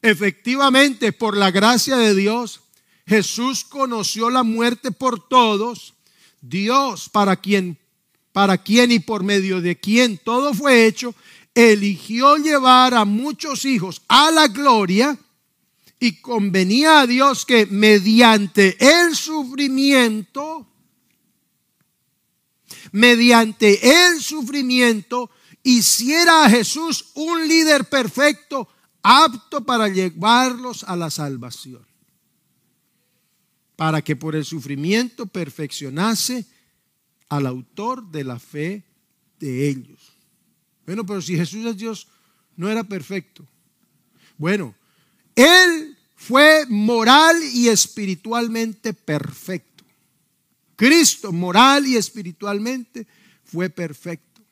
Efectivamente, 0.03 1.13
por 1.13 1.37
la 1.37 1.51
gracia 1.51 1.97
de 1.97 2.15
Dios, 2.15 2.61
Jesús 3.07 3.65
conoció 3.65 4.31
la 4.31 4.43
muerte 4.43 4.91
por 4.91 5.27
todos 5.29 5.95
Dios 6.43 7.09
para 7.09 7.37
quien, 7.37 7.79
para 8.33 8.59
quien 8.59 8.91
y 8.91 8.99
por 8.99 9.23
medio 9.23 9.61
de 9.61 9.79
quien 9.79 10.19
todo 10.19 10.53
fue 10.53 10.87
hecho, 10.87 11.15
eligió 11.55 12.37
llevar 12.37 12.95
a 12.95 13.05
muchos 13.05 13.65
hijos 13.65 14.03
a 14.09 14.31
la 14.31 14.49
gloria 14.49 15.17
y 16.01 16.21
convenía 16.21 17.01
a 17.01 17.07
Dios 17.07 17.47
que 17.47 17.67
mediante 17.67 18.77
el 18.81 19.15
sufrimiento, 19.15 20.67
mediante 22.91 24.07
el 24.07 24.21
sufrimiento, 24.21 25.31
hiciera 25.63 26.45
a 26.45 26.51
Jesús 26.51 27.13
un 27.15 27.47
líder 27.47 27.85
perfecto, 27.85 28.69
apto 29.01 29.65
para 29.65 29.89
llevarlos 29.89 30.83
a 30.85 30.97
la 30.97 31.09
salvación 31.09 31.92
para 33.83 34.01
que 34.01 34.15
por 34.15 34.37
el 34.37 34.45
sufrimiento 34.45 35.27
perfeccionase 35.27 36.47
al 37.29 37.49
autor 37.49 38.13
de 38.13 38.23
la 38.23 38.39
fe 38.39 38.85
de 39.41 39.69
ellos. 39.69 40.13
Bueno, 40.87 41.05
pero 41.05 41.21
si 41.21 41.37
Jesús 41.37 41.67
es 41.67 41.77
Dios, 41.79 42.07
no 42.55 42.71
era 42.71 42.85
perfecto. 42.85 43.45
Bueno, 44.39 44.73
Él 45.35 45.99
fue 46.15 46.65
moral 46.69 47.43
y 47.43 47.67
espiritualmente 47.67 48.95
perfecto. 48.95 49.85
Cristo, 50.77 51.33
moral 51.33 51.85
y 51.85 51.97
espiritualmente, 51.97 53.09
fue 53.43 53.69
perfecto. 53.69 54.43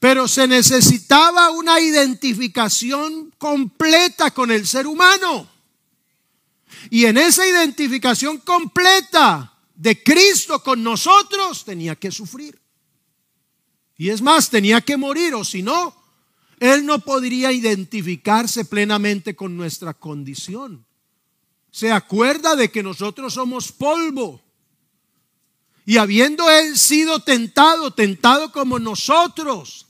Pero 0.00 0.26
se 0.26 0.48
necesitaba 0.48 1.52
una 1.52 1.78
identificación 1.78 3.32
completa 3.38 4.32
con 4.32 4.50
el 4.50 4.66
ser 4.66 4.88
humano. 4.88 5.51
Y 6.90 7.06
en 7.06 7.18
esa 7.18 7.46
identificación 7.46 8.38
completa 8.38 9.52
de 9.74 10.02
Cristo 10.02 10.62
con 10.62 10.82
nosotros 10.82 11.64
tenía 11.64 11.96
que 11.96 12.10
sufrir. 12.10 12.60
Y 13.96 14.10
es 14.10 14.22
más, 14.22 14.50
tenía 14.50 14.80
que 14.80 14.96
morir, 14.96 15.34
o 15.34 15.44
si 15.44 15.62
no, 15.62 15.94
Él 16.58 16.84
no 16.86 17.00
podría 17.00 17.52
identificarse 17.52 18.64
plenamente 18.64 19.36
con 19.36 19.56
nuestra 19.56 19.94
condición. 19.94 20.84
Se 21.70 21.90
acuerda 21.90 22.54
de 22.54 22.70
que 22.70 22.82
nosotros 22.82 23.34
somos 23.34 23.72
polvo. 23.72 24.40
Y 25.84 25.96
habiendo 25.96 26.48
Él 26.50 26.78
sido 26.78 27.20
tentado, 27.20 27.92
tentado 27.92 28.52
como 28.52 28.78
nosotros, 28.78 29.86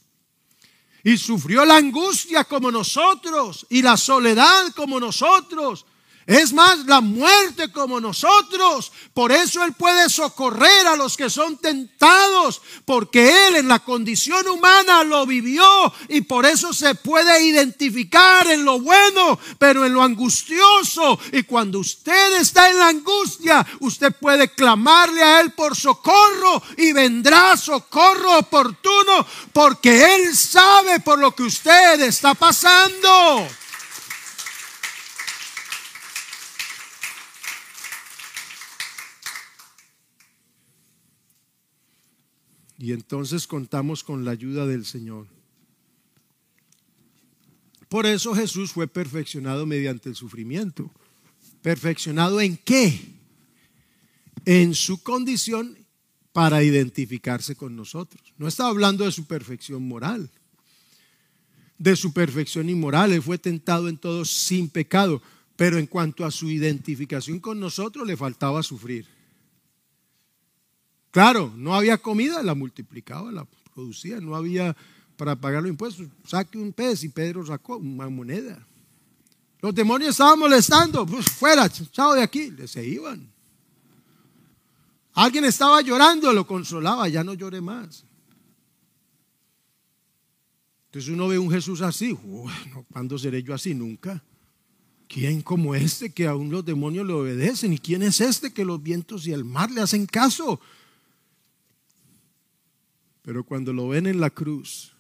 y 1.05 1.19
sufrió 1.19 1.65
la 1.65 1.77
angustia 1.77 2.45
como 2.45 2.71
nosotros, 2.71 3.67
y 3.69 3.83
la 3.83 3.97
soledad 3.97 4.73
como 4.75 5.01
nosotros, 5.01 5.85
es 6.27 6.53
más, 6.53 6.87
la 6.87 7.01
muerte 7.01 7.73
como 7.73 8.01
nosotros. 8.01 8.93
Por 9.13 9.33
eso 9.33 9.65
Él 9.65 9.73
puede 9.73 10.09
socorrer 10.09 10.87
a 10.87 10.97
los 10.97 11.17
que 11.17 11.29
son 11.29 11.59
tentados, 11.59 12.63
porque 12.85 13.49
Él 13.49 13.57
en 13.57 13.69
la 13.69 13.81
condición 13.81 14.47
humana 14.49 15.03
lo 15.05 15.27
vivió 15.27 15.93
y 16.09 16.21
por 16.21 16.47
eso 16.47 16.73
se 16.73 16.95
puede 16.95 17.45
identificar 17.45 18.47
en 18.47 18.65
lo 18.65 18.81
bueno, 18.81 19.39
pero 19.59 19.85
en 19.85 19.95
lo 19.95 20.03
angustioso. 20.03 21.19
Y 21.33 21.43
cuando 21.43 21.81
usted 21.81 22.41
está 22.41 22.71
en 22.71 22.79
la 22.79 22.89
angustia, 22.89 23.67
usted 23.81 24.15
puede 24.21 24.49
clamarle 24.53 25.23
a 25.23 25.41
Él 25.41 25.53
por 25.53 25.77
socorro 25.77 26.63
y 26.77 26.93
vendrá 26.93 27.57
socorro 27.57 28.39
oportuno, 28.39 29.27
porque 29.53 30.15
Él 30.15 30.37
sabe 30.37 31.01
por 31.01 31.19
lo 31.19 31.35
que 31.35 31.43
usted 31.43 32.01
está 32.01 32.35
pasando. 32.35 33.49
Y 42.83 42.91
entonces 42.91 43.47
contamos 43.47 44.03
con 44.03 44.25
la 44.25 44.33
ayuda 44.33 44.67
del 44.67 44.85
Señor. 44.85 45.29
Por 47.89 48.07
eso 48.07 48.35
Jesús 48.35 48.73
fue 48.73 48.89
perfeccionado 48.89 49.67
mediante 49.67 50.09
el 50.09 50.17
sufrimiento. 50.17 50.91
¿Perfeccionado 51.63 52.41
en 52.41 52.57
qué? 52.57 53.01
En 54.45 54.75
su 54.75 55.01
condición 55.01 55.79
para 56.33 56.65
identificarse 56.65 57.55
con 57.55 57.77
nosotros. 57.77 58.21
No 58.37 58.49
estaba 58.49 58.71
hablando 58.71 59.05
de 59.05 59.13
su 59.13 59.27
perfección 59.27 59.87
moral. 59.87 60.29
de 61.79 61.95
su 61.95 62.13
perfección 62.13 62.69
inmoral. 62.69 63.13
Él 63.13 63.23
fue 63.23 63.39
tentado 63.39 63.89
en 63.89 63.97
todo 63.97 64.25
sin 64.25 64.69
pecado. 64.69 65.23
Pero 65.55 65.79
en 65.79 65.87
cuanto 65.87 66.25
a 66.25 66.33
su 66.33 66.51
identificación 66.51 67.39
con 67.39 67.61
nosotros, 67.61 68.05
le 68.09 68.17
faltaba 68.17 68.61
sufrir. 68.65 69.07
Claro, 71.13 71.53
no 71.57 71.75
había 71.75 71.99
comida, 71.99 72.43
la 72.43 72.55
multiplicaba, 72.55 73.31
la 73.31 73.47
producía. 73.75 74.19
No 74.19 74.35
había 74.35 74.75
para 75.17 75.37
pagar 75.37 75.63
los 75.63 75.71
impuestos. 75.71 76.09
Saque 76.27 76.59
un 76.59 76.73
pez 76.73 77.05
y 77.05 77.11
Pedro 77.11 77.47
sacó 77.47 77.77
una 77.77 78.09
moneda. 78.09 78.67
Los 79.61 79.75
demonios 79.75 80.11
estaban 80.11 80.39
molestando. 80.39 81.07
Pues 81.07 81.27
fuera, 81.27 81.69
chao 81.69 82.15
de 82.15 82.23
aquí. 82.23 82.51
Se 82.67 82.85
iban. 82.85 83.31
Alguien 85.13 85.45
estaba 85.45 85.83
llorando, 85.83 86.33
lo 86.33 86.47
consolaba, 86.47 87.07
ya 87.09 87.23
no 87.23 87.35
llore 87.35 87.61
más. 87.61 88.05
Entonces 90.87 91.11
uno 91.11 91.29
ve 91.29 91.39
un 91.39 91.51
Jesús 91.51 91.83
así, 91.83 92.17
¿cuándo 92.91 93.19
seré 93.19 93.43
yo 93.43 93.55
así? 93.55 93.75
Nunca. 93.75 94.23
¿Quién 95.09 95.43
como 95.43 95.75
este 95.75 96.11
que 96.11 96.27
aún 96.27 96.51
los 96.51 96.65
demonios 96.65 97.07
le 97.07 97.13
obedecen? 97.13 97.75
¿Y 97.75 97.79
quién 97.79 98.03
es 98.03 98.23
este 98.23 98.51
que 98.51 98.65
los 98.65 98.83
vientos 98.83 99.27
y 99.27 99.33
el 99.33 99.45
mar 99.45 99.71
le 99.71 99.83
hacen 99.83 100.07
caso? 100.07 100.59
Pero 103.23 103.45
cuando 103.45 103.73
lo 103.73 103.89
ven 103.89 104.07
en 104.07 104.21
la 104.21 104.31
cruz, 104.31 104.93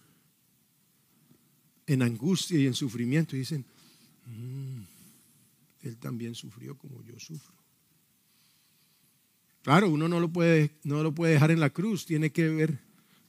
en 1.87 2.03
angustia 2.03 2.59
y 2.59 2.67
en 2.67 2.75
sufrimiento, 2.75 3.37
dicen, 3.37 3.65
mm, 4.27 4.83
él 5.83 5.97
también 5.97 6.35
sufrió 6.35 6.77
como 6.77 7.03
yo 7.03 7.19
sufro. 7.19 7.53
Claro, 9.63 9.89
uno 9.89 10.09
no 10.09 10.19
lo 10.19 10.29
puede, 10.29 10.71
no 10.85 11.03
lo 11.03 11.13
puede 11.13 11.35
dejar 11.35 11.51
en 11.51 11.61
la 11.61 11.71
cruz, 11.71 12.05
tiene 12.05 12.31
que 12.31 12.49
ver, 12.49 12.79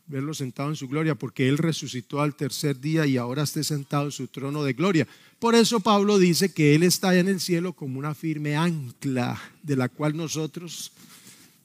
verlo 0.08 0.34
sentado 0.34 0.70
en 0.70 0.76
su 0.76 0.88
gloria, 0.88 1.16
porque 1.16 1.48
Él 1.48 1.60
resucitó 1.60 2.22
al 2.22 2.36
tercer 2.36 2.80
día 2.80 3.06
y 3.06 3.18
ahora 3.18 3.44
esté 3.44 3.64
sentado 3.64 4.06
en 4.06 4.12
su 4.12 4.28
trono 4.28 4.64
de 4.64 4.74
gloria. 4.74 5.08
Por 5.38 5.54
eso 5.54 5.80
Pablo 5.80 6.18
dice 6.18 6.52
que 6.52 6.74
Él 6.74 6.84
está 6.84 7.16
en 7.18 7.28
el 7.28 7.40
cielo 7.40 7.74
como 7.74 8.00
una 8.00 8.16
firme 8.16 8.56
ancla 8.56 9.40
de 9.62 9.76
la 9.76 9.90
cual 9.90 10.18
nosotros 10.18 10.92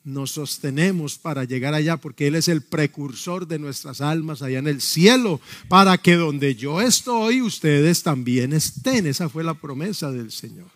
nos 0.09 0.33
sostenemos 0.33 1.19
para 1.19 1.45
llegar 1.45 1.75
allá, 1.75 1.97
porque 1.99 2.27
Él 2.27 2.35
es 2.35 2.49
el 2.49 2.63
precursor 2.63 3.47
de 3.47 3.59
nuestras 3.59 4.01
almas 4.01 4.43
allá 4.43 4.59
en 4.59 4.67
el 4.67 4.81
cielo, 4.81 5.41
para 5.69 5.99
que 5.99 6.15
donde 6.15 6.55
yo 6.55 6.81
estoy, 6.81 7.43
ustedes 7.43 8.03
también 8.03 8.53
estén. 8.53 9.07
Esa 9.07 9.29
fue 9.29 9.45
la 9.45 9.55
promesa 9.55 10.11
del 10.11 10.33
Señor. 10.33 10.67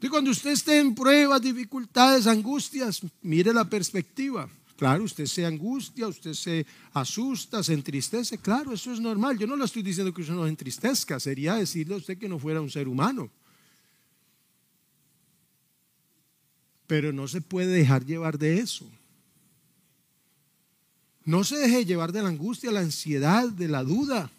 Y 0.00 0.08
cuando 0.08 0.30
usted 0.30 0.50
esté 0.50 0.78
en 0.78 0.94
pruebas, 0.94 1.42
dificultades, 1.42 2.26
angustias, 2.26 3.00
mire 3.22 3.52
la 3.52 3.68
perspectiva. 3.68 4.48
Claro, 4.76 5.04
usted 5.04 5.26
se 5.26 5.44
angustia, 5.44 6.06
usted 6.06 6.34
se 6.34 6.66
asusta, 6.92 7.62
se 7.62 7.72
entristece. 7.72 8.38
Claro, 8.38 8.72
eso 8.72 8.92
es 8.92 9.00
normal. 9.00 9.38
Yo 9.38 9.46
no 9.46 9.56
le 9.56 9.64
estoy 9.64 9.82
diciendo 9.82 10.12
que 10.12 10.20
usted 10.20 10.34
no 10.34 10.44
se 10.44 10.50
entristezca. 10.50 11.18
Sería 11.18 11.54
decirle 11.54 11.94
a 11.94 11.98
usted 11.98 12.18
que 12.18 12.28
no 12.28 12.38
fuera 12.38 12.60
un 12.60 12.70
ser 12.70 12.86
humano. 12.86 13.30
Pero 16.86 17.12
no 17.12 17.28
se 17.28 17.40
puede 17.40 17.68
dejar 17.68 18.04
llevar 18.04 18.38
de 18.38 18.58
eso. 18.58 18.86
No 21.24 21.42
se 21.42 21.56
deje 21.56 21.84
llevar 21.84 22.12
de 22.12 22.22
la 22.22 22.28
angustia, 22.28 22.70
la 22.70 22.80
ansiedad, 22.80 23.48
de 23.48 23.66
la 23.66 23.82
duda. 23.82 24.30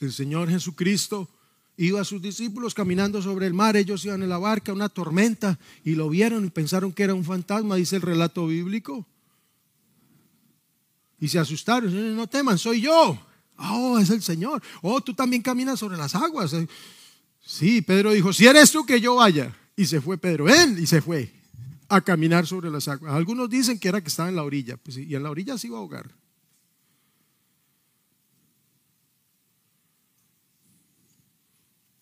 El 0.00 0.12
Señor 0.12 0.48
Jesucristo 0.48 1.28
iba 1.76 2.00
a 2.00 2.04
sus 2.04 2.22
discípulos 2.22 2.72
caminando 2.72 3.20
sobre 3.20 3.46
el 3.46 3.52
mar, 3.52 3.76
ellos 3.76 4.04
iban 4.06 4.22
en 4.22 4.30
la 4.30 4.38
barca, 4.38 4.72
una 4.72 4.88
tormenta, 4.88 5.58
y 5.84 5.94
lo 5.94 6.08
vieron 6.08 6.46
y 6.46 6.50
pensaron 6.50 6.92
que 6.92 7.02
era 7.02 7.14
un 7.14 7.24
fantasma, 7.24 7.76
dice 7.76 7.96
el 7.96 8.02
relato 8.02 8.46
bíblico. 8.46 9.06
Y 11.20 11.28
se 11.28 11.38
asustaron, 11.38 12.16
no 12.16 12.26
teman, 12.26 12.56
soy 12.56 12.80
yo. 12.80 13.18
Oh, 13.58 13.98
es 13.98 14.10
el 14.10 14.22
Señor. 14.22 14.62
Oh, 14.82 15.00
tú 15.00 15.14
también 15.14 15.42
caminas 15.42 15.78
sobre 15.78 15.96
las 15.96 16.14
aguas. 16.14 16.54
Sí, 17.44 17.82
Pedro 17.82 18.12
dijo, 18.12 18.32
si 18.32 18.46
eres 18.46 18.70
tú 18.70 18.84
que 18.84 19.00
yo 19.00 19.16
vaya. 19.16 19.54
Y 19.76 19.86
se 19.86 20.00
fue 20.00 20.18
Pedro, 20.18 20.48
él, 20.48 20.78
y 20.78 20.86
se 20.86 21.02
fue 21.02 21.32
a 21.88 22.00
caminar 22.00 22.46
sobre 22.46 22.70
las 22.70 22.88
aguas. 22.88 23.12
Algunos 23.12 23.48
dicen 23.48 23.78
que 23.78 23.88
era 23.88 24.00
que 24.00 24.08
estaba 24.08 24.28
en 24.28 24.36
la 24.36 24.42
orilla, 24.42 24.76
pues, 24.76 24.96
y 24.96 25.14
en 25.14 25.22
la 25.22 25.30
orilla 25.30 25.58
se 25.58 25.66
iba 25.68 25.76
a 25.76 25.80
ahogar. 25.80 26.10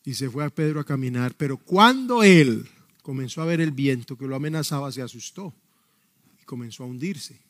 y 0.05 0.15
se 0.15 0.31
fue 0.31 0.45
a 0.45 0.51
Pedro 0.51 0.81
a 0.81 0.85
caminar. 0.85 1.35
Pero 1.37 1.57
cuando 1.57 2.23
él 2.23 2.69
comenzó 3.03 3.43
a 3.43 3.47
ver 3.47 3.61
el 3.61 3.73
viento 3.73 4.17
que 4.17 4.27
lo 4.27 4.37
amenazaba, 4.37 4.93
se 4.93 5.03
asustó 5.03 5.53
y 6.41 6.45
comenzó 6.45 6.85
a 6.85 6.87
hundirse. 6.87 7.41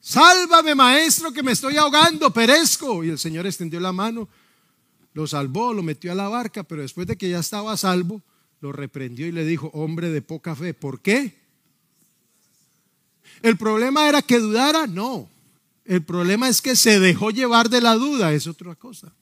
Sálvame, 0.00 0.74
maestro, 0.74 1.32
que 1.32 1.44
me 1.44 1.52
estoy 1.52 1.76
ahogando, 1.76 2.32
perezco. 2.32 3.04
Y 3.04 3.10
el 3.10 3.18
Señor 3.18 3.46
extendió 3.46 3.78
la 3.78 3.92
mano, 3.92 4.28
lo 5.14 5.26
salvó, 5.28 5.72
lo 5.72 5.82
metió 5.82 6.10
a 6.10 6.16
la 6.16 6.28
barca, 6.28 6.64
pero 6.64 6.82
después 6.82 7.06
de 7.06 7.16
que 7.16 7.30
ya 7.30 7.38
estaba 7.38 7.76
salvo, 7.76 8.20
lo 8.62 8.70
reprendió 8.70 9.26
y 9.26 9.32
le 9.32 9.44
dijo, 9.44 9.70
hombre 9.74 10.10
de 10.10 10.22
poca 10.22 10.54
fe, 10.54 10.72
¿por 10.72 11.00
qué? 11.00 11.34
¿El 13.42 13.58
problema 13.58 14.08
era 14.08 14.22
que 14.22 14.38
dudara? 14.38 14.86
No. 14.86 15.28
El 15.84 16.04
problema 16.04 16.48
es 16.48 16.62
que 16.62 16.76
se 16.76 17.00
dejó 17.00 17.30
llevar 17.30 17.68
de 17.68 17.80
la 17.80 17.96
duda, 17.96 18.32
es 18.32 18.46
otra 18.46 18.76
cosa. 18.76 19.12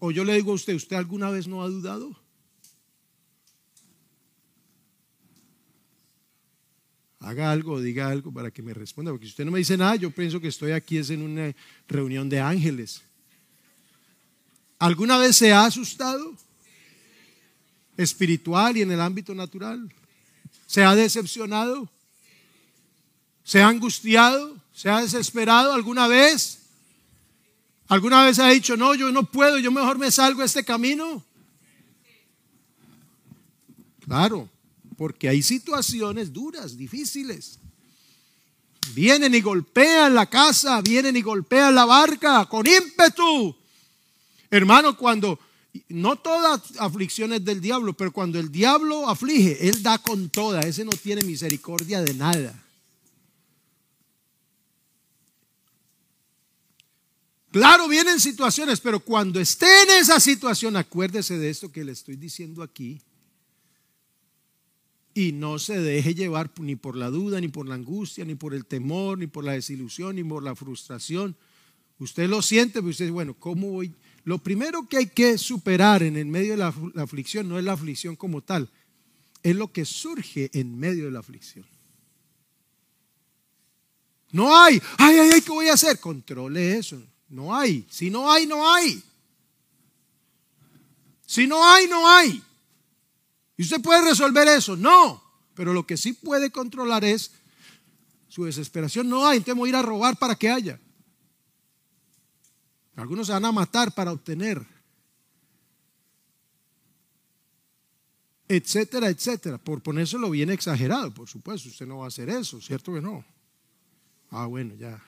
O 0.00 0.10
yo 0.10 0.24
le 0.24 0.34
digo 0.34 0.50
a 0.50 0.56
usted, 0.56 0.74
¿usted 0.74 0.96
alguna 0.96 1.30
vez 1.30 1.46
no 1.46 1.62
ha 1.62 1.68
dudado? 1.68 2.14
Haga 7.20 7.52
algo, 7.52 7.80
diga 7.80 8.08
algo 8.08 8.32
para 8.32 8.50
que 8.50 8.62
me 8.62 8.74
responda, 8.74 9.12
porque 9.12 9.26
si 9.26 9.30
usted 9.30 9.44
no 9.44 9.52
me 9.52 9.60
dice 9.60 9.76
nada, 9.76 9.94
yo 9.94 10.10
pienso 10.10 10.40
que 10.40 10.48
estoy 10.48 10.72
aquí 10.72 10.98
es 10.98 11.08
en 11.08 11.22
una 11.22 11.54
reunión 11.86 12.28
de 12.28 12.40
ángeles. 12.40 13.00
¿Alguna 14.80 15.18
vez 15.18 15.36
se 15.36 15.52
ha 15.52 15.66
asustado? 15.66 16.36
Espiritual 17.96 18.76
y 18.76 18.82
en 18.82 18.92
el 18.92 19.00
ámbito 19.00 19.34
natural. 19.34 19.92
¿Se 20.66 20.82
ha 20.82 20.94
decepcionado? 20.94 21.88
¿Se 23.44 23.62
ha 23.62 23.68
angustiado? 23.68 24.56
¿Se 24.72 24.90
ha 24.90 25.00
desesperado 25.00 25.72
alguna 25.72 26.08
vez? 26.08 26.60
¿Alguna 27.88 28.24
vez 28.24 28.38
ha 28.38 28.48
dicho, 28.48 28.76
no, 28.76 28.94
yo 28.94 29.12
no 29.12 29.24
puedo, 29.24 29.58
yo 29.58 29.70
mejor 29.70 29.98
me 29.98 30.10
salgo 30.10 30.40
de 30.40 30.46
este 30.46 30.64
camino? 30.64 31.22
Claro, 34.04 34.48
porque 34.96 35.28
hay 35.28 35.42
situaciones 35.42 36.32
duras, 36.32 36.76
difíciles. 36.76 37.58
Vienen 38.94 39.34
y 39.34 39.40
golpean 39.40 40.14
la 40.14 40.26
casa, 40.26 40.80
vienen 40.82 41.16
y 41.16 41.22
golpean 41.22 41.74
la 41.74 41.84
barca 41.84 42.46
con 42.46 42.66
ímpetu. 42.66 43.56
Hermano, 44.50 44.96
cuando, 44.96 45.38
no 45.88 46.16
todas 46.16 46.62
aflicciones 46.78 47.44
del 47.44 47.60
diablo, 47.60 47.94
pero 47.94 48.12
cuando 48.12 48.38
el 48.38 48.50
diablo 48.50 49.08
aflige, 49.08 49.68
él 49.68 49.82
da 49.82 49.98
con 49.98 50.28
toda, 50.28 50.60
ese 50.60 50.84
no 50.84 50.92
tiene 50.92 51.22
misericordia 51.22 52.00
de 52.00 52.14
nada. 52.14 52.60
Claro, 57.50 57.86
vienen 57.86 58.18
situaciones, 58.18 58.80
pero 58.80 58.98
cuando 58.98 59.38
esté 59.38 59.66
en 59.84 59.90
esa 60.00 60.18
situación, 60.18 60.76
acuérdese 60.76 61.38
de 61.38 61.50
esto 61.50 61.70
que 61.70 61.84
le 61.84 61.92
estoy 61.92 62.16
diciendo 62.16 62.64
aquí. 62.64 63.00
Y 65.14 65.30
no 65.30 65.60
se 65.60 65.78
deje 65.78 66.16
llevar 66.16 66.50
ni 66.58 66.74
por 66.74 66.96
la 66.96 67.10
duda, 67.10 67.40
ni 67.40 67.46
por 67.46 67.68
la 67.68 67.76
angustia, 67.76 68.24
ni 68.24 68.34
por 68.34 68.54
el 68.54 68.66
temor, 68.66 69.18
ni 69.18 69.28
por 69.28 69.44
la 69.44 69.52
desilusión, 69.52 70.16
ni 70.16 70.24
por 70.24 70.42
la 70.42 70.56
frustración. 70.56 71.36
Usted 72.00 72.28
lo 72.28 72.42
siente, 72.42 72.80
pero 72.80 72.88
usted 72.88 73.04
dice, 73.04 73.12
bueno, 73.12 73.34
¿cómo 73.34 73.70
voy? 73.70 73.94
Lo 74.24 74.38
primero 74.38 74.88
que 74.88 74.96
hay 74.96 75.06
que 75.06 75.36
superar 75.36 76.02
en 76.02 76.16
el 76.16 76.26
medio 76.26 76.52
de 76.52 76.56
la, 76.56 76.74
aflicción 77.02 77.48
no 77.48 77.58
es 77.58 77.64
la 77.64 77.72
aflicción 77.72 78.16
como 78.16 78.40
tal, 78.40 78.70
es 79.42 79.54
lo 79.54 79.70
que 79.70 79.84
surge 79.84 80.50
en 80.54 80.78
medio 80.78 81.04
de 81.04 81.10
la 81.10 81.20
aflicción. 81.20 81.66
No 84.32 84.58
hay, 84.58 84.82
ay, 84.98 85.18
ay, 85.18 85.30
ay, 85.34 85.40
¿qué 85.42 85.50
voy 85.50 85.68
a 85.68 85.74
hacer? 85.74 86.00
Controle 86.00 86.76
eso. 86.76 87.00
No 87.28 87.54
hay. 87.54 87.86
Si 87.88 88.10
no 88.10 88.32
hay, 88.32 88.46
no 88.46 88.68
hay. 88.68 89.02
Si 91.26 91.46
no 91.46 91.64
hay, 91.64 91.86
no 91.86 92.08
hay. 92.08 92.42
¿Y 93.56 93.62
usted 93.62 93.80
puede 93.80 94.02
resolver 94.02 94.48
eso? 94.48 94.76
No. 94.76 95.22
Pero 95.54 95.72
lo 95.72 95.86
que 95.86 95.96
sí 95.96 96.14
puede 96.14 96.50
controlar 96.50 97.04
es 97.04 97.30
su 98.28 98.44
desesperación. 98.44 99.08
No 99.08 99.26
hay, 99.26 99.38
entonces 99.38 99.58
voy 99.58 99.68
a 99.68 99.70
ir 99.70 99.76
a 99.76 99.82
robar 99.82 100.16
para 100.18 100.34
que 100.34 100.50
haya. 100.50 100.80
Algunos 102.96 103.26
se 103.26 103.32
van 103.32 103.44
a 103.44 103.52
matar 103.52 103.92
para 103.92 104.12
obtener. 104.12 104.64
Etcétera, 108.48 109.08
etcétera. 109.08 109.58
Por 109.58 109.82
ponérselo 109.82 110.30
bien 110.30 110.50
exagerado, 110.50 111.12
por 111.12 111.28
supuesto. 111.28 111.68
Usted 111.68 111.86
no 111.86 111.98
va 111.98 112.04
a 112.04 112.08
hacer 112.08 112.28
eso, 112.28 112.60
¿cierto 112.60 112.94
que 112.94 113.00
no? 113.00 113.24
Ah, 114.30 114.46
bueno, 114.46 114.74
ya. 114.76 115.02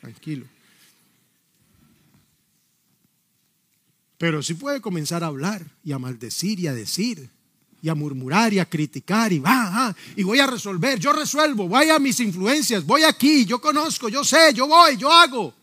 Tranquilo. 0.00 0.46
Pero 4.18 4.42
sí 4.42 4.54
puede 4.54 4.80
comenzar 4.80 5.22
a 5.22 5.28
hablar 5.28 5.64
y 5.84 5.92
a 5.92 5.98
maldecir 5.98 6.58
y 6.60 6.66
a 6.66 6.74
decir 6.74 7.30
y 7.80 7.88
a 7.88 7.94
murmurar 7.94 8.52
y 8.52 8.58
a 8.58 8.68
criticar 8.68 9.32
y 9.32 9.38
va, 9.38 9.94
y 10.16 10.24
voy 10.24 10.40
a 10.40 10.48
resolver, 10.48 10.98
yo 10.98 11.12
resuelvo, 11.12 11.68
voy 11.68 11.88
a 11.90 12.00
mis 12.00 12.18
influencias, 12.18 12.84
voy 12.84 13.04
aquí, 13.04 13.44
yo 13.44 13.60
conozco, 13.60 14.08
yo 14.08 14.24
sé, 14.24 14.52
yo 14.52 14.66
voy, 14.66 14.96
yo 14.96 15.12
hago. 15.12 15.54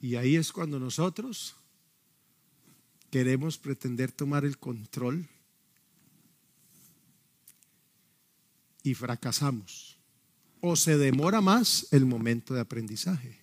Y 0.00 0.14
ahí 0.14 0.36
es 0.36 0.52
cuando 0.52 0.78
nosotros 0.78 1.54
queremos 3.10 3.58
pretender 3.58 4.12
tomar 4.12 4.44
el 4.44 4.58
control 4.58 5.26
y 8.82 8.94
fracasamos. 8.94 9.96
O 10.60 10.76
se 10.76 10.96
demora 10.96 11.40
más 11.40 11.86
el 11.92 12.04
momento 12.04 12.54
de 12.54 12.60
aprendizaje. 12.60 13.38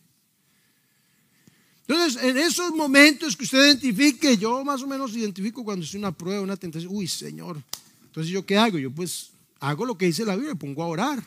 Entonces, 1.88 2.22
en 2.24 2.38
esos 2.38 2.72
momentos 2.72 3.38
que 3.38 3.44
usted 3.44 3.64
identifique, 3.64 4.38
yo 4.38 4.64
más 4.66 4.82
o 4.82 4.88
menos 4.88 5.16
identifico 5.16 5.64
cuando 5.64 5.86
es 5.86 5.94
una 5.94 6.12
prueba, 6.12 6.42
una 6.42 6.58
tentación, 6.58 6.92
uy, 6.94 7.08
Señor, 7.08 7.62
entonces 8.04 8.32
yo 8.32 8.46
qué 8.46 8.58
hago? 8.58 8.80
Yo 8.80 8.92
pues 8.92 9.30
hago 9.60 9.86
lo 9.86 9.98
que 9.98 10.08
dice 10.08 10.26
la 10.26 10.36
Biblia, 10.36 10.56
pongo 10.56 10.82
a 10.84 10.88
orar 10.88 11.24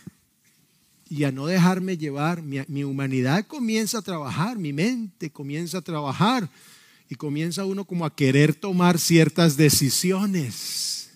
y 1.08 1.24
a 1.24 1.32
no 1.32 1.46
dejarme 1.46 1.96
llevar. 1.96 2.42
Mi, 2.42 2.84
humanidad 2.84 3.46
comienza 3.46 3.98
a 3.98 4.02
trabajar, 4.02 4.58
mi 4.58 4.72
mente 4.72 5.30
comienza 5.30 5.78
a 5.78 5.82
trabajar 5.82 6.48
y 7.08 7.14
comienza 7.14 7.64
uno 7.64 7.84
como 7.84 8.04
a 8.04 8.14
querer 8.14 8.54
tomar 8.54 8.98
ciertas 8.98 9.56
decisiones. 9.56 11.10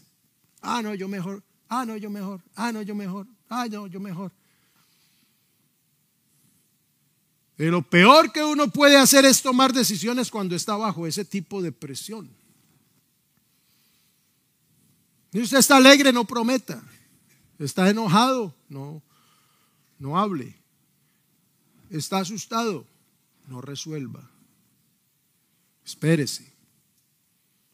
Ah, 0.60 0.82
no, 0.82 0.94
yo 0.94 1.08
mejor. 1.08 1.42
Ah, 1.68 1.84
no, 1.84 1.96
yo 1.96 2.10
mejor. 2.10 2.40
Ah, 2.54 2.72
no, 2.72 2.82
yo 2.82 2.94
mejor. 2.94 3.26
Ah, 3.48 3.66
no, 3.70 3.86
yo 3.86 4.00
mejor. 4.00 4.32
Pero 7.56 7.70
lo 7.70 7.82
peor 7.82 8.32
que 8.32 8.42
uno 8.42 8.68
puede 8.68 8.96
hacer 8.96 9.24
es 9.24 9.42
tomar 9.42 9.72
decisiones 9.72 10.30
cuando 10.30 10.56
está 10.56 10.76
bajo 10.76 11.06
ese 11.06 11.24
tipo 11.24 11.60
de 11.62 11.70
presión. 11.70 12.30
Si 15.32 15.40
usted 15.40 15.58
está 15.58 15.76
alegre, 15.76 16.12
no 16.12 16.24
prometa. 16.24 16.82
Está 17.58 17.88
enojado, 17.88 18.54
no, 18.68 19.02
no 20.02 20.18
hable. 20.18 20.56
Está 21.88 22.18
asustado, 22.18 22.84
no 23.46 23.60
resuelva. 23.60 24.28
Espérese. 25.84 26.52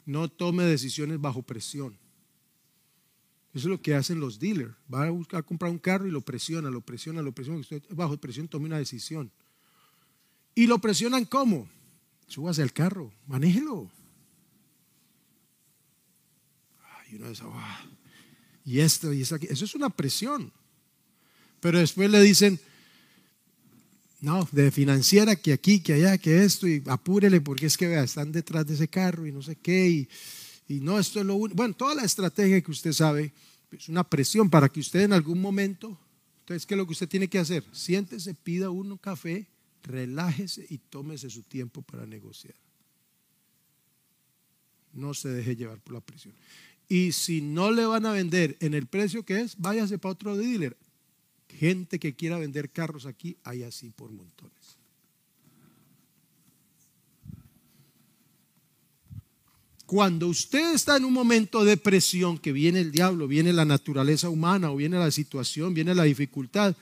No 0.04 0.28
tome 0.28 0.64
decisiones 0.64 1.18
bajo 1.18 1.42
presión. 1.42 1.98
Eso 3.54 3.68
es 3.68 3.70
lo 3.70 3.80
que 3.80 3.94
hacen 3.94 4.20
los 4.20 4.38
dealers. 4.38 4.74
Va 4.92 5.04
a 5.04 5.10
buscar 5.10 5.42
comprar 5.42 5.70
un 5.70 5.78
carro 5.78 6.06
y 6.06 6.10
lo 6.10 6.20
presiona, 6.20 6.68
lo 6.68 6.82
presiona, 6.82 7.22
lo 7.22 7.32
presiona. 7.32 7.60
Usted 7.60 7.82
bajo 7.90 8.18
presión 8.18 8.46
tome 8.46 8.66
una 8.66 8.78
decisión. 8.78 9.32
¿Y 10.54 10.66
lo 10.66 10.78
presionan 10.80 11.24
cómo? 11.24 11.66
Súbase 12.26 12.60
al 12.60 12.74
carro, 12.74 13.10
manéjelo. 13.26 13.90
Y 17.10 17.16
uno 17.16 17.30
dice, 17.30 17.44
y 18.66 18.80
esto 18.80 19.14
y 19.14 19.22
eso, 19.22 19.36
eso 19.36 19.64
es 19.64 19.74
una 19.74 19.88
presión. 19.88 20.52
Pero 21.60 21.78
después 21.78 22.10
le 22.10 22.20
dicen, 22.22 22.60
no, 24.20 24.48
de 24.52 24.70
financiera, 24.70 25.36
que 25.36 25.52
aquí, 25.52 25.80
que 25.80 25.94
allá, 25.94 26.18
que 26.18 26.44
esto, 26.44 26.66
y 26.66 26.82
apúrele 26.86 27.40
porque 27.40 27.66
es 27.66 27.76
que 27.76 27.88
vea, 27.88 28.02
están 28.02 28.32
detrás 28.32 28.66
de 28.66 28.74
ese 28.74 28.88
carro 28.88 29.26
y 29.26 29.32
no 29.32 29.42
sé 29.42 29.56
qué, 29.56 29.88
y, 29.88 30.08
y 30.68 30.80
no, 30.80 30.98
esto 30.98 31.20
es 31.20 31.26
lo 31.26 31.34
único. 31.34 31.56
Bueno, 31.56 31.74
toda 31.74 31.94
la 31.94 32.04
estrategia 32.04 32.60
que 32.60 32.70
usted 32.70 32.92
sabe 32.92 33.32
es 33.70 33.88
una 33.88 34.04
presión 34.04 34.50
para 34.50 34.68
que 34.68 34.80
usted 34.80 35.00
en 35.00 35.12
algún 35.12 35.40
momento, 35.40 35.98
entonces, 36.40 36.64
¿qué 36.64 36.74
es 36.74 36.78
lo 36.78 36.86
que 36.86 36.92
usted 36.92 37.08
tiene 37.08 37.28
que 37.28 37.38
hacer? 37.38 37.64
Siéntese, 37.72 38.34
pida 38.34 38.70
uno 38.70 38.96
café 38.96 39.46
relájese 39.88 40.66
y 40.68 40.78
tómese 40.78 41.30
su 41.30 41.42
tiempo 41.42 41.82
para 41.82 42.06
negociar. 42.06 42.54
No 44.92 45.14
se 45.14 45.28
deje 45.30 45.56
llevar 45.56 45.80
por 45.80 45.94
la 45.94 46.00
presión. 46.00 46.34
Y 46.88 47.12
si 47.12 47.40
no 47.40 47.70
le 47.70 47.84
van 47.84 48.06
a 48.06 48.12
vender 48.12 48.56
en 48.60 48.74
el 48.74 48.86
precio 48.86 49.24
que 49.24 49.40
es, 49.40 49.56
váyase 49.58 49.98
para 49.98 50.12
otro 50.12 50.36
dealer. 50.36 50.76
Gente 51.58 51.98
que 51.98 52.14
quiera 52.14 52.38
vender 52.38 52.70
carros 52.70 53.04
aquí, 53.04 53.36
hay 53.42 53.64
así 53.64 53.90
por 53.90 54.12
montones. 54.12 54.78
Cuando 59.84 60.28
usted 60.28 60.74
está 60.74 60.98
en 60.98 61.04
un 61.04 61.14
momento 61.14 61.64
de 61.64 61.76
presión, 61.76 62.38
que 62.38 62.52
viene 62.52 62.80
el 62.80 62.92
diablo, 62.92 63.26
viene 63.26 63.52
la 63.52 63.64
naturaleza 63.64 64.28
humana 64.28 64.70
o 64.70 64.76
viene 64.76 64.98
la 64.98 65.10
situación, 65.10 65.74
viene 65.74 65.94
la 65.94 66.04
dificultad, 66.04 66.76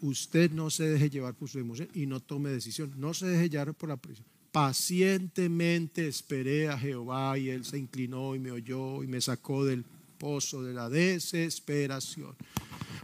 usted 0.00 0.50
no 0.52 0.70
se 0.70 0.84
deje 0.84 1.10
llevar 1.10 1.34
por 1.34 1.48
su 1.48 1.58
emoción 1.58 1.88
y 1.92 2.06
no 2.06 2.20
tome 2.20 2.50
decisión. 2.50 2.94
No 2.96 3.12
se 3.12 3.26
deje 3.26 3.50
llevar 3.50 3.74
por 3.74 3.88
la 3.88 3.96
presión. 3.96 4.26
Pacientemente 4.52 6.06
esperé 6.06 6.68
a 6.68 6.78
Jehová 6.78 7.36
y 7.36 7.50
él 7.50 7.64
se 7.64 7.78
inclinó 7.78 8.34
y 8.34 8.38
me 8.38 8.52
oyó 8.52 9.02
y 9.02 9.08
me 9.08 9.20
sacó 9.20 9.64
del 9.64 9.84
pozo 10.16 10.62
de 10.62 10.72
la 10.72 10.88
desesperación. 10.88 12.34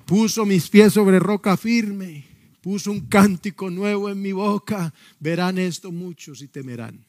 Puso 0.07 0.45
mis 0.45 0.69
pies 0.69 0.93
sobre 0.93 1.19
roca 1.19 1.57
firme, 1.57 2.25
puso 2.61 2.91
un 2.91 3.01
cántico 3.09 3.71
nuevo 3.71 4.11
en 4.11 4.21
mi 4.21 4.33
boca. 4.33 4.93
Verán 5.21 5.59
esto 5.59 5.91
muchos 5.93 6.43
y 6.43 6.49
temerán. 6.49 7.05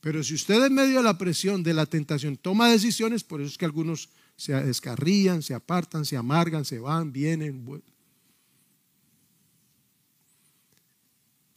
Pero 0.00 0.22
si 0.22 0.34
usted 0.34 0.64
en 0.64 0.72
medio 0.72 0.98
de 0.98 1.02
la 1.02 1.18
presión, 1.18 1.64
de 1.64 1.74
la 1.74 1.84
tentación, 1.84 2.36
toma 2.36 2.68
decisiones, 2.70 3.24
por 3.24 3.40
eso 3.40 3.50
es 3.50 3.58
que 3.58 3.64
algunos 3.64 4.08
se 4.36 4.52
descarrían, 4.52 5.42
se 5.42 5.52
apartan, 5.52 6.04
se 6.04 6.16
amargan, 6.16 6.64
se 6.64 6.78
van, 6.78 7.12
vienen. 7.12 7.64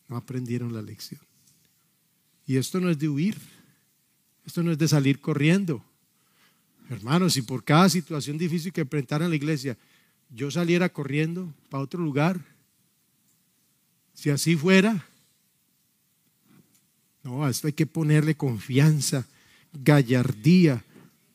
No 0.07 0.17
aprendieron 0.17 0.73
la 0.73 0.81
lección. 0.81 1.21
Y 2.47 2.57
esto 2.57 2.79
no 2.79 2.89
es 2.89 2.97
de 2.97 3.07
huir, 3.07 3.37
esto 4.43 4.63
no 4.63 4.71
es 4.71 4.79
de 4.79 4.87
salir 4.87 5.21
corriendo. 5.21 5.85
Hermanos, 6.89 7.33
si 7.33 7.43
por 7.43 7.63
cada 7.63 7.87
situación 7.87 8.37
difícil 8.37 8.73
que 8.73 8.81
enfrentara 8.81 9.25
en 9.25 9.31
la 9.31 9.37
iglesia 9.37 9.77
yo 10.29 10.51
saliera 10.51 10.89
corriendo 10.89 11.53
para 11.69 11.83
otro 11.83 12.01
lugar, 12.01 12.39
si 14.13 14.29
así 14.29 14.55
fuera, 14.55 15.05
no, 17.23 17.45
a 17.45 17.49
esto 17.49 17.67
hay 17.67 17.73
que 17.73 17.85
ponerle 17.85 18.35
confianza, 18.35 19.25
gallardía, 19.71 20.83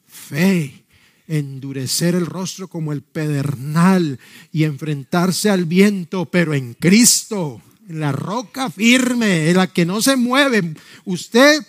fe 0.07 0.85
endurecer 1.27 2.15
el 2.15 2.27
rostro 2.27 2.69
como 2.69 2.93
el 2.93 3.03
pedernal 3.03 4.19
y 4.53 4.65
enfrentarse 4.65 5.51
al 5.51 5.65
viento, 5.65 6.27
pero 6.27 6.55
en 6.55 6.75
Cristo, 6.75 7.63
en 7.89 8.01
la 8.01 8.13
roca 8.13 8.71
firme, 8.71 9.49
en 9.51 9.57
la 9.57 9.67
que 9.67 9.87
no 9.87 10.03
se 10.03 10.17
mueve. 10.17 10.75
Usted 11.05 11.67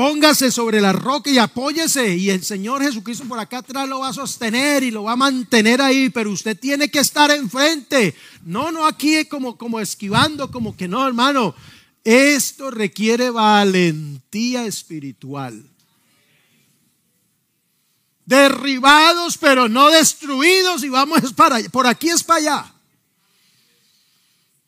póngase 0.00 0.50
sobre 0.50 0.80
la 0.80 0.94
roca 0.94 1.28
y 1.28 1.36
apóyese 1.36 2.16
y 2.16 2.30
el 2.30 2.42
Señor 2.42 2.82
Jesucristo 2.82 3.26
por 3.28 3.38
acá 3.38 3.58
atrás 3.58 3.86
lo 3.86 3.98
va 3.98 4.08
a 4.08 4.14
sostener 4.14 4.82
y 4.82 4.90
lo 4.90 5.02
va 5.02 5.12
a 5.12 5.16
mantener 5.16 5.82
ahí, 5.82 6.08
pero 6.08 6.30
usted 6.30 6.58
tiene 6.58 6.90
que 6.90 7.00
estar 7.00 7.30
enfrente. 7.30 8.14
No, 8.46 8.72
no 8.72 8.86
aquí 8.86 9.26
como, 9.26 9.58
como 9.58 9.78
esquivando, 9.78 10.50
como 10.50 10.74
que 10.74 10.88
no, 10.88 11.06
hermano. 11.06 11.54
Esto 12.02 12.70
requiere 12.70 13.28
valentía 13.28 14.64
espiritual 14.64 15.62
derribados 18.24 19.36
pero 19.36 19.68
no 19.68 19.90
destruidos 19.90 20.82
y 20.82 20.88
vamos 20.88 21.34
para 21.34 21.56
allá. 21.56 21.68
por 21.68 21.86
aquí 21.86 22.08
es 22.08 22.24
para 22.24 22.38
allá. 22.38 22.74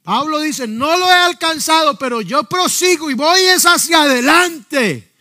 Pablo 0.02 0.40
dice, 0.40 0.66
no 0.66 0.94
lo 0.98 1.08
he 1.08 1.14
alcanzado, 1.14 1.96
pero 1.96 2.20
yo 2.20 2.44
prosigo 2.44 3.10
y 3.10 3.14
voy 3.14 3.40
es 3.40 3.64
hacia 3.64 4.02
adelante. 4.02 5.11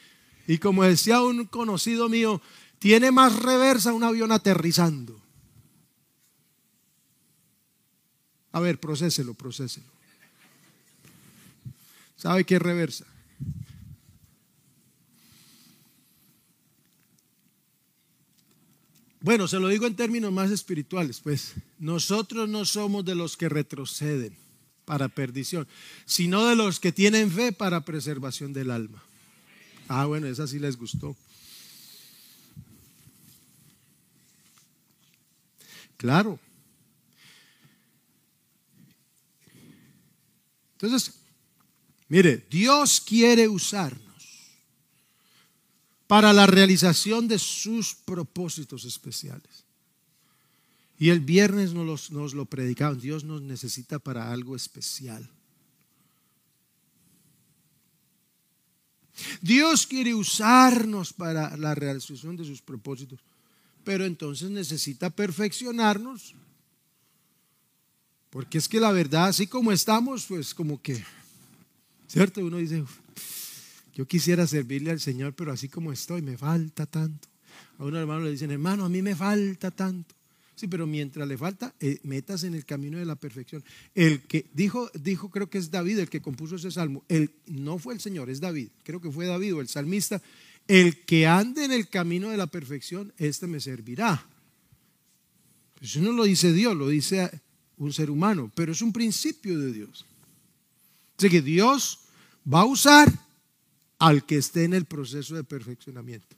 Y 0.52 0.58
como 0.58 0.84
decía 0.84 1.22
un 1.22 1.45
conocido 1.45 2.10
mío, 2.10 2.41
tiene 2.78 3.10
más 3.10 3.41
reversa 3.41 3.93
un 3.93 4.04
avión 4.04 4.34
aterrizando. 4.34 5.18
A 8.52 8.60
ver, 8.60 8.78
procéselo, 8.78 9.34
procéselo. 9.34 9.88
¿Sabe 12.18 12.43
qué 12.43 12.56
es 12.56 12.62
reversa? 12.62 13.06
Bueno, 19.22 19.47
se 19.47 19.58
lo 19.58 19.70
digo 19.70 19.88
en 19.88 19.95
términos 19.95 20.34
más 20.34 20.52
espirituales, 20.52 21.22
pues 21.22 21.54
nosotros 21.80 22.49
no 22.49 22.66
somos 22.66 23.06
de 23.06 23.16
los 23.16 23.38
que 23.38 23.47
retroceden 23.47 24.36
para 24.84 25.08
perdición, 25.08 25.66
sino 26.04 26.45
de 26.45 26.58
los 26.58 26.82
que 26.82 26.91
tienen 26.91 27.32
fe 27.32 27.54
para 27.54 27.86
preservación 27.86 28.52
del 28.52 28.72
alma. 28.72 29.02
Ah, 29.94 30.06
bueno, 30.06 30.28
esa 30.28 30.48
sí 30.48 30.58
les 30.58 30.78
gustó. 30.78 31.18
Claro. 35.98 36.39
Entonces, 40.74 41.14
mire, 42.08 42.48
Dios 42.50 43.02
quiere 43.02 43.50
usarnos 43.50 44.02
para 46.08 46.32
la 46.32 46.48
realización 46.48 47.28
de 47.28 47.38
sus 47.38 47.94
propósitos 47.94 48.86
especiales. 48.86 49.66
Y 50.98 51.10
el 51.10 51.20
viernes 51.20 51.74
nos, 51.74 52.12
nos 52.12 52.34
lo 52.34 52.46
predicaban, 52.46 53.02
Dios 53.02 53.26
nos 53.26 53.42
necesita 53.42 54.00
para 54.00 54.32
algo 54.32 54.56
especial. 54.56 55.30
Dios 59.41 59.86
quiere 59.86 60.14
usarnos 60.14 61.14
para 61.14 61.55
la 61.57 61.76
realización 61.76 62.38
de 62.38 62.45
sus 62.45 62.62
propósitos, 62.62 63.20
pero 63.84 64.05
entonces 64.05 64.49
necesita 64.49 65.09
perfeccionarnos 65.09 66.36
Porque 68.30 68.57
es 68.57 68.70
que 68.70 68.80
la 68.80 68.93
verdad, 68.93 69.28
así 69.28 69.45
como 69.45 69.74
estamos, 69.74 70.26
pues 70.26 70.53
como 70.53 70.82
que, 70.82 71.03
¿cierto? 72.07 72.39
Uno 72.39 72.57
dice, 72.57 72.84
yo 73.93 74.07
quisiera 74.07 74.47
servirle 74.47 74.91
al 74.91 75.01
Señor, 75.01 75.34
pero 75.34 75.51
así 75.51 75.68
como 75.68 75.91
estoy, 75.91 76.22
me 76.22 76.38
falta 76.38 76.86
tanto. 76.86 77.28
A 77.78 77.84
un 77.84 77.95
hermano 77.95 78.22
le 78.22 78.32
dicen, 78.32 78.51
hermano, 78.51 78.86
a 78.86 78.89
mí 78.89 79.01
me 79.01 79.16
falta 79.18 79.70
tanto. 79.70 80.16
Sí, 80.62 80.68
pero 80.68 80.86
mientras 80.86 81.28
le 81.28 81.39
falta, 81.39 81.74
eh, 81.80 81.97
metas 82.03 82.43
en 82.43 82.53
el 82.53 82.66
camino 82.66 82.99
de 82.99 83.05
la 83.05 83.16
perfección. 83.16 83.64
El 83.95 84.22
que 84.22 84.45
dijo, 84.53 84.91
dijo, 84.93 85.32
creo 85.32 85.49
que 85.49 85.57
es 85.57 85.72
David 85.72 85.97
el 85.97 86.07
que 86.07 86.22
compuso 86.22 86.55
ese 86.55 86.70
salmo. 86.70 87.03
El, 87.07 87.32
no 87.47 87.80
fue 87.80 87.95
el 87.95 87.99
Señor, 87.99 88.30
es 88.30 88.39
David. 88.39 88.68
Creo 88.84 89.01
que 89.01 89.09
fue 89.09 89.26
David 89.26 89.55
o 89.55 89.62
el 89.62 89.68
salmista. 89.68 90.22
El 90.68 91.03
que 91.03 91.26
ande 91.26 91.66
en 91.66 91.72
el 91.72 91.89
camino 91.89 92.30
de 92.30 92.38
la 92.38 92.45
perfección, 92.45 93.12
este 93.18 93.47
me 93.47 93.59
servirá. 93.59 94.24
Eso 95.82 95.99
no 95.99 96.12
lo 96.12 96.26
dice 96.26 96.53
Dios, 96.53 96.78
lo 96.78 96.89
dice 96.89 97.32
un 97.78 97.91
ser 97.91 98.12
humano, 98.12 98.51
pero 98.53 98.72
es 98.72 98.84
un 98.84 98.93
principio 98.93 99.57
de 99.57 99.74
Dios. 99.74 100.05
Así 101.18 101.28
que 101.28 101.41
Dios 101.41 102.01
va 102.45 102.62
a 102.62 102.66
usar 102.66 103.12
al 103.97 104.28
que 104.28 104.38
esté 104.38 104.66
en 104.66 104.76
el 104.76 104.86
proceso 104.86 105.34
de 105.34 105.43
perfeccionamiento, 105.43 106.36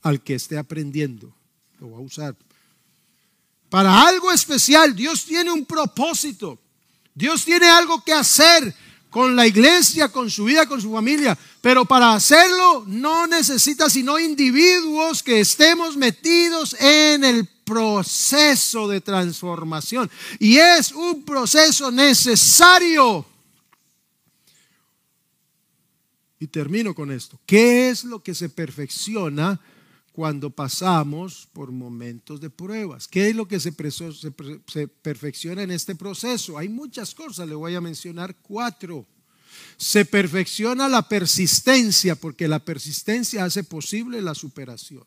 al 0.00 0.20
que 0.20 0.34
esté 0.34 0.58
aprendiendo, 0.58 1.32
lo 1.78 1.92
va 1.92 1.98
a 1.98 2.00
usar 2.00 2.36
para 3.72 4.06
algo 4.06 4.30
especial. 4.30 4.94
Dios 4.94 5.24
tiene 5.24 5.50
un 5.50 5.64
propósito. 5.64 6.58
Dios 7.14 7.42
tiene 7.42 7.66
algo 7.70 8.04
que 8.04 8.12
hacer 8.12 8.76
con 9.08 9.34
la 9.34 9.46
iglesia, 9.46 10.10
con 10.10 10.30
su 10.30 10.44
vida, 10.44 10.66
con 10.66 10.78
su 10.78 10.92
familia. 10.92 11.38
Pero 11.62 11.86
para 11.86 12.12
hacerlo 12.12 12.84
no 12.86 13.26
necesita 13.26 13.88
sino 13.88 14.18
individuos 14.18 15.22
que 15.22 15.40
estemos 15.40 15.96
metidos 15.96 16.76
en 16.78 17.24
el 17.24 17.48
proceso 17.64 18.88
de 18.88 19.00
transformación. 19.00 20.10
Y 20.38 20.58
es 20.58 20.92
un 20.92 21.24
proceso 21.24 21.90
necesario. 21.90 23.24
Y 26.38 26.46
termino 26.46 26.94
con 26.94 27.10
esto. 27.10 27.40
¿Qué 27.46 27.88
es 27.88 28.04
lo 28.04 28.22
que 28.22 28.34
se 28.34 28.50
perfecciona? 28.50 29.58
Cuando 30.12 30.50
pasamos 30.50 31.48
por 31.52 31.72
momentos 31.72 32.40
de 32.40 32.50
pruebas. 32.50 33.08
¿Qué 33.08 33.30
es 33.30 33.36
lo 33.36 33.48
que 33.48 33.58
se, 33.58 33.72
perfecciona 33.72 35.62
en 35.62 35.70
este 35.70 35.94
proceso? 35.94 36.58
Hay 36.58 36.68
muchas 36.68 37.14
cosas, 37.14 37.48
le 37.48 37.54
voy 37.54 37.74
a 37.74 37.80
mencionar 37.80 38.36
cuatro. 38.42 39.06
Se 39.76 40.04
perfecciona 40.04 40.88
la 40.88 41.08
persistencia, 41.08 42.14
porque 42.14 42.46
la 42.46 42.58
persistencia 42.58 43.44
hace 43.44 43.64
posible 43.64 44.20
la 44.20 44.34
superación. 44.34 45.04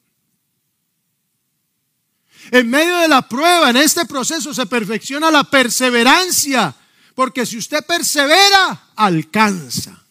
En 2.51 2.69
medio 2.69 2.97
de 2.97 3.07
la 3.07 3.27
prueba, 3.27 3.69
en 3.69 3.77
este 3.77 4.05
proceso, 4.05 4.53
se 4.53 4.65
perfecciona 4.65 5.31
la 5.31 5.43
perseverancia, 5.43 6.75
porque 7.13 7.45
si 7.45 7.57
usted 7.57 7.85
persevera, 7.85 8.89
alcanza 8.95 10.04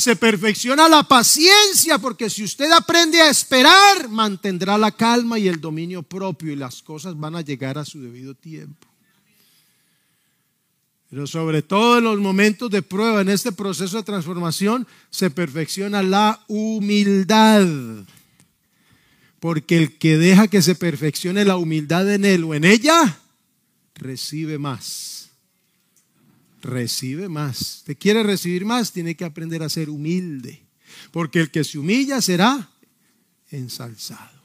se 0.00 0.16
perfecciona 0.16 0.88
la 0.88 1.02
paciencia, 1.02 1.98
porque 1.98 2.30
si 2.30 2.42
usted 2.42 2.70
aprende 2.72 3.20
a 3.20 3.30
esperar, 3.30 4.08
mantendrá 4.08 4.78
la 4.78 4.90
calma 4.90 5.38
y 5.38 5.46
el 5.46 5.60
dominio 5.60 6.02
propio 6.02 6.52
y 6.52 6.56
las 6.56 6.82
cosas 6.82 7.18
van 7.18 7.36
a 7.36 7.42
llegar 7.42 7.78
a 7.78 7.84
su 7.84 8.00
debido 8.00 8.34
tiempo. 8.34 8.88
Pero 11.10 11.26
sobre 11.26 11.62
todo 11.62 11.98
en 11.98 12.04
los 12.04 12.18
momentos 12.18 12.70
de 12.70 12.82
prueba, 12.82 13.20
en 13.20 13.28
este 13.28 13.52
proceso 13.52 13.98
de 13.98 14.02
transformación, 14.04 14.86
se 15.10 15.30
perfecciona 15.30 16.02
la 16.02 16.42
humildad. 16.48 17.66
Porque 19.38 19.76
el 19.76 19.98
que 19.98 20.16
deja 20.16 20.48
que 20.48 20.62
se 20.62 20.74
perfeccione 20.74 21.44
la 21.44 21.56
humildad 21.56 22.10
en 22.12 22.24
él 22.24 22.44
o 22.44 22.54
en 22.54 22.64
ella, 22.64 23.18
recibe 23.96 24.56
más 24.56 25.19
recibe 26.60 27.28
más. 27.28 27.82
¿Te 27.84 27.96
quiere 27.96 28.22
recibir 28.22 28.64
más? 28.64 28.92
Tiene 28.92 29.16
que 29.16 29.24
aprender 29.24 29.62
a 29.62 29.68
ser 29.68 29.90
humilde. 29.90 30.62
Porque 31.10 31.40
el 31.40 31.50
que 31.50 31.64
se 31.64 31.78
humilla 31.78 32.20
será 32.20 32.70
ensalzado. 33.50 34.40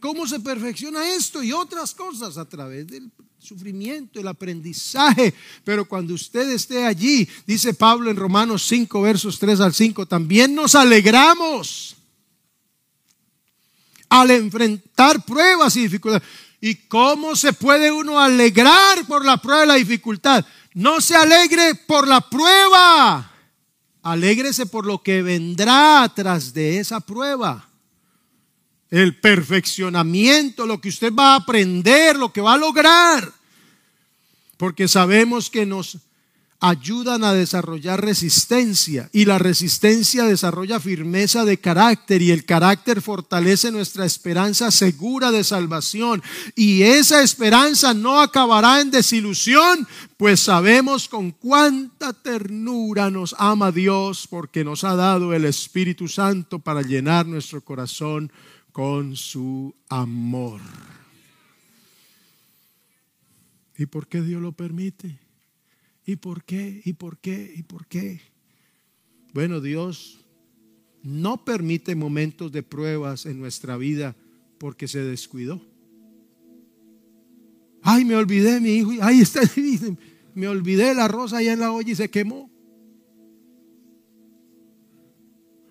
¿Cómo 0.00 0.26
se 0.26 0.40
perfecciona 0.40 1.14
esto 1.14 1.42
y 1.42 1.52
otras 1.52 1.94
cosas? 1.94 2.36
A 2.36 2.46
través 2.46 2.86
del 2.86 3.10
sufrimiento, 3.38 4.20
el 4.20 4.28
aprendizaje. 4.28 5.32
Pero 5.64 5.88
cuando 5.88 6.12
usted 6.12 6.50
esté 6.50 6.84
allí, 6.84 7.26
dice 7.46 7.72
Pablo 7.72 8.10
en 8.10 8.16
Romanos 8.16 8.66
5, 8.66 9.00
versos 9.00 9.38
3 9.38 9.60
al 9.60 9.72
5, 9.72 10.04
también 10.04 10.54
nos 10.54 10.74
alegramos 10.74 11.96
al 14.10 14.30
enfrentar 14.30 15.24
pruebas 15.24 15.76
y 15.76 15.82
dificultades. 15.82 16.28
¿Y 16.60 16.74
cómo 16.88 17.36
se 17.36 17.52
puede 17.52 17.92
uno 17.92 18.18
alegrar 18.18 19.06
por 19.06 19.24
la 19.24 19.36
prueba 19.36 19.64
y 19.64 19.68
la 19.68 19.74
dificultad? 19.74 20.44
No 20.74 21.00
se 21.00 21.14
alegre 21.14 21.74
por 21.74 22.08
la 22.08 22.20
prueba. 22.20 23.32
Alégrese 24.02 24.66
por 24.66 24.86
lo 24.86 25.02
que 25.02 25.22
vendrá 25.22 26.10
tras 26.14 26.52
de 26.52 26.78
esa 26.78 27.00
prueba. 27.00 27.68
El 28.90 29.20
perfeccionamiento, 29.20 30.66
lo 30.66 30.80
que 30.80 30.88
usted 30.88 31.12
va 31.12 31.34
a 31.34 31.36
aprender, 31.36 32.16
lo 32.16 32.32
que 32.32 32.40
va 32.40 32.54
a 32.54 32.58
lograr. 32.58 33.32
Porque 34.56 34.88
sabemos 34.88 35.50
que 35.50 35.66
nos 35.66 35.98
ayudan 36.60 37.22
a 37.22 37.32
desarrollar 37.32 38.04
resistencia 38.04 39.08
y 39.12 39.24
la 39.26 39.38
resistencia 39.38 40.24
desarrolla 40.24 40.80
firmeza 40.80 41.44
de 41.44 41.58
carácter 41.58 42.20
y 42.20 42.32
el 42.32 42.44
carácter 42.44 43.00
fortalece 43.00 43.70
nuestra 43.70 44.04
esperanza 44.04 44.72
segura 44.72 45.30
de 45.30 45.44
salvación 45.44 46.22
y 46.56 46.82
esa 46.82 47.22
esperanza 47.22 47.94
no 47.94 48.20
acabará 48.20 48.80
en 48.80 48.90
desilusión, 48.90 49.86
pues 50.16 50.40
sabemos 50.40 51.08
con 51.08 51.30
cuánta 51.30 52.12
ternura 52.12 53.08
nos 53.10 53.36
ama 53.38 53.70
Dios 53.70 54.26
porque 54.28 54.64
nos 54.64 54.82
ha 54.82 54.96
dado 54.96 55.34
el 55.34 55.44
Espíritu 55.44 56.08
Santo 56.08 56.58
para 56.58 56.82
llenar 56.82 57.26
nuestro 57.26 57.60
corazón 57.60 58.32
con 58.72 59.14
su 59.14 59.74
amor. 59.88 60.60
¿Y 63.76 63.86
por 63.86 64.08
qué 64.08 64.20
Dios 64.22 64.42
lo 64.42 64.50
permite? 64.50 65.27
¿Y 66.08 66.16
por 66.16 66.42
qué? 66.42 66.80
¿Y 66.86 66.94
por 66.94 67.18
qué? 67.18 67.52
¿Y 67.54 67.64
por 67.64 67.86
qué? 67.86 68.22
Bueno, 69.34 69.60
Dios 69.60 70.24
no 71.02 71.44
permite 71.44 71.94
momentos 71.94 72.50
de 72.50 72.62
pruebas 72.62 73.26
en 73.26 73.38
nuestra 73.38 73.76
vida 73.76 74.16
porque 74.56 74.88
se 74.88 75.02
descuidó. 75.02 75.60
Ay, 77.82 78.06
me 78.06 78.16
olvidé 78.16 78.58
mi 78.58 78.76
hijo. 78.76 78.92
Ay, 79.02 79.20
está. 79.20 79.42
Me 80.34 80.48
olvidé 80.48 80.94
la 80.94 81.08
rosa 81.08 81.38
allá 81.38 81.52
en 81.52 81.60
la 81.60 81.72
olla 81.72 81.92
y 81.92 81.94
se 81.94 82.08
quemó. 82.08 82.48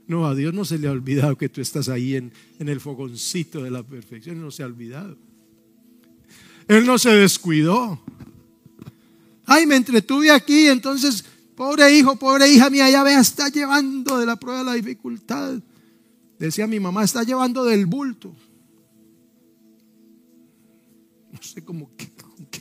No, 0.05 0.27
a 0.27 0.35
Dios 0.35 0.53
no 0.53 0.65
se 0.65 0.77
le 0.77 0.88
ha 0.88 0.91
olvidado 0.91 1.35
que 1.35 1.49
tú 1.49 1.61
estás 1.61 1.89
ahí 1.89 2.15
en, 2.15 2.31
en 2.59 2.69
el 2.69 2.79
fogoncito 2.79 3.63
de 3.63 3.71
la 3.71 3.81
perfección. 3.81 4.39
No 4.39 4.51
se 4.51 4.61
ha 4.61 4.67
olvidado. 4.67 5.17
Él 6.67 6.85
no 6.85 6.99
se 6.99 7.09
descuidó. 7.09 8.03
Ay, 9.47 9.65
me 9.65 9.77
entretuve 9.77 10.29
aquí, 10.29 10.67
entonces, 10.67 11.23
pobre 11.55 11.97
hijo, 11.97 12.17
pobre 12.17 12.47
hija 12.49 12.69
mía, 12.69 12.89
ya 12.89 13.01
vea, 13.01 13.21
está 13.21 13.47
llevando 13.47 14.19
de 14.19 14.25
la 14.25 14.35
prueba 14.35 14.61
la 14.61 14.73
dificultad. 14.73 15.59
Decía 16.37 16.67
mi 16.67 16.79
mamá, 16.79 17.03
está 17.03 17.23
llevando 17.23 17.63
del 17.63 17.85
bulto. 17.85 18.35
No 21.31 21.41
sé 21.41 21.63
cómo, 21.63 21.89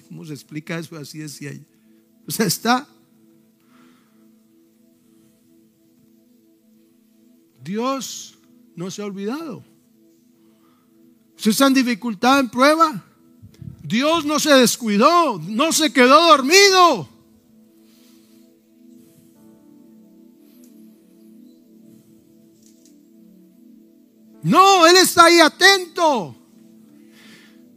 cómo 0.09 0.25
se 0.25 0.33
explica 0.33 0.79
eso, 0.79 0.97
así 0.97 1.19
decía 1.19 1.51
ella. 1.51 1.67
O 2.27 2.31
sea, 2.31 2.47
está 2.47 2.89
Dios 7.67 8.39
no 8.77 8.93
se 8.93 9.03
ha 9.03 9.07
olvidado. 9.07 9.65
¿Usted 11.37 11.51
está 11.51 11.67
en 11.67 11.75
dificultad, 11.75 12.39
en 12.39 12.49
prueba? 12.49 13.05
Dios 13.87 14.25
no 14.25 14.41
se 14.41 14.53
descuidó, 14.53 15.39
no 15.39 15.71
se 15.71 15.93
quedó 15.93 16.29
dormido. 16.29 17.09
No, 24.43 24.87
Él 24.89 24.97
está 24.97 25.27
ahí 25.27 25.39
atento. 25.39 26.35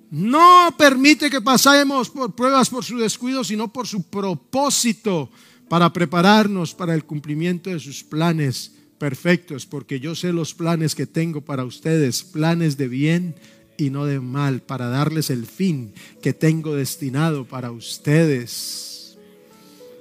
No 0.09 0.73
permite 0.75 1.29
que 1.29 1.41
pasemos 1.41 2.09
por 2.09 2.33
pruebas 2.33 2.71
por 2.71 2.83
su 2.83 2.97
descuido, 2.97 3.43
sino 3.43 3.71
por 3.71 3.85
su 3.85 4.01
propósito 4.01 5.29
para 5.67 5.93
prepararnos 5.93 6.73
para 6.73 6.95
el 6.95 7.05
cumplimiento 7.05 7.69
de 7.69 7.79
sus 7.79 8.03
planes 8.03 8.71
perfectos, 8.97 9.67
porque 9.67 9.99
yo 9.99 10.15
sé 10.15 10.33
los 10.33 10.55
planes 10.55 10.95
que 10.95 11.05
tengo 11.05 11.41
para 11.41 11.65
ustedes, 11.65 12.23
planes 12.23 12.77
de 12.77 12.87
bien 12.87 13.35
y 13.79 13.89
no 13.89 14.05
de 14.05 14.19
mal, 14.19 14.61
para 14.61 14.89
darles 14.89 15.29
el 15.29 15.45
fin 15.45 15.93
que 16.21 16.33
tengo 16.33 16.75
destinado 16.75 17.45
para 17.45 17.71
ustedes. 17.71 19.17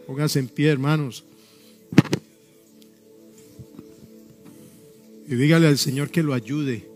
Pónganse 0.07 0.41
en 0.41 0.49
pie, 0.49 0.71
hermanos. 0.71 1.25
Y 5.29 5.35
dígale 5.35 5.69
al 5.69 5.79
Señor 5.79 6.11
que 6.11 6.23
lo 6.23 6.35
ayude 6.35 6.91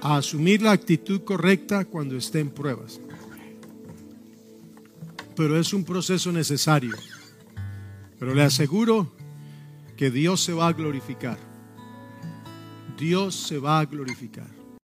a 0.00 0.16
asumir 0.16 0.62
la 0.62 0.72
actitud 0.72 1.22
correcta 1.22 1.84
cuando 1.84 2.16
esté 2.16 2.40
en 2.40 2.50
pruebas. 2.50 3.00
pero 5.36 5.58
es 5.58 5.72
un 5.72 5.84
proceso 5.84 6.30
necesario. 6.32 6.94
Pero 8.18 8.34
le 8.34 8.42
aseguro 8.42 9.10
que 9.96 10.10
Dios 10.10 10.42
se 10.44 10.52
va 10.52 10.68
a 10.68 10.72
glorificar. 10.74 11.38
Dios 12.98 13.34
se 13.34 13.58
va 13.58 13.80
a 13.80 13.86
glorificar. 13.86 14.59